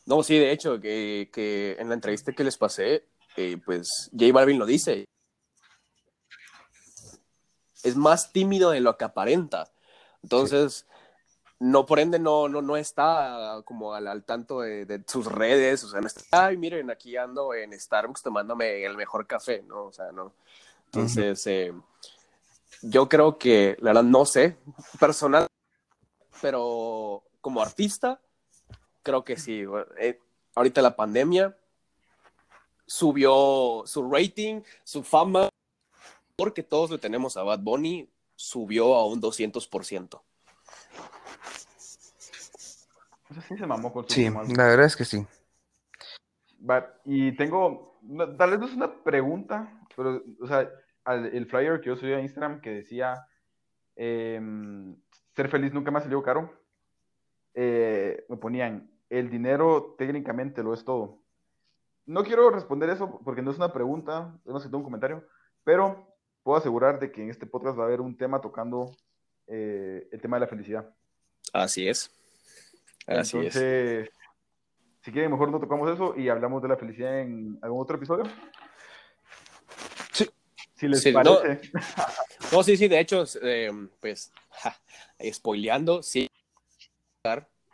[0.06, 3.06] No, sí, de hecho, que, que en la entrevista que les pasé,
[3.38, 5.06] eh, pues J Balvin lo dice.
[7.86, 9.72] Es más tímido de lo que aparenta.
[10.24, 10.86] Entonces,
[11.60, 15.84] no, por ende, no, no, no está como al, al tanto de, de sus redes.
[15.84, 19.86] O sea, no está, ay, miren, aquí ando en Starbucks tomándome el mejor café, ¿no?
[19.86, 20.34] O sea, no.
[20.88, 21.74] Entonces, eh,
[22.82, 24.58] yo creo que, la verdad, no sé,
[25.00, 25.48] personal,
[26.42, 28.20] pero como artista,
[29.04, 29.64] creo que sí.
[30.00, 30.20] Eh,
[30.56, 31.56] ahorita la pandemia
[32.86, 35.50] subió su rating, su fama,
[36.36, 40.22] porque todos le tenemos a Bad Bunny, subió a un 200%.
[43.48, 45.26] sí se mamó con su Sí, la verdad es que sí.
[47.06, 48.00] y tengo,
[48.38, 50.70] tal vez no es una pregunta, pero, o sea,
[51.06, 53.28] el flyer que yo subí a Instagram que decía,
[53.96, 54.96] em,
[55.36, 56.52] ser feliz nunca más salió caro,
[57.54, 61.20] eh, me ponían, el dinero técnicamente lo es todo.
[62.06, 65.26] No quiero responder eso porque no es una pregunta, no sé, un comentario,
[65.64, 66.15] pero
[66.46, 68.96] puedo asegurar de que en este podcast va a haber un tema tocando
[69.48, 70.88] eh, el tema de la felicidad.
[71.52, 72.12] Así es.
[73.08, 74.12] Así Entonces,
[75.02, 78.26] si quieren, mejor no tocamos eso y hablamos de la felicidad en algún otro episodio.
[80.12, 80.30] Sí.
[80.76, 81.62] Si les parece.
[82.52, 84.80] No, sí, sí, de hecho, eh, pues, ja,
[85.34, 86.30] spoileando, sí,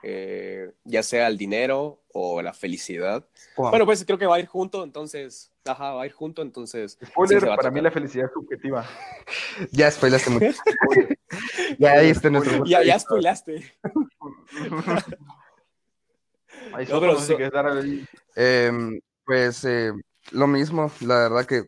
[0.02, 3.28] eh, ya sea el dinero o la felicidad.
[3.58, 6.98] Bueno, pues creo que va a ir junto, entonces, ajá, va a ir junto, entonces.
[7.06, 8.86] Spoiler, para mí la felicidad es subjetiva.
[9.72, 10.46] ya spoilaste mucho.
[11.80, 12.66] ya ahí está nuestro.
[12.66, 13.74] Ya, ya spoilaste.
[18.36, 19.92] Em, pues eh,
[20.32, 21.64] lo mismo, la verdad que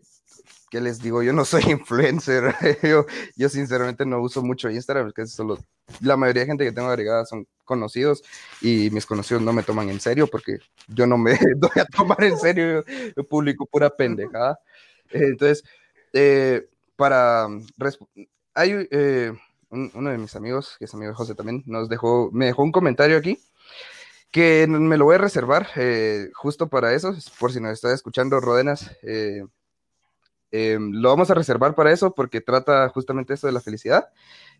[0.73, 1.21] ¿qué les digo?
[1.21, 2.55] Yo no soy influencer.
[2.81, 3.05] yo,
[3.35, 5.59] yo sinceramente no uso mucho Instagram, porque solo
[6.01, 8.23] la mayoría de gente que tengo agregada son conocidos
[8.59, 12.23] y mis conocidos no me toman en serio porque yo no me doy a tomar
[12.23, 12.83] en serio,
[13.15, 14.59] yo, publico pura pendejada.
[15.11, 15.63] Entonces,
[16.11, 17.47] eh, para...
[18.55, 19.31] Hay eh,
[19.69, 22.71] uno de mis amigos, que es amigo de José también, nos dejó, me dejó un
[22.71, 23.39] comentario aquí
[24.31, 28.39] que me lo voy a reservar eh, justo para eso, por si nos está escuchando
[28.39, 28.89] Rodenas.
[30.53, 34.09] Lo vamos a reservar para eso porque trata justamente eso de la felicidad.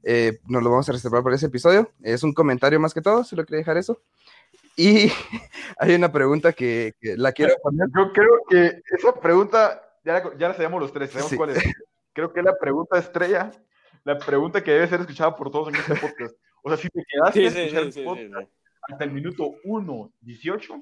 [0.03, 1.91] Eh, nos lo vamos a reservar para ese episodio.
[2.01, 4.01] Es un comentario más que todo, si lo quiere dejar eso.
[4.75, 5.11] Y
[5.77, 7.87] hay una pregunta que, la quiero poner.
[7.95, 11.63] Yo creo que esa pregunta, ya la, ya la sabemos los tres, sabemos cuál es.
[12.13, 13.51] Creo que la pregunta estrella,
[14.03, 16.35] la pregunta que debe ser escuchada por todos en este podcast.
[16.63, 18.49] O sea, si te quedaste escuchar el podcast
[18.89, 20.73] hasta el minuto 1, 18,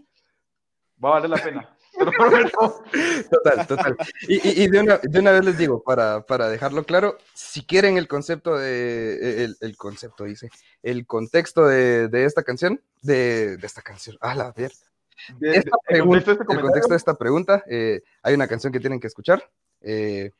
[1.03, 1.77] va a valer la pena.
[3.29, 3.97] Total, total.
[4.27, 8.07] Y, de, una, de, una, vez les digo, para, para, dejarlo claro, si quieren el
[8.07, 10.49] concepto de, el, el concepto dice,
[10.83, 14.53] el contexto de, de esta canción, de, esta canción, a la.
[15.41, 19.07] Esta pregunta, este el contexto de esta pregunta, eh, hay una canción que tienen que
[19.07, 19.47] escuchar.
[19.81, 20.31] Eh,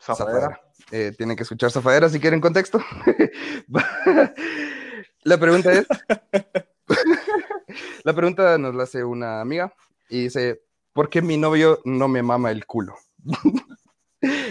[0.00, 0.60] Zafadera.
[0.90, 2.82] Eh, tienen que escuchar Zafadera si quieren contexto.
[5.22, 5.86] la pregunta es,
[8.04, 9.72] la pregunta nos la hace una amiga
[10.08, 10.62] y dice,
[10.94, 12.94] ¿por qué mi novio no me mama el culo?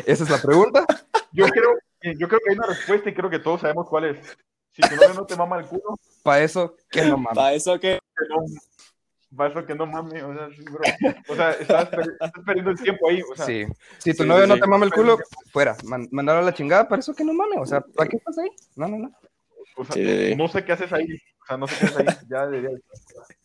[0.05, 0.85] Esa es la pregunta.
[1.31, 1.71] Yo creo,
[2.03, 4.37] yo creo que hay una respuesta y creo que todos sabemos cuál es.
[4.69, 5.97] Si tu novio no te mama el culo.
[6.21, 7.37] Para eso, que no mames.
[7.37, 7.99] Para eso que.
[9.35, 10.21] Para eso que no mames.
[10.21, 10.81] O sea, bro.
[11.29, 11.89] O sea estás,
[12.45, 13.21] perdiendo el tiempo ahí.
[13.21, 13.65] O sea, sí.
[13.97, 15.17] Si tu novio no te mama el culo,
[15.51, 15.75] fuera.
[15.85, 17.59] Man, a la chingada, para eso que no mames.
[17.59, 18.49] O sea, ¿para qué estás ahí?
[18.75, 19.11] No, no, no.
[19.75, 21.07] O sea, no sé qué haces ahí.
[21.41, 22.15] O sea, no sé qué haces ahí.
[22.29, 22.77] Ya debería.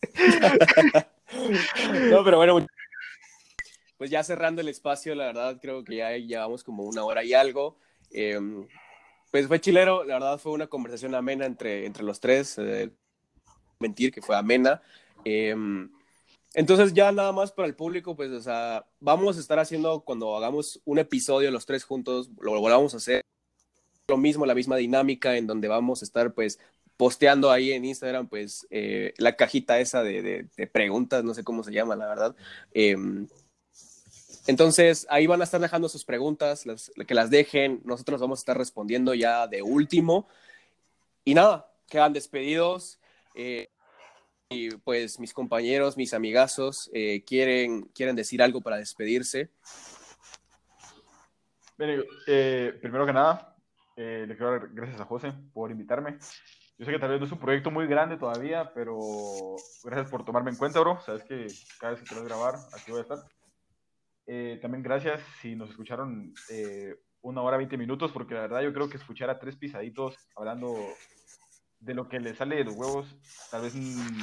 [2.11, 2.67] no, pero bueno,
[3.99, 7.33] pues ya cerrando el espacio, la verdad creo que ya llevamos como una hora y
[7.33, 7.77] algo.
[8.11, 8.65] Em,
[9.29, 12.91] pues fue chilero, la verdad fue una conversación amena entre, entre los tres, eh,
[13.77, 14.81] mentir que fue amena.
[15.25, 15.91] Em,
[16.53, 20.81] entonces ya nada más para el público, pues o vamos a estar haciendo cuando hagamos
[20.85, 23.21] un episodio los tres juntos, lo volvamos a hacer
[24.07, 26.57] lo mismo, la misma dinámica en donde vamos a estar pues
[26.95, 31.63] posteando ahí en Instagram pues eh, la cajita esa de, de, preguntas, no sé cómo
[31.63, 32.35] se llama la verdad.
[32.73, 32.95] Eh,
[34.49, 36.65] entonces, ahí van a estar dejando sus preguntas,
[37.07, 40.27] que las dejen, nosotros vamos a estar respondiendo ya de último.
[41.23, 42.99] Y nada, quedan despedidos.
[43.35, 43.69] Eh,
[44.49, 49.51] y pues mis compañeros, mis amigazos, eh, quieren, quieren decir algo para despedirse.
[51.77, 53.55] Eh, primero que nada,
[53.95, 56.17] le quiero dar gracias a José por invitarme.
[56.79, 58.97] Yo sé que tal vez no es un proyecto muy grande todavía, pero
[59.83, 60.99] gracias por tomarme en cuenta, bro.
[61.05, 61.45] Sabes que
[61.79, 63.19] cada vez que quieras grabar, aquí voy a estar.
[64.31, 68.71] Eh, también gracias si nos escucharon eh, una hora, 20 minutos, porque la verdad yo
[68.71, 70.75] creo que escuchar a tres pisaditos hablando
[71.79, 73.17] de lo que les sale de los huevos,
[73.49, 74.21] tal vez mm,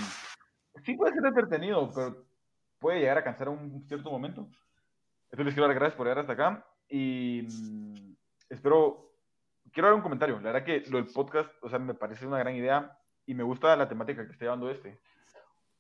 [0.84, 2.24] sí puede ser entretenido, pero
[2.78, 4.48] puede llegar a cansar a un cierto momento.
[5.24, 8.14] Entonces les quiero dar gracias por llegar hasta acá y mm,
[8.48, 9.10] espero,
[9.72, 10.36] quiero dar un comentario.
[10.36, 12.96] La verdad que lo del podcast, o sea, me parece una gran idea
[13.26, 15.00] y me gusta la temática que está llevando este.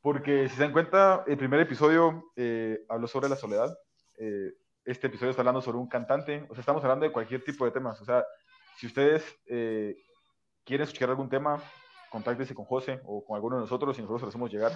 [0.00, 3.72] Porque si se dan cuenta, el primer episodio eh, habló sobre la soledad
[4.18, 7.64] eh, este episodio está hablando sobre un cantante, o sea, estamos hablando de cualquier tipo
[7.64, 8.24] de temas, o sea,
[8.76, 9.96] si ustedes eh,
[10.64, 11.62] quieren escuchar algún tema,
[12.10, 14.72] contáctese con José o con alguno de nosotros y nosotros lo hacemos llegar.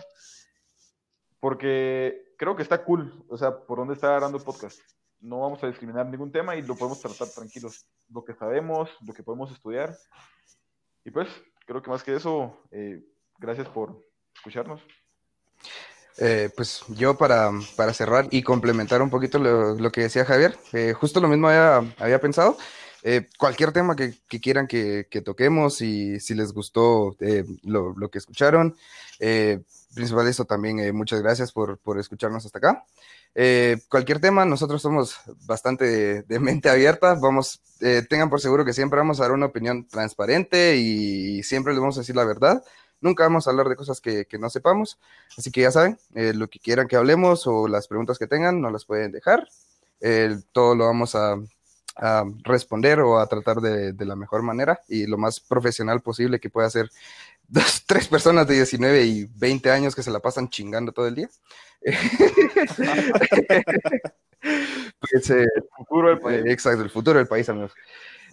[1.39, 4.81] Porque creo que está cool, o sea, por dónde está dando el podcast.
[5.21, 7.87] No vamos a discriminar ningún tema y lo podemos tratar tranquilos.
[8.09, 9.95] Lo que sabemos, lo que podemos estudiar.
[11.05, 11.29] Y pues,
[11.67, 13.03] creo que más que eso, eh,
[13.39, 14.03] gracias por
[14.35, 14.83] escucharnos.
[16.21, 20.57] Eh, pues yo para, para, cerrar y complementar un poquito lo, lo que decía Javier,
[20.75, 22.59] eh, justo lo mismo había, había pensado.
[23.03, 27.95] Eh, cualquier tema que, que quieran que, que, toquemos y si les gustó eh, lo,
[27.97, 28.77] lo, que escucharon,
[29.19, 29.61] eh,
[29.95, 32.85] principal eso también, muchas gracias por, por, escucharnos hasta acá.
[33.89, 35.17] cualquier tema, nosotros somos
[35.47, 37.61] bastante de, de mente abierta, vamos,
[38.09, 41.97] tengan por seguro que siempre vamos a dar una opinión transparente y siempre les vamos
[41.97, 42.63] a decir la verdad.
[43.01, 44.98] Nunca vamos a hablar de cosas que, que no sepamos,
[45.36, 48.72] así que ya saben, lo que quieran que hablemos o las preguntas que tengan, nos
[48.72, 49.48] las pueden dejar.
[50.52, 51.36] todo lo vamos a,
[51.97, 56.40] a responder o a tratar de, de, la mejor manera y lo más profesional posible
[56.40, 56.90] que pueda ser
[57.48, 61.14] dos, tres personas de 19 y 20 años que se la pasan chingando todo el
[61.14, 61.28] día.
[65.01, 66.44] pues, eh, el futuro del país.
[66.44, 67.72] Eh, exacto, el futuro del país, amigos.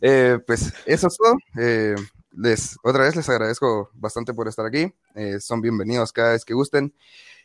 [0.01, 1.37] Eh, pues eso es todo.
[1.57, 1.95] Eh,
[2.37, 4.93] les, otra vez les agradezco bastante por estar aquí.
[5.15, 6.93] Eh, son bienvenidos cada vez que gusten.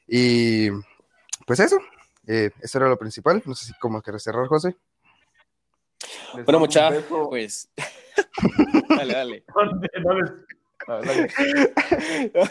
[0.06, 0.70] Y
[1.46, 1.78] pues eso,
[2.26, 3.42] eso era lo principal.
[3.46, 4.76] No sé si cómo quieres cerrar, José.
[6.34, 6.90] Les bueno, mucha,
[7.28, 7.68] pues.
[8.88, 9.44] dale, dale.
[10.86, 11.28] no, dale.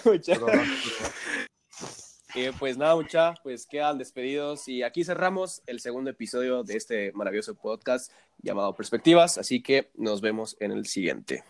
[0.05, 0.33] mucha.
[2.33, 7.11] Eh, pues nada, mucha, pues quedan despedidos y aquí cerramos el segundo episodio de este
[7.11, 11.43] maravilloso podcast llamado Perspectivas, así que nos vemos en el siguiente.